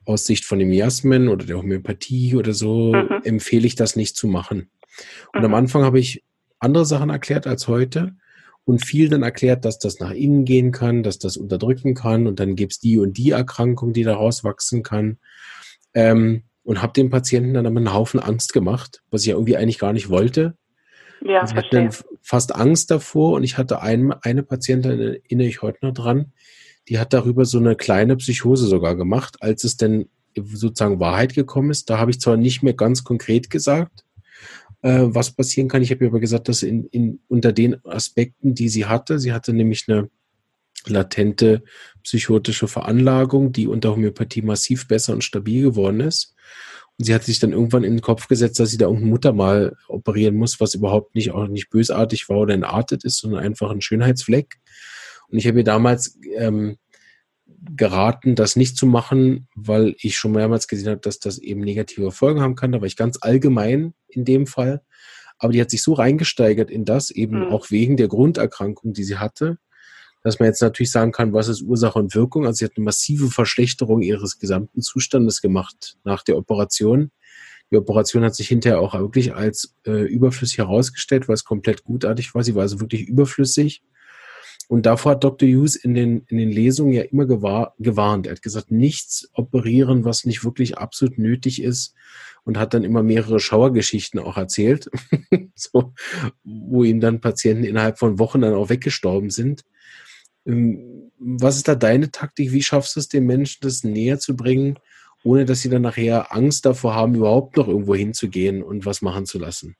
aus 0.04 0.24
Sicht 0.24 0.44
von 0.44 0.58
dem 0.58 0.68
Miasmen 0.68 1.28
oder 1.28 1.44
der 1.44 1.58
Homöopathie 1.58 2.36
oder 2.36 2.52
so, 2.52 2.92
mhm. 2.92 3.22
empfehle 3.24 3.66
ich 3.66 3.74
das 3.74 3.96
nicht 3.96 4.16
zu 4.16 4.26
machen. 4.26 4.70
Und 5.32 5.40
mhm. 5.40 5.46
am 5.46 5.54
Anfang 5.54 5.84
habe 5.84 5.98
ich 5.98 6.24
andere 6.61 6.87
Sachen 6.87 7.11
erklärt 7.11 7.46
als 7.46 7.68
heute 7.68 8.14
und 8.64 8.85
viel 8.85 9.09
dann 9.09 9.23
erklärt, 9.23 9.64
dass 9.64 9.79
das 9.79 9.99
nach 9.99 10.12
innen 10.12 10.44
gehen 10.44 10.73
kann, 10.73 11.03
dass 11.03 11.18
das 11.18 11.37
unterdrücken 11.37 11.94
kann 11.94 12.27
und 12.27 12.38
dann 12.38 12.55
gibt's 12.55 12.79
die 12.79 12.99
und 12.99 13.18
die 13.18 13.31
Erkrankung, 13.31 13.92
die 13.92 14.05
daraus 14.05 14.44
wachsen 14.44 14.83
kann. 14.83 15.18
Ähm, 15.94 16.44
und 16.62 16.83
habe 16.83 16.92
dem 16.92 17.11
Patienten 17.11 17.55
dann 17.55 17.66
aber 17.66 17.79
einen 17.79 17.92
Haufen 17.92 18.20
Angst 18.20 18.53
gemacht, 18.53 19.03
was 19.11 19.23
ich 19.23 19.29
ja 19.29 19.35
irgendwie 19.35 19.57
eigentlich 19.57 19.79
gar 19.79 19.92
nicht 19.92 20.11
wollte. 20.11 20.55
Ja, 21.23 21.44
ich 21.44 21.55
hatte 21.55 21.68
dann 21.70 21.90
fast 22.23 22.55
Angst 22.55 22.90
davor 22.90 23.33
und 23.33 23.44
ich 23.44 23.59
hatte 23.59 23.83
ein, 23.83 24.12
eine 24.12 24.42
Patientin, 24.42 25.01
erinnere 25.01 25.49
ich 25.49 25.62
heute 25.62 25.79
noch 25.83 25.92
dran, 25.92 26.33
die 26.88 26.99
hat 26.99 27.12
darüber 27.12 27.44
so 27.44 27.59
eine 27.59 27.77
kleine 27.77 28.16
Psychose 28.16 28.66
sogar 28.66 28.94
gemacht, 28.94 29.37
als 29.40 29.64
es 29.64 29.77
denn 29.77 30.09
sozusagen 30.37 31.01
Wahrheit 31.01 31.35
gekommen 31.35 31.70
ist. 31.70 31.90
Da 31.90 31.99
habe 31.99 32.11
ich 32.11 32.20
zwar 32.20 32.37
nicht 32.37 32.62
mehr 32.62 32.75
ganz 32.75 33.05
konkret 33.05 33.51
gesagt, 33.51 34.05
äh, 34.82 35.02
was 35.02 35.32
passieren 35.32 35.68
kann. 35.68 35.82
Ich 35.82 35.90
habe 35.90 36.06
aber 36.06 36.20
gesagt, 36.20 36.48
dass 36.48 36.62
in, 36.62 36.86
in, 36.86 37.20
unter 37.28 37.52
den 37.52 37.84
Aspekten, 37.84 38.54
die 38.54 38.68
sie 38.68 38.86
hatte, 38.86 39.18
sie 39.18 39.32
hatte 39.32 39.52
nämlich 39.52 39.86
eine 39.88 40.08
latente 40.86 41.62
psychotische 42.02 42.68
Veranlagung, 42.68 43.52
die 43.52 43.66
unter 43.66 43.92
Homöopathie 43.92 44.42
massiv 44.42 44.88
besser 44.88 45.12
und 45.12 45.24
stabil 45.24 45.62
geworden 45.62 46.00
ist. 46.00 46.34
Und 46.98 47.04
sie 47.04 47.14
hat 47.14 47.24
sich 47.24 47.38
dann 47.38 47.52
irgendwann 47.52 47.84
in 47.84 47.96
den 47.96 48.02
Kopf 48.02 48.28
gesetzt, 48.28 48.60
dass 48.60 48.70
sie 48.70 48.78
da 48.78 48.86
irgendeine 48.86 49.10
Mutter 49.10 49.32
mal 49.32 49.76
operieren 49.88 50.36
muss, 50.36 50.60
was 50.60 50.74
überhaupt 50.74 51.14
nicht 51.14 51.30
auch 51.30 51.48
nicht 51.48 51.70
bösartig 51.70 52.28
war 52.28 52.38
oder 52.38 52.54
entartet 52.54 53.04
ist, 53.04 53.18
sondern 53.18 53.42
einfach 53.42 53.70
ein 53.70 53.80
Schönheitsfleck. 53.80 54.58
Und 55.28 55.38
ich 55.38 55.46
habe 55.46 55.58
ihr 55.58 55.64
damals 55.64 56.18
ähm, 56.36 56.76
geraten, 57.77 58.35
das 58.35 58.57
nicht 58.57 58.77
zu 58.77 58.87
machen, 58.87 59.49
weil 59.55 59.94
ich 59.99 60.16
schon 60.16 60.33
mehrmals 60.33 60.68
gesehen 60.68 60.90
habe, 60.90 61.01
dass 61.01 61.18
das 61.18 61.38
eben 61.38 61.61
negative 61.61 62.11
Folgen 62.11 62.40
haben 62.40 62.55
kann. 62.55 62.73
Da 62.73 62.81
war 62.81 62.87
ich 62.87 62.96
ganz 62.96 63.18
allgemein 63.20 63.94
in 64.09 64.25
dem 64.25 64.46
Fall. 64.46 64.83
Aber 65.38 65.53
die 65.53 65.61
hat 65.61 65.70
sich 65.70 65.83
so 65.83 65.94
reingesteigert 65.94 66.70
in 66.70 66.85
das, 66.85 67.11
eben 67.11 67.46
mhm. 67.46 67.53
auch 67.53 67.70
wegen 67.70 67.96
der 67.96 68.09
Grunderkrankung, 68.09 68.92
die 68.92 69.05
sie 69.05 69.16
hatte, 69.16 69.59
dass 70.23 70.38
man 70.38 70.49
jetzt 70.49 70.61
natürlich 70.61 70.90
sagen 70.90 71.12
kann, 71.12 71.33
was 71.33 71.49
ist 71.49 71.62
Ursache 71.62 71.99
und 71.99 72.14
Wirkung. 72.14 72.46
Also 72.46 72.59
sie 72.59 72.64
hat 72.66 72.73
eine 72.77 72.85
massive 72.85 73.31
Verschlechterung 73.31 74.03
ihres 74.03 74.38
gesamten 74.38 74.83
Zustandes 74.83 75.40
gemacht 75.40 75.96
nach 76.05 76.23
der 76.23 76.37
Operation. 76.37 77.11
Die 77.70 77.77
Operation 77.77 78.25
hat 78.25 78.35
sich 78.35 78.49
hinterher 78.49 78.81
auch 78.81 78.94
wirklich 78.94 79.35
als 79.35 79.75
äh, 79.87 80.03
überflüssig 80.03 80.59
herausgestellt, 80.59 81.29
weil 81.29 81.35
es 81.35 81.44
komplett 81.44 81.85
gutartig 81.85 82.35
war. 82.35 82.42
Sie 82.42 82.55
war 82.55 82.62
also 82.62 82.81
wirklich 82.81 83.03
überflüssig. 83.03 83.83
Und 84.70 84.87
davor 84.87 85.12
hat 85.12 85.24
Dr. 85.24 85.48
Hughes 85.48 85.74
in 85.74 85.94
den, 85.94 86.24
in 86.28 86.38
den 86.38 86.52
Lesungen 86.52 86.92
ja 86.92 87.02
immer 87.02 87.26
gewahr, 87.26 87.74
gewarnt. 87.80 88.28
Er 88.28 88.35
hat 88.35 88.42
gesagt, 88.42 88.70
nichts 88.70 89.28
operieren, 89.33 90.04
was 90.04 90.24
nicht 90.24 90.44
wirklich 90.44 90.78
absolut 90.78 91.18
nötig 91.18 91.61
ist. 91.61 91.96
Und 92.44 92.56
hat 92.56 92.72
dann 92.72 92.85
immer 92.85 93.02
mehrere 93.02 93.40
Schauergeschichten 93.40 94.20
auch 94.20 94.37
erzählt, 94.37 94.88
so, 95.56 95.92
wo 96.44 96.85
ihm 96.85 97.00
dann 97.00 97.20
Patienten 97.20 97.64
innerhalb 97.64 97.98
von 97.98 98.20
Wochen 98.20 98.42
dann 98.42 98.54
auch 98.54 98.70
weggestorben 98.70 99.30
sind. 99.30 99.64
Ähm, 100.46 101.11
was 101.18 101.56
ist 101.56 101.66
da 101.66 101.74
deine 101.74 102.12
Taktik? 102.12 102.52
Wie 102.52 102.62
schaffst 102.62 102.94
du 102.94 103.00
es 103.00 103.09
den 103.09 103.26
Menschen, 103.26 103.59
das 103.62 103.83
näher 103.83 104.20
zu 104.20 104.37
bringen, 104.37 104.78
ohne 105.24 105.46
dass 105.46 105.62
sie 105.62 105.68
dann 105.68 105.83
nachher 105.83 106.33
Angst 106.33 106.64
davor 106.64 106.94
haben, 106.94 107.16
überhaupt 107.16 107.56
noch 107.56 107.66
irgendwo 107.66 107.96
hinzugehen 107.96 108.62
und 108.62 108.87
was 108.87 109.02
machen 109.02 109.26
zu 109.26 109.40
lassen? 109.40 109.74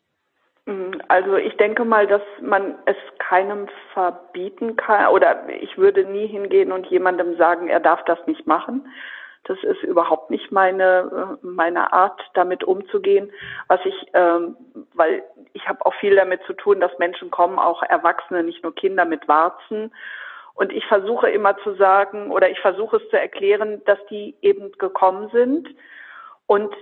Also 1.11 1.37
ich 1.37 1.57
denke 1.59 1.85
mal, 1.85 2.07
dass 2.07 2.23
man 2.41 2.75
es 2.87 2.97
keinem 3.31 3.69
verbieten 3.93 4.75
kann 4.75 5.07
oder 5.07 5.49
ich 5.49 5.79
würde 5.79 6.05
nie 6.05 6.27
hingehen 6.27 6.73
und 6.73 6.87
jemandem 6.87 7.37
sagen, 7.37 7.69
er 7.69 7.79
darf 7.79 8.05
das 8.05 8.19
nicht 8.27 8.45
machen. 8.49 8.89
Das 9.45 9.57
ist 9.63 9.85
überhaupt 9.85 10.31
nicht 10.31 10.51
meine 10.51 11.39
meine 11.41 11.93
Art, 11.93 12.21
damit 12.35 12.65
umzugehen. 12.65 13.31
Was 13.69 13.79
ich, 13.85 13.95
ähm, 14.15 14.57
weil 14.95 15.23
ich 15.53 15.69
habe 15.69 15.87
auch 15.87 15.95
viel 15.95 16.17
damit 16.17 16.43
zu 16.43 16.55
tun, 16.55 16.81
dass 16.81 16.99
Menschen 16.99 17.31
kommen, 17.31 17.61
auch 17.61 17.85
Erwachsene, 17.85 18.43
nicht 18.43 18.65
nur 18.65 18.75
Kinder 18.75 19.05
mit 19.05 19.29
Warzen. 19.29 19.95
Und 20.55 20.73
ich 20.73 20.85
versuche 20.87 21.31
immer 21.31 21.57
zu 21.59 21.75
sagen 21.77 22.33
oder 22.33 22.51
ich 22.51 22.59
versuche 22.59 22.97
es 22.97 23.09
zu 23.11 23.19
erklären, 23.19 23.81
dass 23.87 23.99
die 24.11 24.35
eben 24.43 24.73
gekommen 24.73 25.31
sind 25.33 25.69
und 26.47 26.75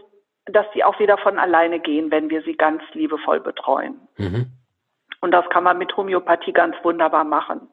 dass 0.47 0.67
sie 0.73 0.83
auch 0.83 0.99
wieder 0.99 1.19
von 1.19 1.39
alleine 1.39 1.79
gehen, 1.79 2.11
wenn 2.11 2.31
wir 2.31 2.41
sie 2.41 2.57
ganz 2.57 2.83
liebevoll 2.95 3.41
betreuen. 3.41 4.01
Mhm. 4.17 4.58
Und 5.21 5.33
das 5.33 5.49
kann 5.51 5.65
man 5.65 5.79
mit 5.79 5.97
Homöopathie 5.97 6.53
ganz 6.53 6.77
wunderbar 6.83 7.25
machen. 7.25 7.69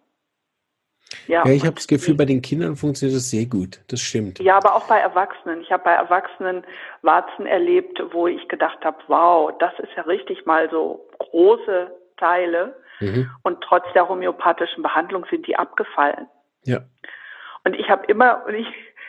Ja, 1.28 1.46
ja 1.46 1.52
ich 1.52 1.64
habe 1.66 1.76
das 1.76 1.88
Gefühl, 1.88 2.16
bei 2.16 2.26
den 2.26 2.42
Kindern 2.42 2.76
funktioniert 2.76 3.18
das 3.18 3.30
sehr 3.30 3.46
gut. 3.46 3.82
Das 3.88 4.00
stimmt. 4.02 4.40
Ja, 4.40 4.58
aber 4.58 4.76
auch 4.76 4.88
bei 4.88 5.00
Erwachsenen. 5.00 5.62
Ich 5.62 5.72
habe 5.72 5.84
bei 5.84 5.94
Erwachsenen 5.94 6.64
Warzen 7.02 7.46
erlebt, 7.46 8.02
wo 8.12 8.28
ich 8.28 8.48
gedacht 8.48 8.84
habe, 8.84 8.98
wow, 9.08 9.52
das 9.60 9.74
ist 9.80 9.92
ja 9.96 10.04
richtig 10.04 10.46
mal 10.46 10.70
so 10.70 11.08
große 11.20 11.92
Teile. 12.18 12.76
Mhm. 13.00 13.30
Und 13.44 13.62
trotz 13.62 13.86
der 13.94 14.08
homöopathischen 14.08 14.82
Behandlung 14.82 15.26
sind 15.30 15.46
die 15.48 15.56
abgefallen. 15.56 16.28
Ja. 16.64 16.80
Und 17.64 17.76
ich 17.76 17.90
habe 17.90 18.06
immer, 18.06 18.44
und 18.46 18.56
ich, 18.56 18.68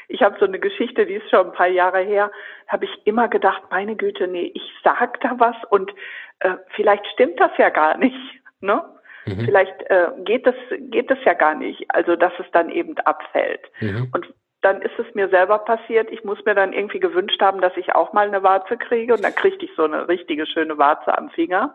ich 0.08 0.22
habe 0.22 0.36
so 0.38 0.46
eine 0.46 0.58
Geschichte, 0.58 1.06
die 1.06 1.14
ist 1.14 1.30
schon 1.30 1.46
ein 1.46 1.52
paar 1.52 1.68
Jahre 1.68 2.00
her, 2.00 2.30
habe 2.68 2.84
ich 2.84 3.06
immer 3.06 3.28
gedacht, 3.28 3.62
meine 3.70 3.96
Güte, 3.96 4.28
nee, 4.28 4.50
ich 4.54 4.72
sag 4.84 5.20
da 5.20 5.34
was 5.38 5.56
und 5.70 5.92
äh, 6.40 6.54
vielleicht 6.74 7.06
stimmt 7.08 7.40
das 7.40 7.50
ja 7.58 7.70
gar 7.70 7.96
nicht, 7.98 8.16
ne? 8.60 8.82
Mhm. 9.26 9.44
Vielleicht 9.44 9.82
äh, 9.90 10.08
geht 10.24 10.46
das 10.46 10.54
geht 10.78 11.10
das 11.10 11.18
ja 11.24 11.34
gar 11.34 11.54
nicht, 11.54 11.84
also 11.88 12.14
dass 12.14 12.32
es 12.38 12.46
dann 12.52 12.70
eben 12.70 12.96
abfällt. 12.98 13.62
Mhm. 13.80 14.08
Und 14.12 14.32
dann 14.62 14.82
ist 14.82 14.98
es 14.98 15.14
mir 15.14 15.28
selber 15.28 15.58
passiert. 15.58 16.10
Ich 16.10 16.24
muss 16.24 16.44
mir 16.44 16.54
dann 16.54 16.72
irgendwie 16.72 17.00
gewünscht 17.00 17.40
haben, 17.40 17.60
dass 17.60 17.76
ich 17.76 17.94
auch 17.94 18.12
mal 18.12 18.26
eine 18.26 18.42
Warze 18.42 18.76
kriege 18.76 19.14
und 19.14 19.24
dann 19.24 19.34
kriegte 19.34 19.64
ich 19.64 19.70
so 19.76 19.84
eine 19.84 20.08
richtige 20.08 20.46
schöne 20.46 20.78
Warze 20.78 21.16
am 21.16 21.30
Finger. 21.30 21.74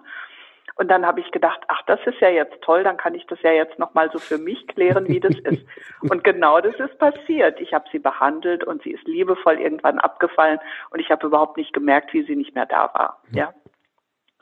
Und 0.76 0.90
dann 0.90 1.06
habe 1.06 1.20
ich 1.20 1.32
gedacht, 1.32 1.60
ach, 1.68 1.82
das 1.86 2.00
ist 2.06 2.20
ja 2.20 2.30
jetzt 2.30 2.62
toll, 2.62 2.84
dann 2.84 2.98
kann 2.98 3.14
ich 3.14 3.26
das 3.28 3.42
ja 3.42 3.52
jetzt 3.52 3.78
nochmal 3.80 4.10
so 4.12 4.20
für 4.20 4.38
mich 4.38 4.68
klären, 4.68 5.08
wie 5.08 5.20
das 5.20 5.36
ist. 5.40 5.66
Und 6.10 6.24
genau 6.24 6.60
das 6.62 6.76
ist 6.76 6.98
passiert. 6.98 7.60
Ich 7.60 7.74
habe 7.74 7.86
sie 7.92 8.00
behandelt 8.00 8.64
und 8.64 8.82
sie 8.84 8.92
ist 8.92 9.06
liebevoll 9.08 9.60
irgendwann 9.60 10.00
abgefallen 10.00 10.60
und 10.90 11.00
ich 11.00 11.10
habe 11.12 11.28
überhaupt 11.28 11.58
nicht 11.58 11.74
gemerkt, 11.74 12.14
wie 12.14 12.24
sie 12.24 12.36
nicht 12.36 12.56
mehr 12.56 12.66
da 12.66 12.90
war. 12.94 13.22
Ja. 13.32 13.54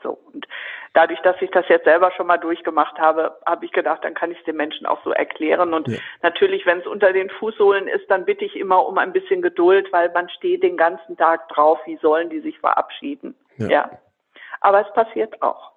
So. 0.02 0.18
Und 0.32 0.46
dadurch, 0.94 1.20
dass 1.20 1.40
ich 1.40 1.50
das 1.50 1.68
jetzt 1.68 1.84
selber 1.84 2.10
schon 2.12 2.26
mal 2.26 2.38
durchgemacht 2.38 2.98
habe, 2.98 3.36
habe 3.46 3.64
ich 3.64 3.72
gedacht, 3.72 4.04
dann 4.04 4.14
kann 4.14 4.30
ich 4.30 4.38
es 4.38 4.44
den 4.44 4.56
Menschen 4.56 4.86
auch 4.86 5.02
so 5.04 5.10
erklären. 5.10 5.74
Und 5.74 5.88
ja. 5.88 5.98
natürlich, 6.22 6.66
wenn 6.66 6.80
es 6.80 6.86
unter 6.86 7.12
den 7.12 7.30
Fußsohlen 7.30 7.88
ist, 7.88 8.10
dann 8.10 8.24
bitte 8.24 8.44
ich 8.44 8.56
immer 8.56 8.86
um 8.86 8.98
ein 8.98 9.12
bisschen 9.12 9.42
Geduld, 9.42 9.92
weil 9.92 10.10
man 10.12 10.28
steht 10.30 10.62
den 10.62 10.76
ganzen 10.76 11.16
Tag 11.16 11.48
drauf, 11.48 11.78
wie 11.86 11.96
sollen 11.98 12.30
die 12.30 12.40
sich 12.40 12.58
verabschieden. 12.58 13.34
ja. 13.56 13.68
ja. 13.68 13.90
Aber 14.62 14.86
es 14.86 14.92
passiert 14.92 15.40
auch. 15.40 15.72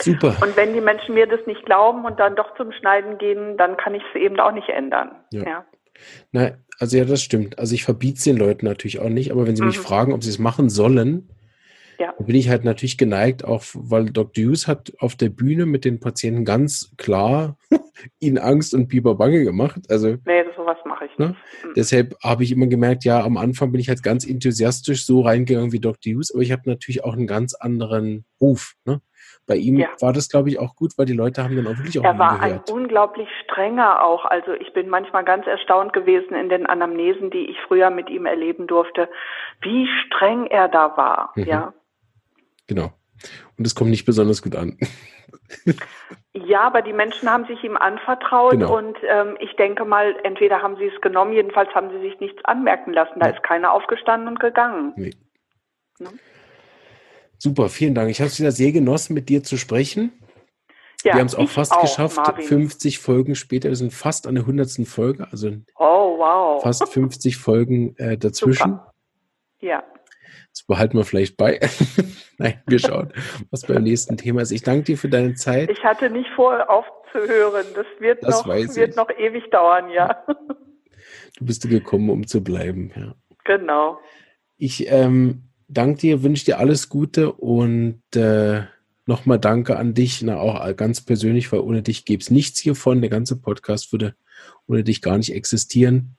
Super. 0.00 0.36
Und 0.42 0.56
wenn 0.56 0.74
die 0.74 0.80
Menschen 0.80 1.14
mir 1.14 1.26
das 1.26 1.40
nicht 1.46 1.64
glauben 1.64 2.04
und 2.04 2.18
dann 2.18 2.36
doch 2.36 2.56
zum 2.56 2.72
Schneiden 2.72 3.18
gehen, 3.18 3.56
dann 3.56 3.76
kann 3.76 3.94
ich 3.94 4.02
es 4.12 4.20
eben 4.20 4.38
auch 4.40 4.52
nicht 4.52 4.68
ändern. 4.68 5.12
Ja. 5.32 5.42
ja. 5.44 5.64
Nein, 6.32 6.64
also 6.78 6.96
ja, 6.96 7.04
das 7.04 7.22
stimmt. 7.22 7.58
Also 7.58 7.74
ich 7.74 7.84
verbiete 7.84 8.18
es 8.18 8.24
den 8.24 8.36
Leuten 8.36 8.66
natürlich 8.66 9.00
auch 9.00 9.08
nicht, 9.08 9.30
aber 9.30 9.46
wenn 9.46 9.54
sie 9.54 9.62
mhm. 9.62 9.68
mich 9.68 9.78
fragen, 9.78 10.12
ob 10.12 10.24
sie 10.24 10.30
es 10.30 10.38
machen 10.38 10.68
sollen, 10.68 11.28
ja. 11.98 12.12
Bin 12.18 12.34
ich 12.34 12.48
halt 12.48 12.64
natürlich 12.64 12.98
geneigt, 12.98 13.44
auch 13.44 13.62
weil 13.74 14.06
Dr. 14.06 14.44
Hughes 14.44 14.66
hat 14.66 14.92
auf 14.98 15.14
der 15.16 15.28
Bühne 15.28 15.66
mit 15.66 15.84
den 15.84 16.00
Patienten 16.00 16.44
ganz 16.44 16.92
klar 16.96 17.56
ihnen 18.20 18.38
Angst 18.38 18.74
und 18.74 18.88
Biber 18.88 19.14
Bange 19.14 19.44
gemacht. 19.44 19.82
Also, 19.88 20.16
nee, 20.26 20.44
sowas 20.56 20.78
mache 20.84 21.06
ich 21.06 21.18
ne? 21.18 21.28
nicht. 21.28 21.38
Ne? 21.38 21.68
Mhm. 21.68 21.74
Deshalb 21.76 22.16
habe 22.22 22.44
ich 22.44 22.52
immer 22.52 22.66
gemerkt, 22.66 23.04
ja, 23.04 23.22
am 23.22 23.36
Anfang 23.36 23.72
bin 23.72 23.80
ich 23.80 23.88
halt 23.88 24.02
ganz 24.02 24.26
enthusiastisch 24.26 25.06
so 25.06 25.20
reingegangen 25.20 25.72
wie 25.72 25.80
Dr. 25.80 26.14
Hughes, 26.14 26.32
aber 26.32 26.42
ich 26.42 26.52
habe 26.52 26.62
natürlich 26.66 27.04
auch 27.04 27.14
einen 27.14 27.26
ganz 27.26 27.54
anderen 27.54 28.24
Ruf. 28.40 28.74
Ne? 28.84 29.00
Bei 29.46 29.56
ihm 29.56 29.78
ja. 29.78 29.88
war 30.00 30.12
das, 30.12 30.28
glaube 30.28 30.48
ich, 30.48 30.58
auch 30.58 30.74
gut, 30.74 30.96
weil 30.96 31.06
die 31.06 31.12
Leute 31.12 31.44
haben 31.44 31.54
dann 31.54 31.66
auch 31.66 31.76
wirklich 31.76 31.98
auch 31.98 32.04
Er 32.04 32.18
war 32.18 32.38
gehört. 32.38 32.70
ein 32.70 32.74
unglaublich 32.74 33.28
strenger 33.44 34.02
auch. 34.02 34.24
Also 34.24 34.52
ich 34.52 34.72
bin 34.72 34.88
manchmal 34.88 35.24
ganz 35.24 35.46
erstaunt 35.46 35.92
gewesen 35.92 36.34
in 36.34 36.48
den 36.48 36.66
Anamnesen, 36.66 37.30
die 37.30 37.50
ich 37.50 37.56
früher 37.68 37.90
mit 37.90 38.08
ihm 38.08 38.24
erleben 38.24 38.66
durfte, 38.66 39.08
wie 39.60 39.86
streng 40.06 40.46
er 40.46 40.68
da 40.68 40.96
war. 40.96 41.32
Mhm. 41.34 41.44
Ja. 41.44 41.74
Genau. 42.66 42.90
Und 43.58 43.66
es 43.66 43.74
kommt 43.74 43.90
nicht 43.90 44.06
besonders 44.06 44.42
gut 44.42 44.56
an. 44.56 44.78
Ja, 46.36 46.62
aber 46.62 46.82
die 46.82 46.92
Menschen 46.92 47.30
haben 47.30 47.46
sich 47.46 47.62
ihm 47.62 47.76
anvertraut 47.76 48.52
genau. 48.52 48.76
und 48.76 48.98
ähm, 49.08 49.36
ich 49.38 49.54
denke 49.54 49.84
mal, 49.84 50.16
entweder 50.24 50.62
haben 50.62 50.76
sie 50.76 50.86
es 50.86 51.00
genommen, 51.00 51.32
jedenfalls 51.32 51.72
haben 51.76 51.90
sie 51.90 52.00
sich 52.00 52.18
nichts 52.18 52.44
anmerken 52.44 52.92
lassen. 52.92 53.20
Da 53.20 53.28
ja. 53.28 53.34
ist 53.34 53.44
keiner 53.44 53.72
aufgestanden 53.72 54.26
und 54.28 54.40
gegangen. 54.40 54.92
Nee. 54.96 55.12
Ne? 56.00 56.08
Super, 57.44 57.68
vielen 57.68 57.94
Dank. 57.94 58.08
Ich 58.10 58.20
habe 58.20 58.28
es 58.28 58.40
wieder 58.40 58.52
sehr 58.52 58.72
genossen, 58.72 59.12
mit 59.12 59.28
dir 59.28 59.42
zu 59.42 59.58
sprechen. 59.58 60.12
Ja, 61.02 61.12
wir 61.12 61.20
haben 61.20 61.26
es 61.26 61.34
auch 61.34 61.50
fast 61.50 61.72
auch, 61.72 61.82
geschafft, 61.82 62.16
Marvin. 62.16 62.42
50 62.42 62.98
Folgen 63.00 63.34
später. 63.34 63.68
Wir 63.68 63.76
sind 63.76 63.92
fast 63.92 64.26
an 64.26 64.34
der 64.34 64.44
100. 64.44 64.88
Folge, 64.88 65.28
also 65.30 65.50
oh, 65.76 66.16
wow. 66.16 66.62
fast 66.62 66.88
50 66.90 67.36
Folgen 67.36 67.94
äh, 67.98 68.16
dazwischen. 68.16 68.78
Super. 68.78 68.94
Ja. 69.60 69.84
Das 70.54 70.62
behalten 70.62 70.96
wir 70.96 71.04
vielleicht 71.04 71.36
bei. 71.36 71.60
Nein, 72.38 72.62
wir 72.66 72.78
schauen, 72.78 73.12
was 73.50 73.60
beim 73.66 73.82
nächsten 73.82 74.16
Thema 74.16 74.40
ist. 74.40 74.50
Ich 74.50 74.62
danke 74.62 74.84
dir 74.84 74.96
für 74.96 75.10
deine 75.10 75.34
Zeit. 75.34 75.68
Ich 75.68 75.84
hatte 75.84 76.08
nicht 76.08 76.30
vor, 76.34 76.70
aufzuhören. 76.70 77.66
Das 77.74 77.86
wird, 77.98 78.22
das 78.24 78.46
noch, 78.46 78.54
wird 78.54 78.96
noch 78.96 79.10
ewig 79.18 79.50
dauern, 79.50 79.90
ja. 79.90 80.24
Du 81.36 81.44
bist 81.44 81.68
gekommen, 81.68 82.08
um 82.08 82.26
zu 82.26 82.42
bleiben, 82.42 82.90
ja. 82.96 83.14
Genau. 83.44 83.98
Ich 84.56 84.90
ähm, 84.90 85.50
danke 85.68 86.00
dir, 86.00 86.22
wünsche 86.22 86.44
dir 86.44 86.58
alles 86.58 86.88
Gute 86.88 87.32
und 87.32 88.02
äh, 88.14 88.62
nochmal 89.06 89.38
danke 89.38 89.76
an 89.76 89.94
dich, 89.94 90.22
na, 90.22 90.38
auch 90.38 90.76
ganz 90.76 91.00
persönlich, 91.00 91.52
weil 91.52 91.60
ohne 91.60 91.82
dich 91.82 92.04
gäbe 92.04 92.22
es 92.22 92.30
nichts 92.30 92.60
hiervon. 92.60 93.00
Der 93.00 93.10
ganze 93.10 93.40
Podcast 93.40 93.92
würde 93.92 94.14
ohne 94.66 94.84
dich 94.84 95.02
gar 95.02 95.18
nicht 95.18 95.34
existieren. 95.34 96.16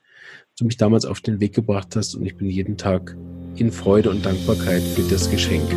Du 0.58 0.64
mich 0.64 0.76
damals 0.76 1.04
auf 1.04 1.20
den 1.20 1.40
Weg 1.40 1.54
gebracht 1.54 1.96
hast 1.96 2.14
und 2.14 2.24
ich 2.24 2.36
bin 2.36 2.48
jeden 2.48 2.76
Tag 2.76 3.16
in 3.56 3.70
Freude 3.70 4.10
und 4.10 4.24
Dankbarkeit 4.24 4.82
für 4.82 5.02
das 5.02 5.30
Geschenk. 5.30 5.68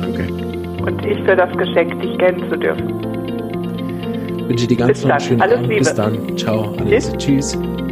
Danke. 0.00 0.32
Und 0.84 1.04
ich 1.04 1.18
für 1.24 1.36
das 1.36 1.56
Geschenk, 1.56 2.00
dich 2.00 2.16
kennen 2.18 2.48
zu 2.48 2.56
dürfen. 2.56 2.88
Ich 4.38 4.48
wünsche 4.48 4.66
dir 4.66 4.76
ganz 4.76 5.02
noch 5.02 5.10
einen 5.10 5.20
schönen 5.20 5.42
Alles 5.42 5.58
Abend. 5.58 5.68
Liebe. 5.68 5.78
Bis 5.80 5.94
dann. 5.94 6.38
Ciao. 6.38 6.74
Alles. 6.76 7.12
Tschüss. 7.18 7.52
Tschüss. 7.52 7.87